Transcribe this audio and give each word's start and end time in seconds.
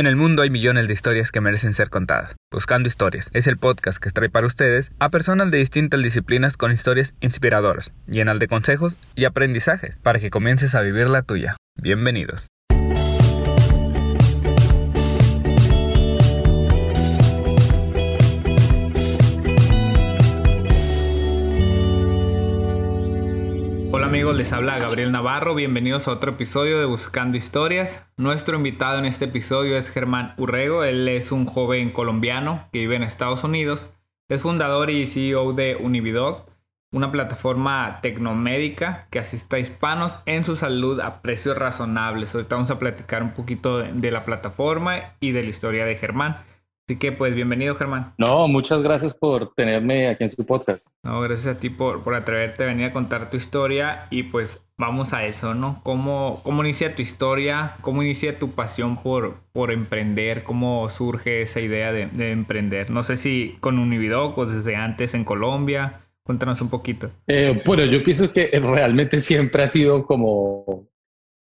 En 0.00 0.06
el 0.06 0.16
mundo 0.16 0.40
hay 0.40 0.48
millones 0.48 0.86
de 0.86 0.94
historias 0.94 1.30
que 1.30 1.42
merecen 1.42 1.74
ser 1.74 1.90
contadas. 1.90 2.34
Buscando 2.50 2.86
Historias 2.86 3.28
es 3.34 3.46
el 3.46 3.58
podcast 3.58 4.02
que 4.02 4.08
trae 4.08 4.30
para 4.30 4.46
ustedes 4.46 4.92
a 4.98 5.10
personas 5.10 5.50
de 5.50 5.58
distintas 5.58 6.02
disciplinas 6.02 6.56
con 6.56 6.72
historias 6.72 7.12
inspiradoras, 7.20 7.92
llenas 8.06 8.38
de 8.38 8.48
consejos 8.48 8.96
y 9.14 9.26
aprendizajes 9.26 9.98
para 10.02 10.18
que 10.18 10.30
comiences 10.30 10.74
a 10.74 10.80
vivir 10.80 11.08
la 11.08 11.20
tuya. 11.20 11.56
Bienvenidos. 11.76 12.48
Amigos, 24.10 24.36
les 24.36 24.52
habla 24.52 24.76
Gabriel 24.76 25.12
Navarro, 25.12 25.54
bienvenidos 25.54 26.08
a 26.08 26.10
otro 26.10 26.32
episodio 26.32 26.80
de 26.80 26.84
Buscando 26.84 27.36
Historias. 27.36 28.04
Nuestro 28.16 28.56
invitado 28.56 28.98
en 28.98 29.04
este 29.04 29.26
episodio 29.26 29.76
es 29.76 29.88
Germán 29.88 30.34
Urrego, 30.36 30.82
él 30.82 31.06
es 31.06 31.30
un 31.30 31.46
joven 31.46 31.90
colombiano 31.90 32.68
que 32.72 32.80
vive 32.80 32.96
en 32.96 33.04
Estados 33.04 33.44
Unidos, 33.44 33.86
es 34.28 34.40
fundador 34.40 34.90
y 34.90 35.06
CEO 35.06 35.52
de 35.52 35.76
Unividoc, 35.76 36.50
una 36.90 37.12
plataforma 37.12 38.00
tecnomédica 38.02 39.06
que 39.12 39.20
asista 39.20 39.58
a 39.58 39.60
hispanos 39.60 40.18
en 40.26 40.44
su 40.44 40.56
salud 40.56 40.98
a 40.98 41.22
precios 41.22 41.56
razonables. 41.56 42.34
Ahorita 42.34 42.56
vamos 42.56 42.72
a 42.72 42.80
platicar 42.80 43.22
un 43.22 43.30
poquito 43.30 43.78
de, 43.78 44.10
la 44.10 44.24
plataforma 44.24 45.14
y 45.20 45.30
de 45.30 45.44
la 45.44 45.50
historia 45.50 45.86
de 45.86 45.94
Germán. 45.94 46.36
Así 46.90 46.98
que 46.98 47.12
pues 47.12 47.36
bienvenido 47.36 47.76
Germán. 47.76 48.14
No, 48.18 48.48
muchas 48.48 48.82
gracias 48.82 49.14
por 49.14 49.54
tenerme 49.54 50.08
aquí 50.08 50.24
en 50.24 50.28
su 50.28 50.44
podcast. 50.44 50.88
No, 51.04 51.20
gracias 51.20 51.54
a 51.54 51.60
ti 51.60 51.70
por, 51.70 52.02
por 52.02 52.16
atreverte 52.16 52.64
a 52.64 52.66
venir 52.66 52.86
a 52.86 52.92
contar 52.92 53.30
tu 53.30 53.36
historia 53.36 54.08
y 54.10 54.24
pues 54.24 54.60
vamos 54.76 55.12
a 55.12 55.24
eso, 55.24 55.54
¿no? 55.54 55.80
¿Cómo, 55.84 56.40
cómo 56.42 56.64
inicia 56.64 56.96
tu 56.96 57.02
historia? 57.02 57.74
¿Cómo 57.80 58.02
inicia 58.02 58.40
tu 58.40 58.56
pasión 58.56 59.00
por, 59.00 59.36
por 59.52 59.70
emprender? 59.70 60.42
¿Cómo 60.42 60.90
surge 60.90 61.42
esa 61.42 61.60
idea 61.60 61.92
de, 61.92 62.06
de 62.06 62.32
emprender? 62.32 62.90
No 62.90 63.04
sé 63.04 63.16
si 63.16 63.56
con 63.60 63.78
Unividoc 63.78 64.36
o 64.36 64.46
desde 64.46 64.74
antes 64.74 65.14
en 65.14 65.22
Colombia. 65.22 65.98
Cuéntanos 66.24 66.60
un 66.60 66.70
poquito. 66.70 67.08
Eh, 67.28 67.62
bueno, 67.64 67.84
yo 67.84 68.02
pienso 68.02 68.32
que 68.32 68.48
realmente 68.60 69.20
siempre 69.20 69.62
ha 69.62 69.68
sido 69.68 70.04
como, 70.04 70.88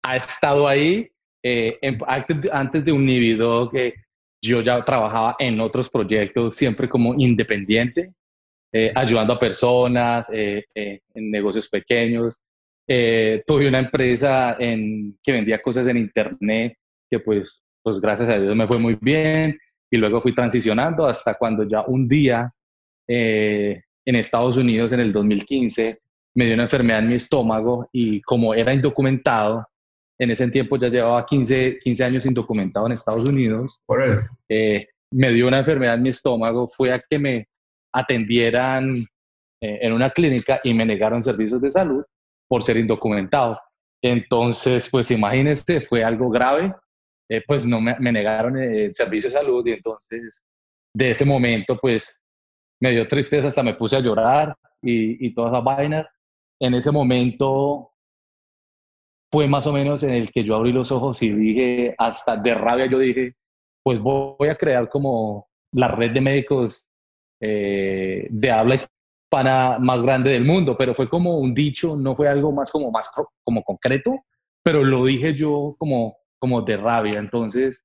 ha 0.03 0.15
estado 0.15 0.67
ahí. 0.67 1.09
Eh, 1.41 1.79
antes, 2.05 2.37
antes 2.51 2.85
de 2.85 2.91
Unividoc, 2.91 3.73
yo 4.41 4.61
ya 4.61 4.83
trabajaba 4.83 5.35
en 5.39 5.59
otros 5.59 5.89
proyectos, 5.89 6.55
siempre 6.55 6.87
como 6.87 7.13
independiente, 7.15 8.13
eh, 8.71 8.91
ayudando 8.95 9.33
a 9.33 9.39
personas 9.39 10.29
eh, 10.31 10.65
eh, 10.75 10.99
en 11.13 11.31
negocios 11.31 11.67
pequeños. 11.67 12.37
tuve 13.45 13.67
una 13.67 13.79
empresa 13.79 14.55
en, 14.59 15.17
que 15.23 15.31
vendía 15.31 15.61
cosas 15.61 15.87
en 15.87 15.97
internet 15.97 16.75
que 17.09 17.19
pues, 17.19 17.61
pues 17.83 17.99
gracias 17.99 18.29
a 18.29 18.39
Dios 18.39 18.55
me 18.55 18.67
fue 18.67 18.79
muy 18.79 18.97
bien 18.99 19.57
y 19.91 19.97
luego 19.97 20.21
fui 20.21 20.33
transicionando 20.33 21.05
hasta 21.05 21.35
cuando 21.35 21.63
ya 21.63 21.83
un 21.87 22.07
día 22.07 22.51
en 23.07 24.15
Estados 24.15 24.57
Unidos 24.57 24.91
en 24.91 24.99
el 24.99 25.11
2015 25.11 25.99
me 26.35 26.45
dio 26.45 26.53
una 26.53 26.63
enfermedad 26.63 26.99
en 26.99 27.09
mi 27.09 27.15
estómago 27.15 27.89
y 27.91 28.21
como 28.21 28.53
era 28.53 28.73
indocumentado, 28.73 29.65
en 30.19 30.31
ese 30.31 30.49
tiempo 30.49 30.77
ya 30.77 30.89
llevaba 30.89 31.25
15, 31.25 31.79
15 31.79 32.03
años 32.03 32.25
indocumentado 32.25 32.85
en 32.85 32.91
Estados 32.91 33.23
Unidos. 33.23 33.79
Eh, 34.49 34.87
me 35.11 35.31
dio 35.31 35.47
una 35.47 35.59
enfermedad 35.59 35.95
en 35.95 36.03
mi 36.03 36.09
estómago, 36.09 36.67
fue 36.67 36.91
a 36.91 37.01
que 37.09 37.17
me 37.17 37.47
atendieran 37.93 38.97
eh, 39.61 39.79
en 39.81 39.93
una 39.93 40.09
clínica 40.11 40.59
y 40.63 40.73
me 40.73 40.85
negaron 40.85 41.23
servicios 41.23 41.61
de 41.61 41.71
salud 41.71 42.03
por 42.47 42.63
ser 42.63 42.77
indocumentado. 42.77 43.59
Entonces, 44.03 44.89
pues 44.89 45.09
imagínense, 45.11 45.81
fue 45.81 46.03
algo 46.03 46.29
grave, 46.29 46.73
eh, 47.29 47.41
pues 47.47 47.65
no 47.65 47.79
me, 47.79 47.95
negaron 47.99 48.57
el 48.57 48.93
servicio 48.93 49.29
de 49.29 49.37
salud 49.37 49.65
y 49.65 49.71
entonces 49.71 50.41
de 50.93 51.11
ese 51.11 51.23
momento, 51.23 51.77
pues 51.79 52.13
me 52.81 52.91
dio 52.91 53.07
tristeza, 53.07 53.47
hasta 53.47 53.63
me 53.63 53.75
puse 53.75 53.95
a 53.95 54.01
llorar 54.01 54.55
y, 54.81 55.25
y 55.25 55.33
todas 55.33 55.53
esas 55.53 55.63
vainas. 55.63 56.07
En 56.61 56.73
ese 56.73 56.91
momento 56.91 57.91
fue 59.31 59.47
más 59.47 59.67
o 59.67 59.73
menos 59.73 60.03
en 60.03 60.11
el 60.11 60.31
que 60.31 60.43
yo 60.43 60.55
abrí 60.55 60.71
los 60.71 60.91
ojos 60.91 61.21
y 61.21 61.31
dije, 61.31 61.95
hasta 61.97 62.35
de 62.35 62.53
rabia 62.53 62.87
yo 62.87 62.99
dije, 62.99 63.35
pues 63.83 63.99
voy 63.99 64.49
a 64.49 64.55
crear 64.55 64.89
como 64.89 65.47
la 65.73 65.87
red 65.89 66.11
de 66.11 66.21
médicos 66.21 66.87
eh, 67.41 68.27
de 68.29 68.51
habla 68.51 68.75
hispana 68.75 69.77
más 69.79 70.01
grande 70.01 70.31
del 70.31 70.45
mundo, 70.45 70.75
pero 70.77 70.93
fue 70.95 71.07
como 71.07 71.37
un 71.39 71.53
dicho, 71.53 71.95
no 71.95 72.15
fue 72.15 72.27
algo 72.27 72.51
más 72.51 72.71
como 72.71 72.91
más 72.91 73.11
como 73.43 73.63
concreto, 73.63 74.25
pero 74.63 74.83
lo 74.83 75.05
dije 75.05 75.35
yo 75.35 75.75
como, 75.77 76.17
como 76.39 76.61
de 76.61 76.77
rabia. 76.77 77.19
Entonces, 77.19 77.83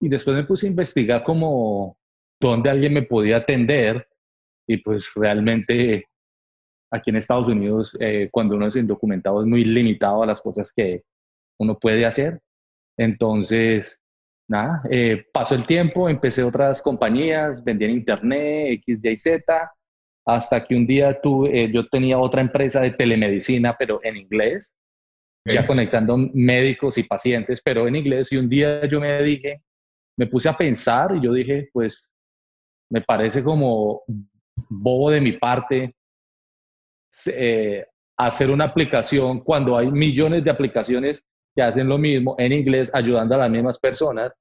y 0.00 0.08
después 0.08 0.36
me 0.36 0.44
puse 0.44 0.66
a 0.66 0.70
investigar 0.70 1.22
como 1.22 1.96
dónde 2.40 2.70
alguien 2.70 2.94
me 2.94 3.02
podía 3.02 3.38
atender 3.38 4.08
y 4.66 4.78
pues 4.78 5.12
realmente 5.14 6.06
aquí 6.92 7.10
en 7.10 7.16
Estados 7.16 7.48
Unidos, 7.48 7.96
eh, 7.98 8.28
cuando 8.30 8.54
uno 8.54 8.66
es 8.66 8.76
indocumentado, 8.76 9.40
es 9.40 9.46
muy 9.46 9.64
limitado 9.64 10.22
a 10.22 10.26
las 10.26 10.40
cosas 10.40 10.70
que 10.72 11.02
uno 11.58 11.78
puede 11.78 12.04
hacer. 12.04 12.40
Entonces, 12.98 13.98
nada, 14.48 14.82
eh, 14.90 15.24
pasó 15.32 15.54
el 15.54 15.64
tiempo, 15.64 16.08
empecé 16.08 16.42
otras 16.42 16.82
compañías, 16.82 17.64
vendía 17.64 17.88
en 17.88 17.94
internet, 17.94 18.72
X, 18.86 19.04
Y, 19.04 19.16
Z, 19.16 19.72
hasta 20.26 20.64
que 20.64 20.76
un 20.76 20.86
día 20.86 21.18
tuve, 21.20 21.64
eh, 21.64 21.72
yo 21.72 21.88
tenía 21.88 22.18
otra 22.18 22.42
empresa 22.42 22.82
de 22.82 22.90
telemedicina, 22.90 23.74
pero 23.76 23.98
en 24.04 24.18
inglés, 24.18 24.76
ya 25.44 25.66
conectando 25.66 26.16
médicos 26.34 26.98
y 26.98 27.02
pacientes, 27.02 27.60
pero 27.64 27.88
en 27.88 27.96
inglés. 27.96 28.30
Y 28.32 28.36
un 28.36 28.48
día 28.48 28.86
yo 28.86 29.00
me 29.00 29.20
dije, 29.22 29.62
me 30.16 30.26
puse 30.26 30.48
a 30.48 30.56
pensar 30.56 31.16
y 31.16 31.20
yo 31.20 31.32
dije, 31.32 31.68
pues, 31.72 32.08
me 32.90 33.00
parece 33.00 33.42
como 33.42 34.02
bobo 34.68 35.10
de 35.10 35.20
mi 35.20 35.32
parte 35.32 35.94
eh, 37.26 37.86
hacer 38.16 38.50
una 38.50 38.64
aplicación 38.64 39.40
cuando 39.40 39.76
hay 39.76 39.90
millones 39.90 40.44
de 40.44 40.50
aplicaciones 40.50 41.24
que 41.54 41.62
hacen 41.62 41.88
lo 41.88 41.98
mismo 41.98 42.34
en 42.38 42.52
inglés, 42.52 42.94
ayudando 42.94 43.34
a 43.34 43.38
las 43.38 43.50
mismas 43.50 43.78
personas. 43.78 44.32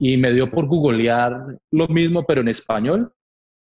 Y 0.00 0.16
me 0.16 0.32
dio 0.32 0.50
por 0.50 0.66
googlear 0.66 1.58
lo 1.72 1.88
mismo, 1.88 2.24
pero 2.24 2.40
en 2.40 2.48
español. 2.48 3.12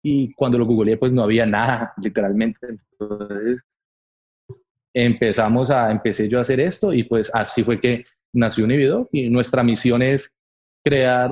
Y 0.03 0.33
cuando 0.35 0.59
lo 0.59 0.67
googleé, 0.67 0.97
pues 0.97 1.13
no 1.13 1.23
había 1.23 1.47
nada, 1.47 1.93
literalmente. 2.03 2.79
Entonces, 2.99 3.65
empezamos 4.95 5.71
a, 5.71 5.91
empecé 5.91 6.29
yo 6.29 6.39
a 6.39 6.43
hacer 6.43 6.61
esto 6.61 6.93
y 6.93 7.05
pues 7.05 7.33
así 7.35 7.63
fue 7.63 7.81
que 7.81 8.05
nació 8.33 8.65
Univido 8.65 9.09
y 9.13 9.31
nuestra 9.31 9.63
misión 9.63 10.03
es 10.03 10.35
crear 10.85 11.31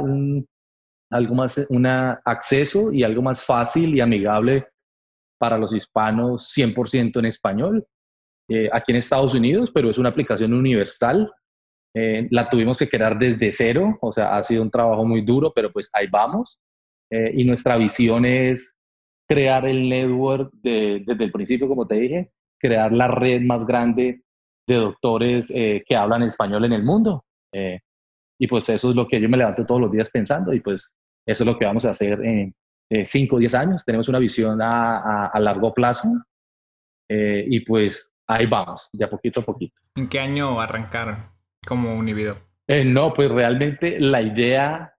algo 1.10 1.34
más, 1.34 1.66
un 1.68 1.86
acceso 1.86 2.92
y 2.92 3.02
algo 3.02 3.22
más 3.22 3.44
fácil 3.44 3.94
y 3.94 4.00
amigable 4.00 4.66
para 5.38 5.58
los 5.58 5.74
hispanos 5.74 6.52
100% 6.56 7.18
en 7.18 7.24
español, 7.26 7.86
eh, 8.48 8.68
aquí 8.72 8.92
en 8.92 8.98
Estados 8.98 9.34
Unidos, 9.34 9.70
pero 9.74 9.90
es 9.90 9.98
una 9.98 10.10
aplicación 10.10 10.54
universal. 10.54 11.32
Eh, 11.94 12.28
la 12.30 12.48
tuvimos 12.48 12.78
que 12.78 12.88
crear 12.88 13.18
desde 13.18 13.50
cero, 13.50 13.98
o 14.00 14.12
sea, 14.12 14.36
ha 14.36 14.42
sido 14.42 14.62
un 14.62 14.70
trabajo 14.70 15.04
muy 15.04 15.22
duro, 15.22 15.52
pero 15.54 15.72
pues 15.72 15.90
ahí 15.92 16.06
vamos. 16.06 16.58
Eh, 17.10 17.32
y 17.34 17.44
nuestra 17.44 17.76
visión 17.76 18.24
es 18.24 18.76
crear 19.28 19.66
el 19.66 19.88
network 19.88 20.52
desde 20.62 21.24
el 21.24 21.32
principio, 21.32 21.66
como 21.68 21.86
te 21.86 21.96
dije, 21.96 22.30
crear 22.60 22.92
la 22.92 23.08
red 23.08 23.42
más 23.42 23.66
grande 23.66 24.22
de 24.68 24.74
doctores 24.76 25.48
que 25.48 25.96
hablan 25.96 26.22
español 26.22 26.64
en 26.64 26.72
el 26.72 26.84
mundo. 26.84 27.24
y 28.38 28.46
pues 28.46 28.68
eso 28.68 28.90
es 28.90 28.96
lo 28.96 29.08
que 29.08 29.20
yo 29.20 29.28
me 29.28 29.36
levanto 29.36 29.64
todos 29.64 29.80
los 29.80 29.90
días 29.90 30.10
pensando 30.10 30.52
y 30.52 30.60
pues 30.60 30.94
eso 31.26 31.42
es 31.42 31.46
lo 31.46 31.58
que 31.58 31.64
vamos 31.64 31.84
a 31.86 31.90
hacer 31.90 32.20
en, 32.24 32.54
5 32.90 33.36
o 33.36 33.38
10 33.38 33.54
años, 33.54 33.84
tenemos 33.84 34.08
una 34.08 34.18
visión 34.18 34.60
a, 34.62 35.26
a, 35.26 35.40
largo 35.40 35.74
plazo 35.74 36.08
eh, 37.08 37.44
y 37.48 37.60
pues 37.60 38.12
ahí 38.26 38.46
vamos, 38.46 38.88
de 38.92 39.04
a 39.04 39.10
poquito 39.10 39.40
a 39.40 39.44
poquito. 39.44 39.80
¿En 39.96 40.08
qué 40.08 40.20
año 40.20 40.60
arrancaron 40.60 41.26
como 41.66 41.94
Univido? 41.94 42.36
Eh, 42.68 42.84
no, 42.84 43.12
pues 43.14 43.30
realmente 43.30 44.00
la 44.00 44.20
idea, 44.20 44.92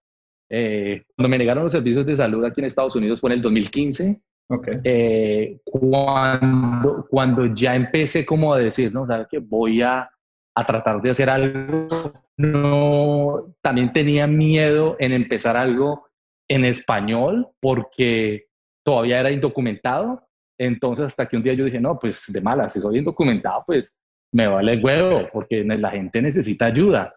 eh, 0.50 1.04
cuando 1.16 1.30
me 1.30 1.38
negaron 1.38 1.64
los 1.64 1.74
servicios 1.74 2.06
de 2.06 2.16
salud 2.16 2.46
aquí 2.46 2.62
en 2.62 2.66
Estados 2.66 2.96
Unidos 2.96 3.20
fue 3.20 3.32
en 3.32 3.38
el 3.38 3.42
2015. 3.42 4.22
Okay. 4.50 4.80
Eh, 4.86 5.60
cuando, 5.66 7.06
cuando 7.10 7.48
ya 7.48 7.76
empecé 7.76 8.26
como 8.26 8.54
a 8.54 8.60
decir, 8.60 8.94
no, 8.94 9.06
sabes 9.06 9.28
que 9.30 9.40
voy 9.40 9.82
a, 9.82 10.10
a 10.56 10.66
tratar 10.66 11.02
de 11.02 11.10
hacer 11.10 11.30
algo, 11.30 12.14
no, 12.38 13.54
también 13.62 13.92
tenía 13.92 14.26
miedo 14.26 14.96
en 15.00 15.12
empezar 15.12 15.58
algo 15.58 16.07
en 16.50 16.66
español 16.66 17.48
porque 17.60 18.48
todavía 18.86 19.20
era 19.20 19.32
indocumentado. 19.32 20.24
Entonces, 20.60 21.08
hasta 21.08 21.28
que 21.28 21.38
un 21.38 21.44
día 21.44 21.54
yo 21.54 21.66
dije, 21.66 21.80
no, 21.80 22.00
pues 22.00 22.24
de 22.28 22.42
mala, 22.42 22.70
si 22.70 22.80
soy 22.80 23.00
indocumentado, 23.00 23.64
pues 23.68 23.96
me 24.34 24.48
vale 24.48 24.78
huevo, 24.78 25.28
porque 25.32 25.64
la 25.64 25.92
gente 25.92 26.22
necesita 26.22 26.66
ayuda. 26.66 27.14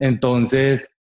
Entonces, 0.00 0.96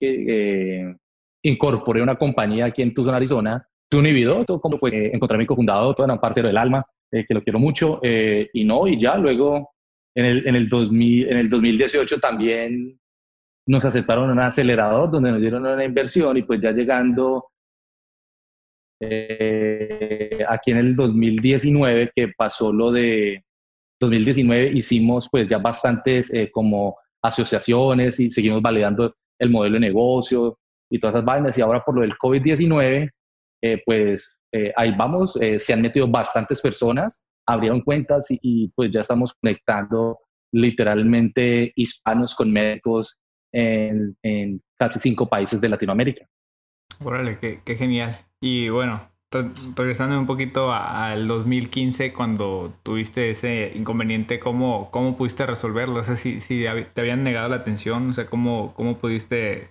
eh, 0.00 0.24
eh, 0.28 0.96
incorporé 1.42 2.02
una 2.02 2.16
compañía 2.16 2.66
aquí 2.66 2.82
en 2.82 2.94
Tucson, 2.94 3.14
Arizona, 3.14 3.66
Univido, 3.90 4.44
todo 4.44 4.60
como 4.60 4.78
fue 4.78 4.90
eh, 4.90 5.10
encontrar 5.14 5.36
a 5.36 5.38
mi 5.38 5.46
cofundador, 5.46 5.94
todo 5.94 6.04
era 6.04 6.12
un 6.12 6.20
parcero 6.20 6.48
del 6.48 6.58
alma, 6.58 6.84
que 7.10 7.24
lo 7.30 7.42
quiero 7.42 7.58
mucho, 7.58 8.00
y 8.02 8.64
no, 8.64 8.86
y 8.86 9.00
ya 9.00 9.16
luego 9.16 9.70
en 10.14 10.26
el, 10.26 10.46
en 10.46 10.56
el, 10.56 10.68
2000, 10.68 11.30
en 11.30 11.38
el 11.38 11.48
2018 11.48 12.20
también 12.20 12.97
nos 13.68 13.84
aceptaron 13.84 14.30
un 14.30 14.40
acelerador 14.40 15.10
donde 15.10 15.30
nos 15.30 15.40
dieron 15.42 15.66
una 15.66 15.84
inversión 15.84 16.38
y 16.38 16.42
pues 16.42 16.58
ya 16.58 16.72
llegando 16.72 17.50
eh, 18.98 20.38
aquí 20.48 20.70
en 20.70 20.78
el 20.78 20.96
2019 20.96 22.10
que 22.16 22.32
pasó 22.36 22.72
lo 22.72 22.90
de 22.90 23.44
2019 24.00 24.72
hicimos 24.74 25.28
pues 25.30 25.48
ya 25.48 25.58
bastantes 25.58 26.32
eh, 26.32 26.50
como 26.50 26.96
asociaciones 27.22 28.18
y 28.18 28.30
seguimos 28.30 28.62
validando 28.62 29.14
el 29.38 29.50
modelo 29.50 29.74
de 29.74 29.80
negocio 29.80 30.58
y 30.90 30.98
todas 30.98 31.16
esas 31.16 31.26
vainas. 31.26 31.58
Y 31.58 31.60
ahora 31.60 31.84
por 31.84 31.94
lo 31.94 32.00
del 32.00 32.16
COVID-19 32.16 33.10
eh, 33.62 33.82
pues 33.84 34.34
ahí 34.76 34.94
vamos, 34.96 35.38
se 35.58 35.72
han 35.74 35.82
metido 35.82 36.08
bastantes 36.08 36.62
personas, 36.62 37.20
abrieron 37.46 37.82
cuentas 37.82 38.28
y, 38.30 38.68
pues 38.68 38.90
ya 38.90 39.02
estamos 39.02 39.34
conectando 39.34 40.20
literalmente 40.52 41.70
hispanos 41.76 42.34
con 42.34 42.50
médicos 42.50 43.18
en, 43.52 44.16
en 44.22 44.62
casi 44.76 44.98
cinco 44.98 45.28
países 45.28 45.60
de 45.60 45.68
Latinoamérica. 45.68 46.28
Órale, 47.02 47.38
qué, 47.38 47.60
qué 47.64 47.76
genial. 47.76 48.18
Y 48.40 48.68
bueno, 48.68 49.08
regresando 49.76 50.18
un 50.18 50.26
poquito 50.26 50.72
al 50.72 51.28
2015, 51.28 52.12
cuando 52.12 52.72
tuviste 52.82 53.30
ese 53.30 53.72
inconveniente, 53.74 54.38
¿cómo, 54.38 54.90
cómo 54.90 55.16
pudiste 55.16 55.46
resolverlo? 55.46 56.00
O 56.00 56.02
sea, 56.02 56.16
si, 56.16 56.40
si 56.40 56.64
te 56.94 57.00
habían 57.00 57.24
negado 57.24 57.48
la 57.48 57.56
atención, 57.56 58.10
o 58.10 58.12
sea, 58.12 58.26
¿cómo, 58.26 58.72
¿cómo 58.74 58.98
pudiste 58.98 59.70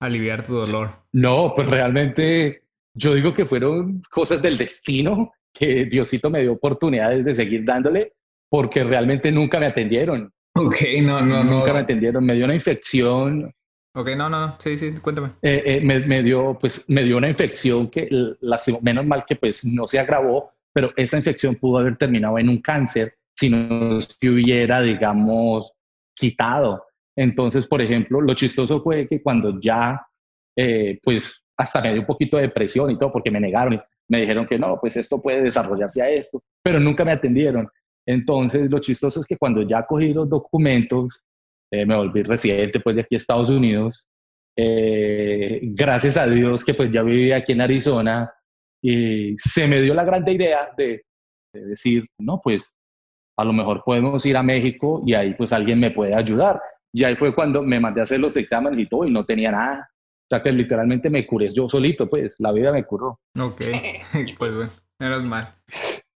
aliviar 0.00 0.44
tu 0.44 0.54
dolor? 0.54 0.90
No, 1.12 1.52
pues 1.54 1.68
realmente 1.68 2.62
yo 2.94 3.14
digo 3.14 3.32
que 3.32 3.46
fueron 3.46 4.02
cosas 4.10 4.42
del 4.42 4.58
destino, 4.58 5.32
que 5.52 5.84
Diosito 5.84 6.28
me 6.28 6.42
dio 6.42 6.52
oportunidades 6.52 7.24
de 7.24 7.34
seguir 7.34 7.64
dándole, 7.64 8.14
porque 8.48 8.84
realmente 8.84 9.30
nunca 9.30 9.60
me 9.60 9.66
atendieron. 9.66 10.32
Ok, 10.56 10.76
no, 11.02 11.20
no, 11.20 11.44
no. 11.44 11.58
Nunca 11.58 11.72
me 11.72 11.80
atendieron. 11.80 12.24
Me 12.24 12.34
dio 12.34 12.44
una 12.44 12.54
infección. 12.54 13.52
Ok, 13.94 14.10
no, 14.16 14.28
no, 14.28 14.46
no. 14.46 14.56
Sí, 14.58 14.76
sí, 14.76 14.92
cuéntame. 15.02 15.32
Eh, 15.42 15.62
eh, 15.64 15.80
me, 15.82 16.22
dio, 16.22 16.58
pues, 16.58 16.88
me 16.88 17.02
dio 17.02 17.16
una 17.16 17.28
infección 17.28 17.88
que, 17.88 18.08
la, 18.10 18.58
menos 18.82 19.06
mal 19.06 19.24
que 19.26 19.36
pues 19.36 19.64
no 19.64 19.86
se 19.86 19.98
agravó, 19.98 20.52
pero 20.72 20.92
esa 20.96 21.16
infección 21.16 21.54
pudo 21.56 21.78
haber 21.78 21.96
terminado 21.96 22.38
en 22.38 22.48
un 22.48 22.60
cáncer 22.60 23.14
si 23.34 23.50
no 23.50 24.00
se 24.00 24.28
hubiera, 24.28 24.80
digamos, 24.80 25.72
quitado. 26.14 26.84
Entonces, 27.16 27.66
por 27.66 27.80
ejemplo, 27.80 28.20
lo 28.20 28.34
chistoso 28.34 28.82
fue 28.82 29.06
que 29.08 29.22
cuando 29.22 29.58
ya, 29.60 30.06
eh, 30.56 30.98
pues, 31.02 31.42
hasta 31.56 31.80
me 31.80 31.92
dio 31.92 32.00
un 32.00 32.06
poquito 32.06 32.36
de 32.36 32.44
depresión 32.44 32.90
y 32.90 32.98
todo, 32.98 33.12
porque 33.12 33.30
me 33.30 33.40
negaron 33.40 33.74
y 33.74 33.80
me 34.08 34.20
dijeron 34.20 34.46
que 34.46 34.58
no, 34.58 34.78
pues 34.80 34.96
esto 34.96 35.20
puede 35.20 35.42
desarrollarse 35.42 36.02
a 36.02 36.10
esto, 36.10 36.42
pero 36.62 36.78
nunca 36.78 37.04
me 37.04 37.12
atendieron. 37.12 37.68
Entonces, 38.06 38.70
lo 38.70 38.78
chistoso 38.78 39.20
es 39.20 39.26
que 39.26 39.36
cuando 39.36 39.62
ya 39.62 39.84
cogí 39.84 40.12
los 40.12 40.28
documentos, 40.28 41.22
eh, 41.72 41.84
me 41.84 41.96
volví 41.96 42.22
residente 42.22 42.80
pues 42.80 42.96
de 42.96 43.02
aquí 43.02 43.16
a 43.16 43.18
Estados 43.18 43.50
Unidos. 43.50 44.06
Eh, 44.56 45.60
gracias 45.62 46.16
a 46.16 46.26
Dios 46.26 46.64
que 46.64 46.74
pues 46.74 46.90
ya 46.90 47.02
vivía 47.02 47.36
aquí 47.36 47.52
en 47.52 47.60
Arizona 47.60 48.32
y 48.82 49.36
se 49.38 49.66
me 49.66 49.80
dio 49.80 49.92
la 49.92 50.04
grande 50.04 50.32
idea 50.32 50.70
de, 50.76 51.04
decir, 51.52 52.06
no, 52.18 52.40
pues 52.42 52.72
a 53.38 53.44
lo 53.44 53.52
mejor 53.52 53.82
podemos 53.84 54.24
ir 54.24 54.36
a 54.36 54.42
México 54.42 55.02
y 55.04 55.14
ahí 55.14 55.34
pues 55.34 55.52
alguien 55.52 55.80
me 55.80 55.90
puede 55.90 56.14
ayudar. 56.14 56.60
Y 56.92 57.04
ahí 57.04 57.14
fue 57.14 57.34
cuando 57.34 57.62
me 57.62 57.80
mandé 57.80 58.00
a 58.00 58.04
hacer 58.04 58.20
los 58.20 58.36
exámenes 58.36 58.78
y 58.78 58.88
todo 58.88 59.04
y 59.04 59.10
no 59.10 59.24
tenía 59.24 59.50
nada. 59.50 59.90
O 59.90 60.28
sea 60.30 60.42
que 60.42 60.52
literalmente 60.52 61.10
me 61.10 61.26
curé 61.26 61.48
yo 61.48 61.68
solito, 61.68 62.08
pues 62.08 62.34
la 62.38 62.52
vida 62.52 62.72
me 62.72 62.84
curó. 62.84 63.20
Ok, 63.38 63.62
pues 64.38 64.54
bueno, 64.54 64.70
menos 64.98 65.24
mal. 65.24 65.54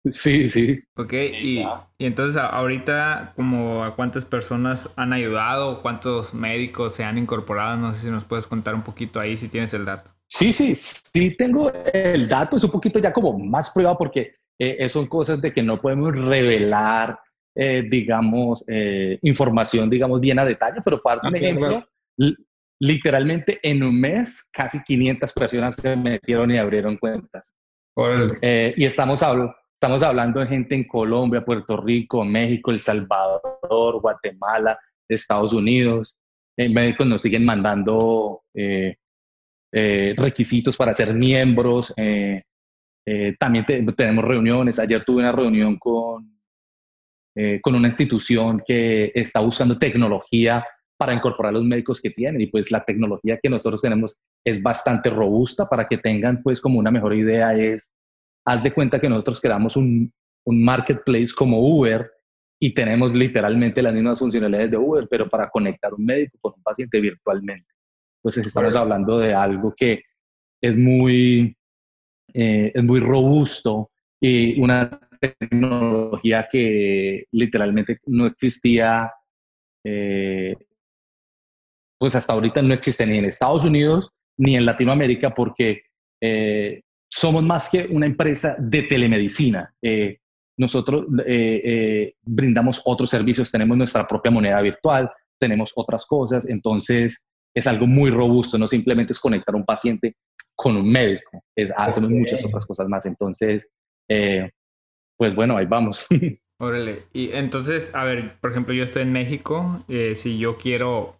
Sí, 0.08 0.46
sí. 0.46 0.80
Ok, 0.96 1.12
y, 1.12 1.60
y, 1.60 2.06
entonces 2.06 2.40
ahorita, 2.40 3.34
como 3.36 3.84
a 3.84 3.94
cuántas 3.94 4.24
personas 4.24 4.90
han 4.96 5.12
ayudado, 5.12 5.82
cuántos 5.82 6.32
médicos 6.32 6.94
se 6.94 7.04
han 7.04 7.18
incorporado, 7.18 7.76
no 7.76 7.92
sé 7.92 8.06
si 8.06 8.10
nos 8.10 8.24
puedes 8.24 8.46
contar 8.46 8.74
un 8.74 8.82
poquito 8.82 9.20
ahí 9.20 9.36
si 9.36 9.48
tienes 9.48 9.74
el 9.74 9.84
dato. 9.84 10.10
Sí, 10.26 10.52
sí, 10.52 10.74
sí 10.74 11.36
tengo 11.36 11.70
el 11.92 12.28
dato, 12.28 12.56
es 12.56 12.64
un 12.64 12.70
poquito 12.70 12.98
ya 12.98 13.12
como 13.12 13.38
más 13.38 13.70
privado 13.70 13.98
porque 13.98 14.36
eh, 14.58 14.88
son 14.88 15.06
cosas 15.06 15.40
de 15.40 15.52
que 15.52 15.62
no 15.62 15.80
podemos 15.80 16.14
revelar, 16.14 17.18
eh, 17.54 17.82
digamos, 17.90 18.64
eh, 18.68 19.18
información, 19.22 19.90
digamos, 19.90 20.20
bien 20.20 20.38
a 20.38 20.44
detalle, 20.44 20.80
pero 20.84 21.00
para 21.00 21.26
un 21.28 21.34
ejemplo, 21.34 21.84
literalmente 22.78 23.58
en 23.62 23.82
un 23.82 24.00
mes 24.00 24.48
casi 24.52 24.82
500 24.82 25.32
personas 25.32 25.74
se 25.74 25.96
metieron 25.96 26.50
y 26.50 26.58
abrieron 26.58 26.96
cuentas. 26.96 27.54
y 28.40 28.84
estamos 28.84 29.22
hablando 29.22 29.54
Estamos 29.82 30.02
hablando 30.02 30.40
de 30.40 30.46
gente 30.46 30.74
en 30.74 30.84
Colombia, 30.84 31.42
Puerto 31.42 31.78
Rico, 31.78 32.22
México, 32.22 32.70
El 32.70 32.82
Salvador, 32.82 33.98
Guatemala, 34.02 34.78
Estados 35.08 35.54
Unidos. 35.54 36.18
En 36.54 36.74
médicos 36.74 37.06
nos 37.06 37.22
siguen 37.22 37.46
mandando 37.46 38.42
eh, 38.52 38.96
eh, 39.72 40.14
requisitos 40.18 40.76
para 40.76 40.92
ser 40.92 41.14
miembros. 41.14 41.94
Eh, 41.96 42.42
también 43.38 43.64
tenemos 43.64 44.22
reuniones. 44.22 44.78
Ayer 44.78 45.02
tuve 45.02 45.20
una 45.20 45.32
reunión 45.32 45.78
con, 45.78 46.38
con 47.62 47.74
una 47.74 47.88
institución 47.88 48.62
que 48.66 49.12
está 49.14 49.40
usando 49.40 49.78
tecnología 49.78 50.62
para 50.98 51.14
incorporar 51.14 51.54
los 51.54 51.64
médicos 51.64 52.02
que 52.02 52.10
tienen 52.10 52.42
y 52.42 52.48
pues 52.48 52.70
la 52.70 52.84
tecnología 52.84 53.38
que 53.42 53.48
nosotros 53.48 53.80
tenemos 53.80 54.14
es 54.44 54.62
bastante 54.62 55.08
robusta 55.08 55.66
para 55.66 55.88
que 55.88 55.96
tengan 55.96 56.42
pues 56.42 56.60
como 56.60 56.78
una 56.78 56.90
mejor 56.90 57.14
idea 57.14 57.54
es 57.54 57.94
haz 58.44 58.62
de 58.62 58.72
cuenta 58.72 59.00
que 59.00 59.08
nosotros 59.08 59.40
creamos 59.40 59.76
un, 59.76 60.12
un 60.44 60.64
marketplace 60.64 61.32
como 61.36 61.60
Uber 61.60 62.10
y 62.60 62.74
tenemos 62.74 63.14
literalmente 63.14 63.82
las 63.82 63.94
mismas 63.94 64.18
funcionalidades 64.18 64.70
de 64.70 64.76
Uber, 64.76 65.08
pero 65.10 65.28
para 65.28 65.48
conectar 65.48 65.94
un 65.94 66.04
médico 66.04 66.38
con 66.40 66.54
un 66.56 66.62
paciente 66.62 67.00
virtualmente. 67.00 67.72
Entonces 68.18 68.46
estamos 68.46 68.76
hablando 68.76 69.18
de 69.18 69.32
algo 69.32 69.74
que 69.74 70.02
es 70.60 70.76
muy, 70.76 71.56
eh, 72.34 72.70
es 72.74 72.84
muy 72.84 73.00
robusto 73.00 73.90
y 74.20 74.60
una 74.60 75.00
tecnología 75.20 76.48
que 76.50 77.26
literalmente 77.32 77.98
no 78.06 78.26
existía, 78.26 79.10
eh, 79.84 80.54
pues 81.98 82.14
hasta 82.14 82.34
ahorita 82.34 82.60
no 82.60 82.74
existe 82.74 83.06
ni 83.06 83.18
en 83.18 83.24
Estados 83.24 83.64
Unidos 83.64 84.10
ni 84.38 84.56
en 84.56 84.66
Latinoamérica 84.66 85.34
porque 85.34 85.82
eh, 86.22 86.82
somos 87.10 87.42
más 87.42 87.68
que 87.68 87.88
una 87.90 88.06
empresa 88.06 88.56
de 88.58 88.84
telemedicina. 88.84 89.74
Eh, 89.82 90.18
nosotros 90.56 91.06
eh, 91.26 91.60
eh, 91.64 92.14
brindamos 92.22 92.80
otros 92.84 93.10
servicios, 93.10 93.50
tenemos 93.50 93.76
nuestra 93.76 94.06
propia 94.06 94.30
moneda 94.30 94.60
virtual, 94.60 95.10
tenemos 95.38 95.72
otras 95.74 96.06
cosas, 96.06 96.48
entonces 96.48 97.26
es 97.54 97.66
algo 97.66 97.86
muy 97.86 98.10
robusto, 98.10 98.58
no 98.58 98.68
simplemente 98.68 99.12
es 99.12 99.18
conectar 99.18 99.54
a 99.54 99.58
un 99.58 99.64
paciente 99.64 100.16
con 100.54 100.76
un 100.76 100.88
médico, 100.88 101.42
hacemos 101.76 102.10
muchas 102.10 102.44
otras 102.44 102.66
cosas 102.66 102.86
más, 102.86 103.06
entonces, 103.06 103.68
pues 104.06 105.34
bueno, 105.34 105.56
ahí 105.56 105.64
vamos. 105.64 106.06
Órale, 106.58 107.04
y 107.14 107.30
entonces, 107.32 107.90
a 107.94 108.04
ver, 108.04 108.38
por 108.40 108.50
ejemplo, 108.50 108.74
yo 108.74 108.84
estoy 108.84 109.02
en 109.02 109.12
México, 109.12 109.82
si 110.14 110.38
yo 110.38 110.58
quiero 110.58 111.19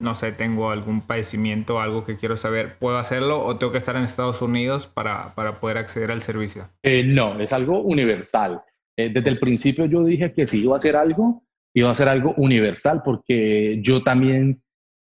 no 0.00 0.14
sé, 0.14 0.32
tengo 0.32 0.70
algún 0.70 1.02
padecimiento, 1.02 1.80
algo 1.80 2.04
que 2.04 2.16
quiero 2.16 2.36
saber, 2.36 2.76
¿puedo 2.78 2.98
hacerlo 2.98 3.44
o 3.44 3.56
tengo 3.56 3.72
que 3.72 3.78
estar 3.78 3.96
en 3.96 4.04
Estados 4.04 4.42
Unidos 4.42 4.86
para, 4.86 5.34
para 5.34 5.60
poder 5.60 5.78
acceder 5.78 6.10
al 6.10 6.22
servicio? 6.22 6.68
Eh, 6.82 7.04
no, 7.04 7.40
es 7.40 7.52
algo 7.52 7.80
universal. 7.80 8.62
Eh, 8.96 9.10
desde 9.12 9.30
el 9.30 9.38
principio 9.38 9.86
yo 9.86 10.04
dije 10.04 10.32
que 10.32 10.46
si 10.46 10.62
iba 10.62 10.74
a 10.74 10.78
hacer 10.78 10.96
algo, 10.96 11.44
iba 11.74 11.88
a 11.88 11.92
hacer 11.92 12.08
algo 12.08 12.34
universal 12.36 13.02
porque 13.04 13.80
yo 13.82 14.02
también, 14.02 14.62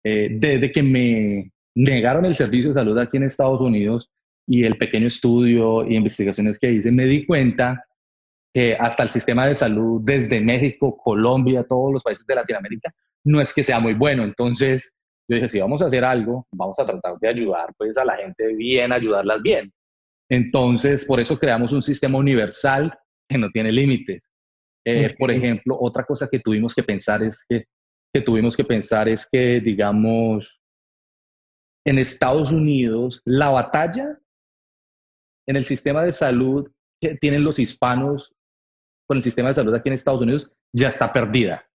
eh, 0.03 0.29
desde 0.31 0.71
que 0.71 0.83
me 0.83 1.51
negaron 1.75 2.25
el 2.25 2.35
servicio 2.35 2.71
de 2.71 2.79
salud 2.79 2.97
aquí 2.97 3.17
en 3.17 3.23
Estados 3.23 3.61
Unidos 3.61 4.11
y 4.47 4.63
el 4.63 4.77
pequeño 4.77 5.07
estudio 5.07 5.87
y 5.87 5.95
investigaciones 5.95 6.57
que 6.57 6.71
hice, 6.71 6.91
me 6.91 7.05
di 7.05 7.25
cuenta 7.25 7.85
que 8.53 8.75
hasta 8.75 9.03
el 9.03 9.09
sistema 9.09 9.45
de 9.45 9.55
salud 9.55 10.01
desde 10.03 10.41
México, 10.41 10.97
Colombia, 10.97 11.63
todos 11.63 11.93
los 11.93 12.03
países 12.03 12.25
de 12.25 12.35
Latinoamérica, 12.35 12.93
no 13.25 13.41
es 13.41 13.53
que 13.53 13.63
sea 13.63 13.79
muy 13.79 13.93
bueno. 13.93 14.23
Entonces, 14.23 14.93
yo 15.29 15.35
dije, 15.35 15.49
si 15.49 15.59
vamos 15.59 15.81
a 15.81 15.85
hacer 15.85 16.03
algo, 16.03 16.47
vamos 16.51 16.79
a 16.79 16.85
tratar 16.85 17.17
de 17.19 17.27
ayudar 17.27 17.73
pues 17.77 17.97
a 17.97 18.05
la 18.05 18.17
gente 18.17 18.47
bien, 18.55 18.91
ayudarlas 18.91 19.41
bien. 19.41 19.71
Entonces, 20.29 21.05
por 21.05 21.19
eso 21.19 21.37
creamos 21.37 21.71
un 21.73 21.83
sistema 21.83 22.17
universal 22.17 22.97
que 23.29 23.37
no 23.37 23.49
tiene 23.51 23.71
límites. 23.71 24.31
Eh, 24.85 25.15
por 25.17 25.31
ejemplo, 25.31 25.77
otra 25.79 26.03
cosa 26.03 26.27
que 26.31 26.39
tuvimos 26.39 26.73
que 26.73 26.83
pensar 26.83 27.21
es 27.23 27.43
que, 27.47 27.65
que 28.13 28.21
tuvimos 28.21 28.55
que 28.55 28.63
pensar 28.63 29.07
es 29.07 29.27
que, 29.29 29.59
digamos, 29.59 30.59
en 31.85 31.99
Estados 31.99 32.51
Unidos, 32.51 33.21
la 33.25 33.49
batalla 33.49 34.19
en 35.47 35.55
el 35.55 35.65
sistema 35.65 36.03
de 36.03 36.13
salud 36.13 36.69
que 37.01 37.15
tienen 37.17 37.43
los 37.43 37.59
hispanos 37.59 38.33
con 39.07 39.17
el 39.17 39.23
sistema 39.23 39.49
de 39.49 39.55
salud 39.55 39.73
aquí 39.73 39.89
en 39.89 39.93
Estados 39.93 40.21
Unidos 40.21 40.51
ya 40.75 40.89
está 40.89 41.11
perdida. 41.11 41.68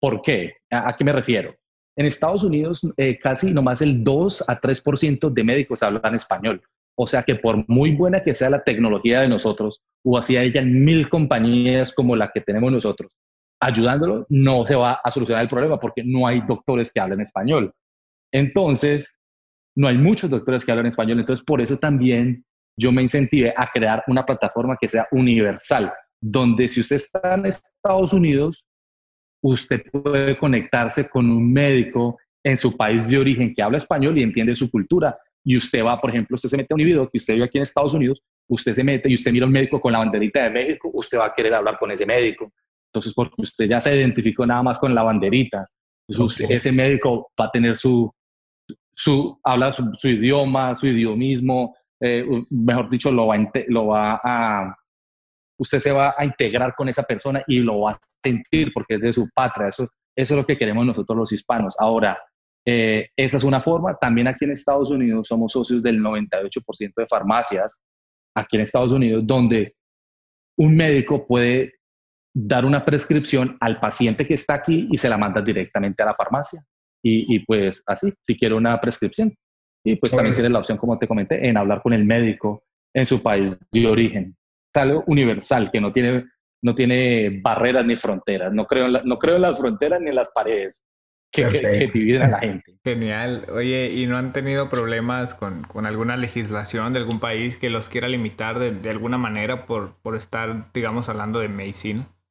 ¿Por 0.00 0.22
qué? 0.22 0.54
¿A, 0.70 0.96
qué 0.96 1.04
me 1.04 1.12
refiero? 1.12 1.54
En 1.96 2.06
Estados 2.06 2.42
Unidos 2.42 2.80
eh, 2.96 3.18
casi 3.18 3.52
nomás 3.52 3.82
el 3.82 4.02
2 4.02 4.48
a 4.48 4.60
3% 4.60 5.30
de 5.30 5.44
médicos 5.44 5.82
hablan 5.82 6.14
español. 6.14 6.62
O 6.96 7.06
sea 7.06 7.22
que 7.22 7.34
por 7.34 7.68
muy 7.68 7.92
buena 7.92 8.22
que 8.22 8.34
sea 8.34 8.50
la 8.50 8.62
tecnología 8.62 9.20
de 9.20 9.28
nosotros, 9.28 9.82
o 10.04 10.18
así 10.18 10.36
hayan 10.36 10.84
mil 10.84 11.08
compañías 11.08 11.92
como 11.92 12.16
la 12.16 12.30
que 12.32 12.40
tenemos 12.40 12.72
nosotros, 12.72 13.12
ayudándolo 13.60 14.26
no 14.30 14.66
se 14.66 14.74
va 14.74 15.00
a 15.04 15.10
solucionar 15.10 15.42
el 15.42 15.50
problema 15.50 15.78
porque 15.78 16.02
no 16.04 16.26
hay 16.26 16.40
doctores 16.46 16.92
que 16.92 17.00
hablen 17.00 17.20
español. 17.20 17.72
Entonces, 18.32 19.14
no 19.76 19.88
hay 19.88 19.96
muchos 19.96 20.30
doctores 20.30 20.64
que 20.64 20.72
hablan 20.72 20.86
español, 20.86 21.20
entonces 21.20 21.44
por 21.44 21.60
eso 21.60 21.76
también 21.76 22.44
yo 22.78 22.92
me 22.92 23.02
incentivé 23.02 23.52
a 23.56 23.68
crear 23.70 24.02
una 24.06 24.24
plataforma 24.24 24.76
que 24.80 24.88
sea 24.88 25.06
universal, 25.10 25.92
donde 26.20 26.68
si 26.68 26.80
usted 26.80 26.96
está 26.96 27.34
en 27.34 27.46
Estados 27.46 28.12
Unidos, 28.12 28.64
usted 29.42 29.82
puede 29.90 30.36
conectarse 30.38 31.08
con 31.08 31.30
un 31.30 31.52
médico 31.52 32.18
en 32.42 32.56
su 32.56 32.76
país 32.76 33.08
de 33.08 33.18
origen 33.18 33.54
que 33.54 33.62
habla 33.62 33.78
español 33.78 34.16
y 34.18 34.22
entiende 34.22 34.54
su 34.54 34.70
cultura. 34.70 35.16
Y 35.44 35.56
usted 35.56 35.84
va, 35.84 36.00
por 36.00 36.10
ejemplo, 36.10 36.34
usted 36.34 36.48
se 36.48 36.56
mete 36.56 36.72
a 36.72 36.76
un 36.76 36.84
video 36.84 37.08
que 37.08 37.18
usted 37.18 37.34
vive 37.34 37.46
aquí 37.46 37.58
en 37.58 37.62
Estados 37.62 37.94
Unidos, 37.94 38.20
usted 38.48 38.72
se 38.72 38.84
mete 38.84 39.08
y 39.08 39.14
usted 39.14 39.32
mira 39.32 39.46
al 39.46 39.52
médico 39.52 39.80
con 39.80 39.92
la 39.92 39.98
banderita 40.00 40.44
de 40.44 40.50
México, 40.50 40.90
usted 40.92 41.18
va 41.18 41.26
a 41.26 41.34
querer 41.34 41.54
hablar 41.54 41.78
con 41.78 41.90
ese 41.90 42.04
médico. 42.04 42.52
Entonces, 42.88 43.14
porque 43.14 43.34
usted 43.38 43.68
ya 43.68 43.80
se 43.80 43.96
identificó 43.96 44.44
nada 44.44 44.62
más 44.62 44.78
con 44.78 44.94
la 44.94 45.02
banderita. 45.02 45.66
ese 46.48 46.72
médico 46.72 47.30
va 47.40 47.46
a 47.46 47.50
tener 47.50 47.76
su, 47.76 48.12
su 48.94 49.38
habla 49.44 49.72
su, 49.72 50.08
idioma, 50.08 50.74
su 50.74 50.88
idiomismo, 50.88 51.76
eh, 52.00 52.24
mejor 52.50 52.88
dicho, 52.88 53.10
lo 53.12 53.28
va, 53.28 53.36
a, 53.36 53.50
lo 53.68 53.86
va 53.86 54.20
a, 54.22 54.76
usted 55.60 55.78
se 55.78 55.92
va 55.92 56.14
a 56.16 56.24
integrar 56.24 56.74
con 56.74 56.88
esa 56.88 57.02
persona 57.02 57.42
y 57.46 57.58
lo 57.58 57.80
va 57.80 57.92
a 57.92 58.00
sentir 58.24 58.72
porque 58.72 58.94
es 58.94 59.00
de 59.00 59.12
su 59.12 59.28
patria. 59.34 59.68
Eso, 59.68 59.88
eso 60.16 60.34
es 60.34 60.40
lo 60.40 60.46
que 60.46 60.56
queremos 60.56 60.86
nosotros 60.86 61.16
los 61.16 61.32
hispanos. 61.32 61.76
Ahora, 61.78 62.18
eh, 62.66 63.08
esa 63.14 63.36
es 63.36 63.44
una 63.44 63.60
forma. 63.60 63.94
También 63.94 64.26
aquí 64.26 64.46
en 64.46 64.52
Estados 64.52 64.90
Unidos 64.90 65.28
somos 65.28 65.52
socios 65.52 65.82
del 65.82 66.00
98% 66.00 66.92
de 66.96 67.06
farmacias, 67.06 67.78
aquí 68.34 68.56
en 68.56 68.62
Estados 68.62 68.92
Unidos, 68.92 69.22
donde 69.26 69.74
un 70.56 70.76
médico 70.76 71.26
puede 71.26 71.74
dar 72.34 72.64
una 72.64 72.84
prescripción 72.84 73.58
al 73.60 73.78
paciente 73.80 74.26
que 74.26 74.34
está 74.34 74.54
aquí 74.54 74.88
y 74.90 74.96
se 74.96 75.08
la 75.08 75.18
manda 75.18 75.42
directamente 75.42 76.02
a 76.02 76.06
la 76.06 76.14
farmacia. 76.14 76.64
Y, 77.02 77.38
pues 77.46 77.82
así, 77.86 78.12
si 78.26 78.38
quiere 78.38 78.54
una 78.54 78.78
prescripción. 78.80 79.34
Y 79.84 79.96
pues 79.96 80.12
también 80.12 80.34
tiene 80.34 80.50
la 80.50 80.58
opción, 80.58 80.76
como 80.76 80.98
te 80.98 81.08
comenté, 81.08 81.48
en 81.48 81.56
hablar 81.56 81.80
con 81.80 81.94
el 81.94 82.04
médico 82.04 82.62
en 82.94 83.06
su 83.06 83.22
país 83.22 83.58
de 83.72 83.86
origen. 83.86 84.36
Algo 84.74 85.04
universal, 85.06 85.70
que 85.70 85.80
no 85.80 85.92
tiene, 85.92 86.26
no 86.62 86.74
tiene 86.74 87.40
barreras 87.42 87.84
ni 87.84 87.96
fronteras. 87.96 88.52
No 88.52 88.66
creo, 88.66 88.88
no 88.88 89.18
creo 89.18 89.36
en 89.36 89.42
las 89.42 89.58
fronteras 89.58 90.00
ni 90.00 90.10
en 90.10 90.16
las 90.16 90.28
paredes 90.28 90.84
que, 91.30 91.88
dividen 91.92 92.22
a 92.22 92.28
la 92.28 92.38
gente. 92.40 92.76
Genial. 92.84 93.46
Oye, 93.52 93.92
¿y 93.92 94.06
no 94.06 94.16
han 94.16 94.32
tenido 94.32 94.68
problemas 94.68 95.34
con, 95.34 95.62
con 95.62 95.86
alguna 95.86 96.16
legislación 96.16 96.92
de 96.92 97.00
algún 97.00 97.20
país 97.20 97.56
que 97.56 97.70
los 97.70 97.88
quiera 97.88 98.08
limitar 98.08 98.58
de, 98.58 98.72
de 98.72 98.90
alguna 98.90 99.18
manera 99.18 99.66
por, 99.66 100.00
por, 100.02 100.16
estar, 100.16 100.72
digamos, 100.72 101.08
hablando 101.08 101.40
de 101.40 101.48
medicina? 101.48 102.08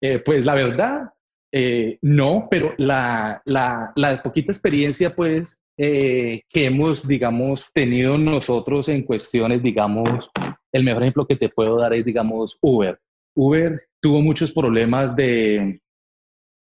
eh, 0.00 0.18
pues 0.24 0.46
la 0.46 0.54
verdad, 0.54 1.12
eh, 1.52 1.98
no, 2.02 2.48
pero 2.50 2.74
la, 2.78 3.42
la, 3.44 3.92
la, 3.96 4.22
poquita 4.22 4.52
experiencia, 4.52 5.14
pues, 5.14 5.58
eh, 5.76 6.42
que 6.48 6.66
hemos, 6.66 7.06
digamos, 7.06 7.70
tenido 7.72 8.16
nosotros 8.18 8.88
en 8.88 9.02
cuestiones, 9.02 9.62
digamos, 9.62 10.30
el 10.72 10.84
mejor 10.84 11.02
ejemplo 11.02 11.26
que 11.26 11.36
te 11.36 11.48
puedo 11.48 11.76
dar 11.76 11.92
es, 11.94 12.04
digamos, 12.04 12.56
Uber. 12.60 12.98
Uber 13.34 13.82
tuvo 14.00 14.20
muchos 14.22 14.52
problemas 14.52 15.16
de, 15.16 15.80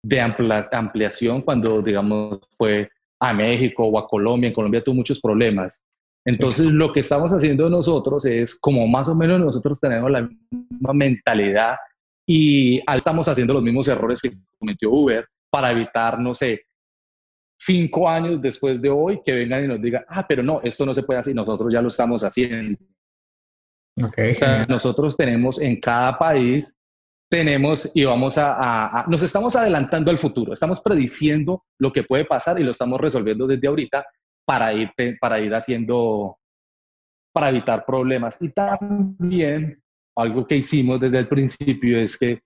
de 0.02 0.20
ampliación 0.20 1.42
cuando, 1.42 1.82
digamos, 1.82 2.40
fue 2.56 2.88
a 3.20 3.32
México 3.32 3.84
o 3.84 3.98
a 3.98 4.08
Colombia. 4.08 4.48
En 4.48 4.54
Colombia 4.54 4.82
tuvo 4.82 4.96
muchos 4.96 5.20
problemas. 5.20 5.82
Entonces, 6.24 6.66
lo 6.66 6.92
que 6.92 7.00
estamos 7.00 7.30
haciendo 7.32 7.70
nosotros 7.70 8.24
es, 8.24 8.58
como 8.58 8.86
más 8.88 9.08
o 9.08 9.14
menos 9.14 9.40
nosotros 9.40 9.78
tenemos 9.78 10.10
la 10.10 10.28
misma 10.50 10.92
mentalidad 10.92 11.76
y 12.26 12.80
estamos 12.92 13.28
haciendo 13.28 13.54
los 13.54 13.62
mismos 13.62 13.86
errores 13.86 14.20
que 14.20 14.32
cometió 14.58 14.90
Uber 14.90 15.24
para 15.48 15.70
evitar, 15.70 16.18
no 16.18 16.34
sé, 16.34 16.62
cinco 17.56 18.08
años 18.08 18.42
después 18.42 18.82
de 18.82 18.90
hoy 18.90 19.20
que 19.24 19.32
vengan 19.32 19.64
y 19.64 19.68
nos 19.68 19.80
digan, 19.80 20.04
ah, 20.08 20.26
pero 20.28 20.42
no, 20.42 20.60
esto 20.62 20.84
no 20.84 20.94
se 20.94 21.04
puede 21.04 21.20
hacer, 21.20 21.34
nosotros 21.34 21.72
ya 21.72 21.80
lo 21.80 21.88
estamos 21.88 22.22
haciendo. 22.24 22.78
Okay. 23.98 24.32
O 24.32 24.34
sea, 24.34 24.58
nosotros 24.68 25.16
tenemos 25.16 25.60
en 25.60 25.80
cada 25.80 26.18
país 26.18 26.76
tenemos 27.28 27.90
y 27.92 28.04
vamos 28.04 28.36
a, 28.38 29.04
nos 29.08 29.22
estamos 29.22 29.56
adelantando 29.56 30.10
al 30.10 30.18
futuro, 30.18 30.52
estamos 30.52 30.80
prediciendo 30.80 31.64
lo 31.78 31.92
que 31.92 32.04
puede 32.04 32.24
pasar 32.24 32.60
y 32.60 32.62
lo 32.62 32.70
estamos 32.70 33.00
resolviendo 33.00 33.46
desde 33.46 33.66
ahorita 33.66 34.06
para 34.44 34.72
ir, 34.72 34.90
para 35.20 35.40
ir 35.40 35.52
haciendo, 35.54 36.38
para 37.32 37.48
evitar 37.48 37.84
problemas. 37.84 38.40
Y 38.40 38.52
también 38.52 39.82
algo 40.16 40.46
que 40.46 40.56
hicimos 40.56 41.00
desde 41.00 41.18
el 41.18 41.28
principio 41.28 41.98
es 41.98 42.16
que, 42.16 42.40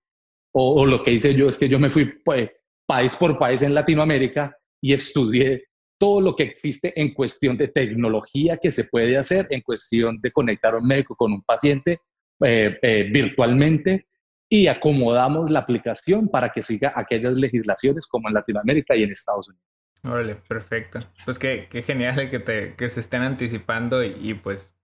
o, 0.55 0.87
lo 0.87 1.03
que 1.03 1.13
hice 1.13 1.35
yo 1.35 1.49
es 1.49 1.59
que 1.59 1.69
yo 1.69 1.79
me 1.79 1.91
fui 1.91 2.07
pues, 2.25 2.51
país 2.87 3.15
por 3.17 3.39
país 3.39 3.63
en 3.63 3.75
Latinoamérica 3.75 4.57
y 4.83 4.95
estudié 4.95 5.65
todo 6.01 6.23
lo 6.23 6.35
que 6.35 6.45
existe 6.45 6.99
en 6.99 7.13
cuestión 7.13 7.59
de 7.59 7.69
tecnología 7.69 8.57
que 8.57 8.73
se 8.73 8.85
puede 8.85 9.19
hacer, 9.19 9.47
en 9.51 9.61
cuestión 9.61 10.19
de 10.23 10.33
conectar 10.33 10.73
a 10.73 10.79
un 10.79 10.87
médico 10.87 11.15
con 11.15 11.31
un 11.31 11.43
paciente 11.43 12.01
eh, 12.43 12.79
eh, 12.81 13.11
virtualmente, 13.13 14.07
y 14.49 14.67
acomodamos 14.67 15.51
la 15.51 15.59
aplicación 15.59 16.29
para 16.29 16.51
que 16.51 16.63
siga 16.63 16.95
aquellas 16.97 17.35
legislaciones 17.35 18.07
como 18.07 18.29
en 18.29 18.35
Latinoamérica 18.35 18.97
y 18.97 19.03
en 19.03 19.11
Estados 19.11 19.49
Unidos. 19.49 19.67
Órale, 20.03 20.37
perfecto. 20.37 21.01
Pues 21.27 21.39
qué, 21.39 21.69
qué 21.71 21.83
genial 21.83 22.31
que, 22.31 22.39
te, 22.39 22.75
que 22.77 22.89
se 22.89 23.01
estén 23.01 23.21
anticipando 23.21 24.03
y, 24.03 24.33
pues 24.33 24.75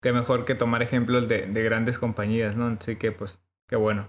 qué 0.00 0.12
mejor 0.12 0.44
que 0.44 0.54
tomar 0.54 0.80
ejemplos 0.80 1.26
de, 1.26 1.46
de, 1.46 1.62
grandes 1.64 1.98
compañías, 1.98 2.54
¿no? 2.54 2.68
Así 2.68 2.94
que 2.94 3.10
pues 3.10 3.42
qué 3.68 3.74
bueno. 3.74 4.08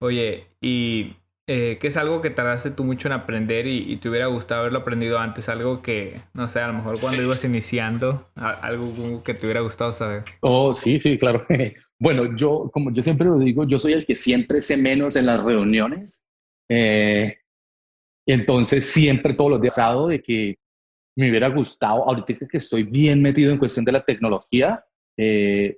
Oye, 0.00 0.48
¿y 0.60 1.16
eh, 1.52 1.78
qué 1.80 1.88
es 1.88 1.96
algo 1.96 2.22
que 2.22 2.30
tardaste 2.30 2.70
tú 2.70 2.84
mucho 2.84 3.08
en 3.08 3.12
aprender 3.12 3.66
y, 3.66 3.96
te 3.96 4.08
hubiera 4.08 4.26
gustado 4.26 4.60
haberlo 4.60 4.78
aprendido 4.78 5.18
antes? 5.18 5.48
Algo 5.48 5.82
que, 5.82 6.20
no 6.32 6.46
sé, 6.46 6.60
a 6.60 6.68
lo 6.68 6.74
mejor 6.74 6.94
cuando 7.00 7.20
ibas 7.20 7.44
iniciando, 7.44 8.30
algo 8.36 9.24
que 9.24 9.34
te 9.34 9.46
hubiera 9.46 9.60
gustado 9.60 9.90
saber. 9.90 10.22
Oh, 10.42 10.76
sí, 10.76 11.00
sí, 11.00 11.18
claro. 11.18 11.44
Bueno, 12.02 12.34
yo, 12.34 12.70
como 12.72 12.90
yo 12.94 13.02
siempre 13.02 13.26
lo 13.26 13.36
digo, 13.38 13.66
yo 13.66 13.78
soy 13.78 13.92
el 13.92 14.06
que 14.06 14.16
siempre 14.16 14.62
sé 14.62 14.78
menos 14.78 15.16
en 15.16 15.26
las 15.26 15.42
reuniones. 15.42 16.26
Eh, 16.66 17.36
entonces, 18.26 18.86
siempre 18.86 19.34
todos 19.34 19.50
los 19.50 19.60
días 19.60 19.76
he 19.76 20.08
de 20.08 20.22
que 20.22 20.58
me 21.16 21.28
hubiera 21.28 21.48
gustado, 21.48 22.08
ahorita 22.08 22.46
que 22.48 22.56
estoy 22.56 22.84
bien 22.84 23.20
metido 23.20 23.52
en 23.52 23.58
cuestión 23.58 23.84
de 23.84 23.92
la 23.92 24.02
tecnología, 24.02 24.82
eh, 25.18 25.76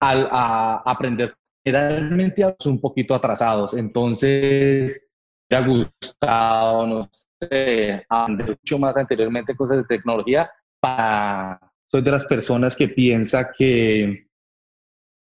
al 0.00 0.26
a 0.30 0.76
aprender 0.86 1.34
realmente 1.64 2.44
un 2.64 2.80
poquito 2.80 3.14
atrasados. 3.14 3.74
Entonces, 3.74 5.07
hubiera 5.48 5.66
gustado, 5.66 6.86
no 6.86 7.10
sé, 7.40 8.04
aprender 8.08 8.58
mucho 8.60 8.78
más 8.78 8.96
anteriormente 8.96 9.56
cosas 9.56 9.78
de 9.78 9.84
tecnología. 9.84 10.50
Para, 10.80 11.60
soy 11.90 12.02
de 12.02 12.10
las 12.10 12.26
personas 12.26 12.76
que 12.76 12.88
piensa 12.88 13.50
que 13.56 14.28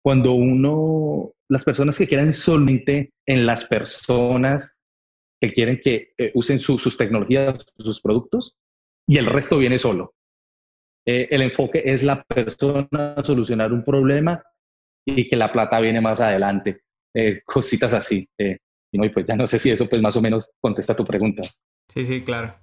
cuando 0.03 0.33
uno, 0.33 1.31
las 1.49 1.63
personas 1.63 1.97
que 1.97 2.07
quieren 2.07 2.33
solamente 2.33 3.13
en 3.25 3.45
las 3.45 3.65
personas 3.65 4.75
que 5.41 5.53
quieren 5.53 5.79
que 5.81 6.13
eh, 6.17 6.31
usen 6.35 6.59
sus 6.59 6.97
tecnologías, 6.97 7.65
sus 7.77 8.01
productos, 8.01 8.57
y 9.07 9.17
el 9.17 9.25
resto 9.25 9.57
viene 9.57 9.79
solo. 9.79 10.13
Eh, 11.07 11.27
el 11.31 11.41
enfoque 11.41 11.81
es 11.85 12.03
la 12.03 12.21
persona 12.23 13.15
solucionar 13.23 13.71
un 13.71 13.83
problema 13.83 14.43
y 15.05 15.27
que 15.27 15.35
la 15.35 15.51
plata 15.51 15.79
viene 15.79 16.01
más 16.01 16.19
adelante. 16.19 16.81
Eh, 17.15 17.41
cositas 17.43 17.93
así. 17.93 18.27
Y 18.91 19.09
pues 19.09 19.25
ya 19.25 19.35
no 19.35 19.47
sé 19.47 19.59
si 19.59 19.71
eso 19.71 19.87
pues 19.87 20.01
más 20.01 20.15
o 20.17 20.21
menos 20.21 20.49
contesta 20.59 20.95
tu 20.95 21.05
pregunta. 21.05 21.43
Sí, 21.93 22.05
sí, 22.05 22.21
claro. 22.21 22.55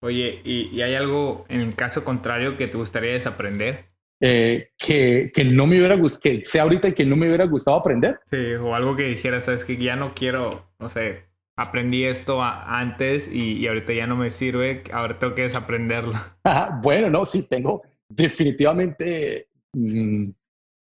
Oye, 0.00 0.40
¿y, 0.44 0.68
¿y 0.74 0.82
hay 0.82 0.94
algo 0.94 1.46
en 1.48 1.60
el 1.60 1.74
caso 1.74 2.04
contrario 2.04 2.56
que 2.56 2.66
te 2.66 2.76
gustaría 2.76 3.12
desaprender? 3.12 3.86
Eh, 4.20 4.70
que, 4.78 5.30
que, 5.34 5.44
no 5.44 5.66
me 5.66 5.76
hubiera 5.76 5.96
gustado, 5.96 6.22
que 6.22 6.44
sea 6.44 6.62
ahorita 6.62 6.88
y 6.88 6.92
que 6.94 7.04
no 7.04 7.16
me 7.16 7.26
hubiera 7.26 7.44
gustado 7.44 7.76
aprender. 7.76 8.18
Sí, 8.30 8.54
o 8.54 8.74
algo 8.74 8.96
que 8.96 9.04
dijera, 9.04 9.40
sabes 9.40 9.64
que 9.64 9.76
ya 9.76 9.96
no 9.96 10.14
quiero, 10.14 10.70
no 10.78 10.88
sé, 10.88 11.24
aprendí 11.56 12.04
esto 12.04 12.42
antes 12.42 13.30
y, 13.30 13.66
ahorita 13.66 13.92
ya 13.92 14.06
no 14.06 14.16
me 14.16 14.30
sirve, 14.30 14.84
ahora 14.92 15.18
tengo 15.18 15.34
que 15.34 15.42
desaprenderlo. 15.42 16.14
bueno, 16.82 17.10
no, 17.10 17.24
sí, 17.24 17.46
tengo 17.46 17.82
definitivamente, 18.08 19.48
mm, 19.74 20.30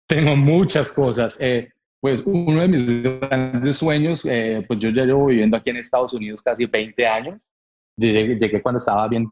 tengo 0.07 0.35
muchas 0.35 0.91
cosas. 0.91 1.37
Eh, 1.39 1.69
pues 2.01 2.21
uno 2.25 2.61
de 2.61 2.67
mis 2.67 3.03
grandes 3.03 3.77
sueños, 3.77 4.25
eh, 4.25 4.65
pues 4.67 4.79
yo 4.79 4.89
ya 4.89 5.05
llevo 5.05 5.27
viviendo 5.27 5.55
aquí 5.55 5.69
en 5.69 5.77
Estados 5.77 6.13
Unidos 6.13 6.41
casi 6.41 6.65
20 6.65 7.07
años. 7.07 7.39
Llegué, 7.95 8.35
llegué 8.35 8.61
cuando 8.61 8.79
estaba 8.79 9.07
bien, 9.07 9.29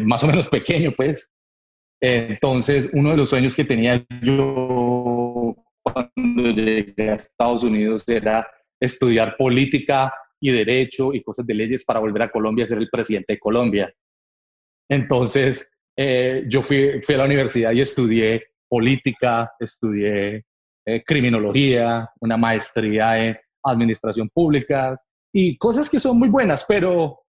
más 0.00 0.24
o 0.24 0.26
menos 0.26 0.48
pequeño, 0.48 0.92
pues, 0.96 1.30
entonces, 2.00 2.90
uno 2.92 3.10
de 3.10 3.16
los 3.16 3.30
sueños 3.30 3.56
que 3.56 3.64
tenía 3.64 4.04
yo 4.22 5.56
cuando 5.82 6.50
llegué 6.50 7.10
a 7.10 7.14
Estados 7.14 7.64
Unidos 7.64 8.08
era 8.08 8.46
estudiar 8.80 9.36
política 9.36 10.12
y 10.40 10.50
derecho 10.50 11.14
y 11.14 11.22
cosas 11.22 11.46
de 11.46 11.54
leyes 11.54 11.84
para 11.84 12.00
volver 12.00 12.22
a 12.22 12.30
Colombia 12.30 12.64
a 12.64 12.68
ser 12.68 12.78
el 12.78 12.90
presidente 12.90 13.34
de 13.34 13.38
Colombia. 13.38 13.92
Entonces, 14.90 15.70
eh, 15.96 16.44
yo 16.48 16.62
fui, 16.62 17.00
fui, 17.00 17.14
a 17.14 17.18
la 17.18 17.24
universidad 17.24 17.72
y 17.72 17.80
estudié 17.80 18.44
política, 18.68 19.52
estudié 19.58 20.44
eh, 20.88 21.02
criminología, 21.04 22.08
una 22.20 22.36
maestría 22.36 23.18
en 23.18 23.36
administración 23.64 24.28
pública 24.28 24.96
y 25.34 25.56
cosas 25.58 25.90
que 25.90 25.98
son 25.98 26.18
muy 26.18 26.28
buenas, 26.28 26.64
pero 26.66 27.24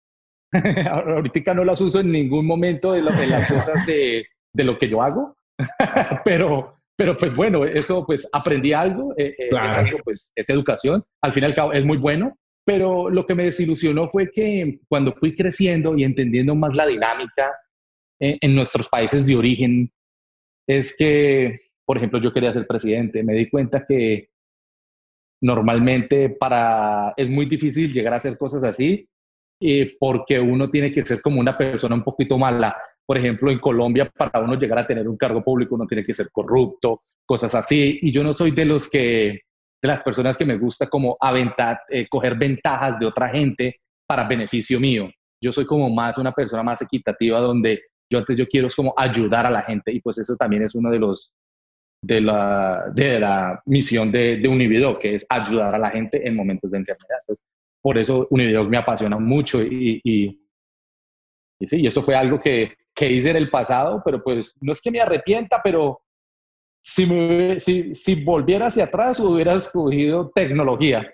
ahorita 0.91 1.55
no 1.55 1.65
las 1.65 1.81
uso 1.81 2.01
en 2.01 2.11
ningún 2.11 2.47
momento 2.47 2.93
de, 2.93 3.03
las 3.03 3.49
cosas 3.49 3.87
de, 3.87 4.27
de, 4.53 4.65
lo 4.65 4.77
que 4.77 4.89
yo 4.89 5.01
hago, 5.01 5.37
pero, 6.25 6.81
pero 6.97 7.17
pues 7.17 7.35
bueno, 7.35 7.65
eso 7.65 8.05
pues 8.05 8.29
aprendí 8.33 8.73
algo, 8.73 9.15
eh, 9.17 9.35
eh, 9.39 9.51
es 9.51 9.77
algo, 9.77 9.99
pues 10.05 10.33
es 10.35 10.51
educación, 10.51 11.05
al 11.23 11.33
final 11.33 11.55
es 11.73 11.85
muy 11.85 11.97
bueno, 11.97 12.37
pero 12.67 13.09
lo 13.09 13.25
que 13.25 13.37
me 13.37 13.45
desilusionó 13.45 14.11
fue 14.11 14.31
que 14.33 14.81
cuando 14.89 15.13
fui 15.13 15.37
creciendo 15.37 15.97
y 15.97 16.03
entendiendo 16.03 16.57
más 16.57 16.75
la 16.75 16.87
dinámica 16.87 17.53
en, 18.21 18.37
en 18.41 18.55
nuestros 18.55 18.89
países 18.89 19.25
de 19.27 19.37
origen, 19.37 19.93
es 20.67 20.97
que, 20.97 21.61
por 21.85 21.97
ejemplo, 21.97 22.21
yo 22.21 22.33
quería 22.33 22.53
ser 22.53 22.67
presidente, 22.67 23.23
me 23.23 23.35
di 23.35 23.49
cuenta 23.49 23.85
que 23.87 24.29
normalmente 25.41 26.31
para, 26.31 27.13
es 27.17 27.29
muy 27.29 27.47
difícil 27.47 27.93
llegar 27.93 28.15
a 28.15 28.17
hacer 28.17 28.39
cosas 28.39 28.65
así 28.65 29.07
eh, 29.61 29.97
porque 29.99 30.41
uno 30.41 30.71
tiene 30.71 30.93
que 30.93 31.05
ser 31.05 31.21
como 31.23 31.41
una 31.41 31.57
persona 31.57 31.95
un 31.95 32.03
poquito 32.03 32.39
mala. 32.39 32.77
Por 33.07 33.19
ejemplo, 33.19 33.51
en 33.51 33.59
Colombia, 33.59 34.11
para 34.11 34.41
uno 34.41 34.55
llegar 34.55 34.79
a 34.79 34.87
tener 34.87 35.09
un 35.09 35.17
cargo 35.17 35.43
público, 35.43 35.75
uno 35.75 35.87
tiene 35.87 36.05
que 36.05 36.15
ser 36.15 36.29
corrupto, 36.33 37.03
cosas 37.27 37.55
así. 37.55 37.99
Y 38.03 38.13
yo 38.13 38.25
no 38.25 38.33
soy 38.33 38.51
de 38.51 38.65
los 38.65 38.91
que, 38.91 39.41
de 39.83 39.89
las 39.89 40.03
personas 40.03 40.37
que 40.37 40.47
me 40.47 40.59
gusta 40.59 40.89
como 40.89 41.17
aventar, 41.21 41.81
eh, 41.89 42.07
coger 42.09 42.37
ventajas 42.37 42.99
de 42.99 43.07
otra 43.07 43.29
gente 43.29 43.81
para 44.07 44.25
beneficio 44.25 44.81
mío. 44.81 45.11
Yo 45.43 45.53
soy 45.53 45.67
como 45.67 45.91
más 45.91 46.17
una 46.19 46.33
persona 46.33 46.63
más 46.63 46.81
equitativa 46.83 47.39
donde 47.41 47.83
yo 48.11 48.19
antes 48.19 48.37
yo 48.37 48.47
quiero 48.47 48.67
es 48.67 48.75
como 48.75 48.95
ayudar 48.97 49.47
a 49.47 49.51
la 49.51 49.63
gente 49.63 49.93
y 49.93 50.01
pues 50.01 50.19
eso 50.19 50.37
también 50.37 50.63
es 50.63 50.75
uno 50.75 50.91
de 50.91 50.99
los 50.99 51.33
de 52.07 52.21
la, 52.21 52.91
de 52.95 53.19
la 53.19 53.63
misión 53.67 54.13
de, 54.13 54.37
de 54.37 54.49
Univido, 54.49 54.99
que 54.99 55.17
es 55.17 55.27
ayudar 55.29 55.75
a 55.75 55.79
la 55.79 55.91
gente 55.91 56.27
en 56.27 56.37
momentos 56.37 56.71
de 56.71 56.79
enfermedad. 56.79 57.21
por 57.81 57.99
eso 57.99 58.27
Univido 58.31 58.65
me 58.65 58.77
apasiona 58.77 59.19
mucho 59.19 59.63
y, 59.63 60.01
y, 60.05 60.41
y, 61.59 61.67
sí, 61.67 61.87
eso 61.87 62.03
fue 62.03 62.15
algo 62.15 62.41
que, 62.41 62.75
que 62.95 63.11
hice 63.11 63.31
en 63.31 63.37
el 63.37 63.51
pasado, 63.51 64.03
pero 64.05 64.23
pues 64.23 64.55
no 64.61 64.73
es 64.73 64.83
que 64.83 64.91
me 64.91 65.01
arrepienta, 65.01 65.61
pero 65.65 66.03
si, 66.83 67.07
me, 67.07 67.59
si, 67.59 67.95
si 67.95 68.23
volviera 68.23 68.67
hacia 68.67 68.85
atrás 68.85 69.19
hubiera 69.21 69.55
escogido 69.55 70.31
tecnología. 70.35 71.11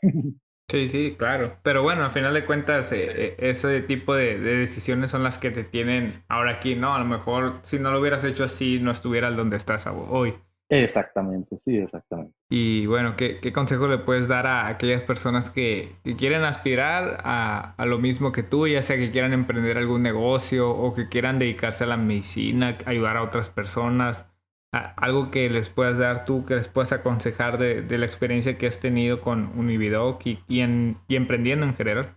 Sí, 0.71 0.87
sí, 0.87 1.17
claro. 1.19 1.59
Pero 1.65 1.83
bueno, 1.83 2.05
al 2.05 2.13
final 2.13 2.33
de 2.33 2.45
cuentas, 2.45 2.93
eh, 2.93 3.11
eh, 3.11 3.37
ese 3.39 3.81
tipo 3.81 4.15
de, 4.15 4.39
decisiones 4.39 5.11
son 5.11 5.25
las 5.25 5.37
que 5.37 5.51
te 5.51 5.65
tienen 5.65 6.23
ahora 6.29 6.53
aquí, 6.53 6.77
¿no? 6.77 6.95
A 6.95 7.01
lo 7.01 7.05
mejor 7.07 7.59
si 7.63 7.81
no 7.81 7.91
lo 7.91 7.99
hubieras 7.99 8.23
hecho 8.23 8.45
así, 8.45 8.79
no 8.79 8.93
estuvieras 8.93 9.37
donde 9.37 9.57
estás 9.57 9.89
hoy. 9.89 10.35
Exactamente, 10.71 11.59
sí, 11.59 11.77
exactamente. 11.79 12.33
Y 12.49 12.87
bueno, 12.87 13.17
¿qué, 13.17 13.41
qué 13.41 13.53
consejo 13.53 13.89
le 13.89 13.99
puedes 13.99 14.29
dar 14.29 14.47
a 14.47 14.69
aquellas 14.69 15.03
personas 15.03 15.51
que, 15.51 15.97
que 16.05 16.15
quieren 16.15 16.45
aspirar 16.45 17.21
a, 17.25 17.75
a, 17.77 17.87
lo 17.87 17.99
mismo 17.99 18.31
que 18.31 18.45
tú, 18.45 18.69
ya 18.69 18.81
sea 18.81 18.97
que 18.97 19.11
quieran 19.11 19.33
emprender 19.33 19.77
algún 19.77 20.03
negocio 20.03 20.71
o 20.71 20.95
que 20.95 21.09
quieran 21.09 21.41
dedicarse 21.41 21.83
a 21.85 21.89
la 21.89 21.97
medicina, 21.97 22.79
ayudar 22.87 23.17
a 23.17 23.25
otras 23.25 23.49
personas? 23.49 24.27
algo 24.73 25.31
que 25.31 25.51
les 25.51 25.69
puedas 25.69 25.99
dar 25.99 26.25
tú, 26.25 26.47
que 26.47 26.55
les 26.55 26.69
puedas 26.69 26.93
aconsejar 26.93 27.59
de, 27.59 27.83
de 27.83 27.99
la 27.99 28.07
experiencia 28.07 28.57
que 28.57 28.69
has 28.69 28.79
tenido 28.79 29.21
con 29.21 29.59
Unividoc 29.59 30.25
y, 30.27 30.39
y, 30.47 30.61
en, 30.61 30.97
y 31.09 31.17
emprendiendo 31.17 31.67
en 31.67 31.75
general. 31.75 32.17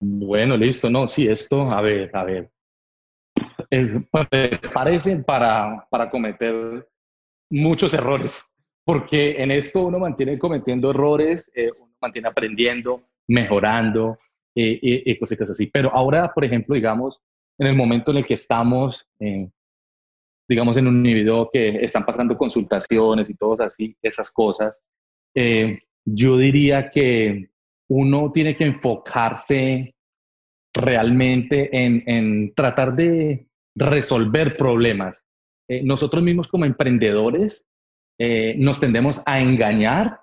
Bueno, 0.00 0.56
listo, 0.56 0.88
no, 0.90 1.08
sí, 1.08 1.26
esto, 1.26 1.62
a 1.62 1.80
ver, 1.80 2.14
a 2.14 2.24
ver. 2.24 2.50
parece 4.72 5.16
para, 5.18 5.86
para 5.90 6.08
cometer 6.08 6.86
muchos 7.50 7.94
errores, 7.94 8.54
porque 8.84 9.42
en 9.42 9.50
esto 9.50 9.86
uno 9.86 9.98
mantiene 9.98 10.38
cometiendo 10.38 10.90
errores, 10.90 11.50
eh, 11.54 11.70
uno 11.80 11.94
mantiene 12.00 12.28
aprendiendo, 12.28 13.08
mejorando 13.28 14.18
eh, 14.54 14.78
y, 14.82 15.18
cositas 15.18 15.50
así. 15.50 15.66
Pero 15.66 15.94
ahora, 15.94 16.32
por 16.34 16.44
ejemplo, 16.44 16.74
digamos, 16.74 17.20
en 17.58 17.68
el 17.68 17.76
momento 17.76 18.10
en 18.10 18.18
el 18.18 18.26
que 18.26 18.34
estamos, 18.34 19.06
eh, 19.20 19.48
digamos, 20.48 20.76
en 20.76 20.86
un 20.86 20.96
individuo 20.96 21.50
que 21.52 21.80
están 21.82 22.04
pasando 22.04 22.36
consultaciones 22.36 23.28
y 23.30 23.34
todas 23.34 23.60
así, 23.60 23.96
esas 24.02 24.30
cosas, 24.30 24.82
eh, 25.34 25.78
yo 26.04 26.36
diría 26.36 26.90
que 26.90 27.50
uno 27.88 28.32
tiene 28.32 28.56
que 28.56 28.64
enfocarse 28.64 29.94
realmente 30.74 31.68
en, 31.72 32.02
en 32.06 32.54
tratar 32.54 32.94
de 32.94 33.46
resolver 33.74 34.56
problemas. 34.56 35.24
Eh, 35.68 35.82
nosotros 35.84 36.22
mismos 36.22 36.48
como 36.48 36.64
emprendedores 36.64 37.64
eh, 38.18 38.54
nos 38.58 38.80
tendemos 38.80 39.22
a 39.26 39.40
engañar 39.40 40.20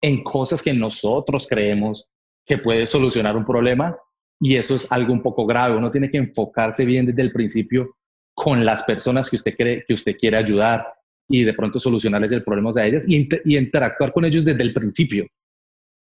en 0.00 0.24
cosas 0.24 0.62
que 0.62 0.72
nosotros 0.72 1.46
creemos 1.46 2.10
que 2.44 2.58
puede 2.58 2.86
solucionar 2.86 3.36
un 3.36 3.44
problema 3.44 3.96
y 4.40 4.56
eso 4.56 4.74
es 4.74 4.90
algo 4.90 5.12
un 5.12 5.22
poco 5.22 5.46
grave. 5.46 5.76
Uno 5.76 5.90
tiene 5.90 6.10
que 6.10 6.18
enfocarse 6.18 6.84
bien 6.84 7.06
desde 7.06 7.22
el 7.22 7.32
principio 7.32 7.96
con 8.34 8.64
las 8.64 8.82
personas 8.84 9.28
que 9.28 9.36
usted 9.36 9.56
cree 9.56 9.84
que 9.86 9.94
usted 9.94 10.16
quiere 10.16 10.36
ayudar 10.36 10.86
y 11.28 11.44
de 11.44 11.52
pronto 11.52 11.78
solucionarles 11.78 12.32
el 12.32 12.42
problema 12.42 12.72
a 12.74 12.86
ellas 12.86 13.04
y, 13.06 13.28
interactuar 13.56 14.12
con 14.12 14.24
ellos 14.24 14.44
desde 14.44 14.62
el 14.62 14.72
principio. 14.72 15.26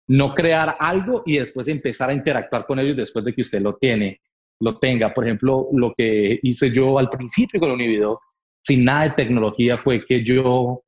No 0.10 0.34
crear 0.34 0.78
algo 0.80 1.24
y 1.26 1.40
después 1.40 1.68
empezar 1.68 2.10
a 2.10 2.14
interactuar 2.14 2.66
con 2.66 2.80
ellos 2.80 2.96
después 2.96 3.26
de 3.26 3.34
que 3.34 3.42
usted 3.42 3.62
lo 3.62 3.76
tiene, 3.76 4.22
lo 4.60 4.78
tenga. 4.78 5.14
Por 5.14 5.26
ejemplo, 5.26 5.68
lo 5.74 5.94
que 5.98 6.40
hice 6.44 6.72
yo 6.72 7.00
al 7.00 7.10
principio 7.10 7.60
con 7.60 7.72
Univido, 7.72 8.20
sin 8.68 8.84
nada 8.84 9.04
de 9.04 9.12
tecnología, 9.12 9.76
fue 9.76 10.06
que 10.06 10.22
yo 10.26 10.84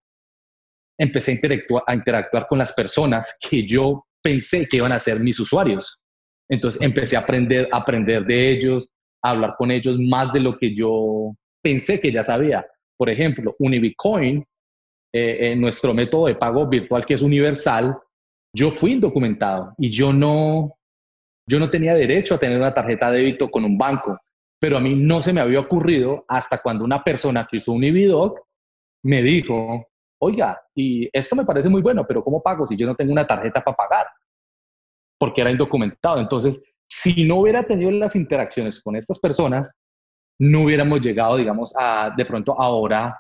empecé 1.00 1.32
a 1.32 1.94
interactuar, 1.94 2.44
a 2.44 2.48
con 2.48 2.58
las 2.58 2.74
personas 2.74 3.38
que 3.40 3.66
yo 3.66 4.06
pensé 4.22 4.68
que 4.68 4.78
iban 4.78 4.92
a 4.92 5.00
ser 5.00 5.22
mis 5.22 5.40
usuarios. 5.40 6.02
Entonces 6.50 6.82
empecé 6.82 7.16
a 7.16 7.22
aprender, 7.22 7.70
a 7.72 7.78
aprender 7.78 8.26
de 8.26 8.52
ellos, 8.52 8.90
hablar 9.24 9.56
con 9.58 9.72
ellos 9.72 9.98
más 9.98 10.34
de 10.34 10.42
lo 10.42 10.58
que 10.58 10.76
yo 10.76 11.34
pensé 11.64 12.02
que 12.02 12.12
ya 12.12 12.22
sabía. 12.22 12.68
Por 12.98 13.10
ejemplo, 13.10 13.56
Unibicoin, 13.60 14.44
eh, 15.14 15.56
nuestro 15.56 15.94
método 15.94 16.28
de 16.28 16.36
pago 16.36 16.68
virtual 16.68 17.06
que 17.06 17.14
es 17.14 17.22
universal, 17.22 17.98
yo 18.54 18.72
fui 18.72 18.92
indocumentado 18.92 19.74
y 19.78 19.90
yo 19.90 20.12
no, 20.12 20.76
yo 21.48 21.60
no 21.60 21.70
tenía 21.70 21.94
derecho 21.94 22.36
a 22.36 22.40
tener 22.40 22.58
una 22.58 22.74
tarjeta 22.74 23.10
de 23.10 23.20
débito 23.20 23.50
con 23.50 23.64
un 23.64 23.78
banco, 23.78 24.20
pero 24.60 24.78
a 24.78 24.80
mí 24.80 24.96
no 24.96 25.22
se 25.22 25.34
me 25.34 25.42
había 25.42 25.60
ocurrido 25.60 26.26
hasta 26.28 26.62
cuando 26.62 26.84
una 26.84 27.04
persona 27.04 27.48
que 27.50 27.58
usó 27.58 27.72
Unividoc 27.72 28.40
me 29.04 29.22
dijo, 29.22 29.88
oiga, 30.22 30.62
y 30.76 31.10
esto 31.14 31.36
me 31.36 31.46
parece 31.46 31.70
muy 31.70 31.82
bueno, 31.82 32.06
pero 32.06 32.24
¿cómo 32.24 32.44
pago 32.44 32.66
si 32.66 32.76
yo 32.76 32.86
no 32.86 32.96
tengo 32.96 33.12
una 33.12 33.26
tarjeta 33.26 33.64
para 33.64 33.78
pagar? 33.78 34.08
Porque 35.18 35.42
era 35.42 35.52
indocumentado. 35.52 36.20
Entonces, 36.20 36.62
si 36.88 37.26
no 37.26 37.38
hubiera 37.38 37.64
tenido 37.64 37.92
las 37.92 38.16
interacciones 38.16 38.82
con 38.82 38.96
estas 38.96 39.20
personas, 39.20 39.72
no 40.40 40.64
hubiéramos 40.64 41.02
llegado, 41.02 41.38
digamos, 41.38 41.74
a 41.78 42.14
de 42.16 42.26
pronto 42.26 42.60
ahora 42.60 43.20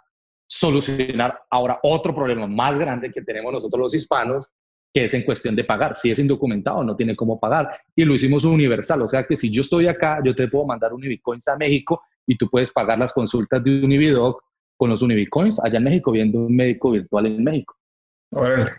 solucionar 0.49 1.41
ahora 1.51 1.79
otro 1.83 2.13
problema 2.15 2.47
más 2.47 2.77
grande 2.77 3.11
que 3.11 3.21
tenemos 3.21 3.53
nosotros 3.53 3.79
los 3.79 3.93
hispanos, 3.93 4.51
que 4.93 5.05
es 5.05 5.13
en 5.13 5.23
cuestión 5.23 5.55
de 5.55 5.63
pagar. 5.63 5.95
Si 5.95 6.09
es 6.09 6.19
indocumentado, 6.19 6.83
no 6.83 6.95
tiene 6.95 7.15
cómo 7.15 7.39
pagar. 7.39 7.69
Y 7.95 8.05
lo 8.05 8.15
hicimos 8.15 8.43
universal, 8.43 9.01
o 9.01 9.07
sea 9.07 9.23
que 9.23 9.37
si 9.37 9.51
yo 9.51 9.61
estoy 9.61 9.87
acá, 9.87 10.19
yo 10.23 10.35
te 10.35 10.47
puedo 10.47 10.65
mandar 10.65 10.93
Unibicoins 10.93 11.47
a 11.47 11.57
México 11.57 12.01
y 12.25 12.37
tú 12.37 12.49
puedes 12.49 12.71
pagar 12.71 12.97
las 12.97 13.13
consultas 13.13 13.63
de 13.63 13.83
Unividoc 13.83 14.43
con 14.77 14.89
los 14.89 15.01
Unibicoins 15.01 15.59
allá 15.63 15.77
en 15.77 15.83
México, 15.83 16.11
viendo 16.11 16.39
un 16.39 16.55
médico 16.55 16.91
virtual 16.91 17.25
en 17.25 17.43
México. 17.43 17.75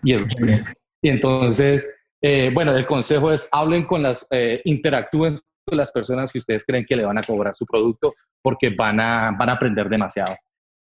Y, 0.03 0.15
y 0.15 1.09
entonces, 1.09 1.89
eh, 2.23 2.51
bueno, 2.53 2.77
el 2.77 2.87
consejo 2.87 3.31
es 3.33 3.49
hablen 3.53 3.85
con 3.87 4.03
las, 4.03 4.27
eh, 4.31 4.61
interactúen 4.65 5.41
con 5.65 5.77
las 5.77 5.93
personas 5.93 6.33
que 6.33 6.39
ustedes 6.39 6.65
creen 6.65 6.85
que 6.87 6.97
le 6.97 7.05
van 7.05 7.19
a 7.19 7.23
cobrar 7.23 7.55
su 7.55 7.67
producto 7.67 8.11
porque 8.43 8.71
van 8.71 9.01
a, 9.01 9.31
van 9.39 9.49
a 9.49 9.53
aprender 9.53 9.89
demasiado. 9.89 10.37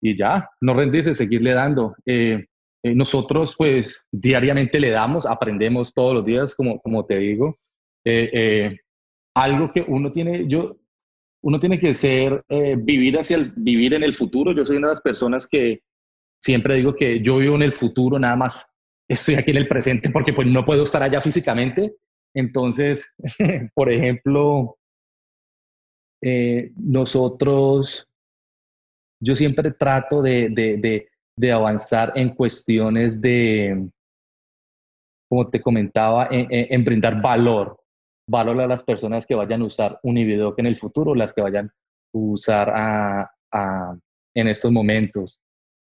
Y 0.02 0.18
ya, 0.18 0.50
no 0.62 0.74
rendirse, 0.74 1.16
seguirle 1.16 1.54
dando. 1.54 1.96
Eh, 2.06 2.46
nosotros 2.94 3.56
pues 3.58 4.06
diariamente 4.12 4.80
le 4.80 4.92
damos, 4.92 5.26
aprendemos 5.26 5.94
todos 5.94 6.14
los 6.14 6.26
días, 6.26 6.56
como, 6.56 6.80
como 6.82 7.06
te 7.06 7.18
digo. 7.18 7.58
algo 9.34 9.72
que 9.72 9.84
uno 9.88 10.12
tiene, 10.12 10.48
yo, 10.48 10.78
uno 11.44 11.60
tiene 11.60 11.80
que 11.80 11.94
ser, 11.94 12.44
vivir 12.80 13.18
hacia 13.18 13.38
el, 13.38 13.54
vivir 13.56 13.94
en 13.94 14.04
el 14.04 14.14
futuro. 14.14 14.52
Yo 14.52 14.64
soy 14.64 14.78
una 14.78 14.88
de 14.88 14.94
las 14.94 15.02
personas 15.02 15.48
que 15.48 15.82
siempre 16.42 16.76
digo 16.76 16.96
que 16.96 17.22
yo 17.22 17.38
vivo 17.38 17.56
en 17.56 17.64
el 17.64 17.74
futuro 17.74 18.20
nada 18.20 18.36
más 18.36 18.72
estoy 19.08 19.36
aquí 19.36 19.52
en 19.52 19.58
el 19.58 19.68
presente 19.68 20.10
porque 20.10 20.34
pues 20.34 20.48
no 20.48 20.66
puedo 20.66 20.84
estar 20.84 21.02
allá 21.04 21.22
físicamente. 21.22 21.96
Entonces, 22.34 23.14
por 23.76 23.92
ejemplo, 23.92 24.78
eh, 26.22 26.72
nosotros, 26.76 28.08
yo 29.22 29.36
siempre 29.36 29.72
trato 29.72 30.22
de, 30.22 31.08
avanzar 31.52 32.14
en 32.16 32.30
cuestiones 32.30 33.22
de, 33.22 33.90
como 35.30 35.50
te 35.50 35.62
comentaba, 35.62 36.28
en, 36.32 36.84
brindar 36.84 37.22
valor, 37.22 37.80
valor 38.28 38.62
a 38.62 38.68
las 38.68 38.84
personas 38.84 39.26
que 39.26 39.36
vayan 39.36 39.62
a 39.62 39.66
usar 39.66 40.00
Unividoc 40.04 40.58
en 40.60 40.68
el 40.68 40.78
futuro, 40.78 41.14
las 41.14 41.34
que 41.34 41.42
vayan 41.42 41.68
a 41.68 41.72
usar 42.14 42.70
a, 42.70 43.32
a, 43.52 43.98
en 44.34 44.48
estos 44.48 44.72
momentos. 44.72 45.42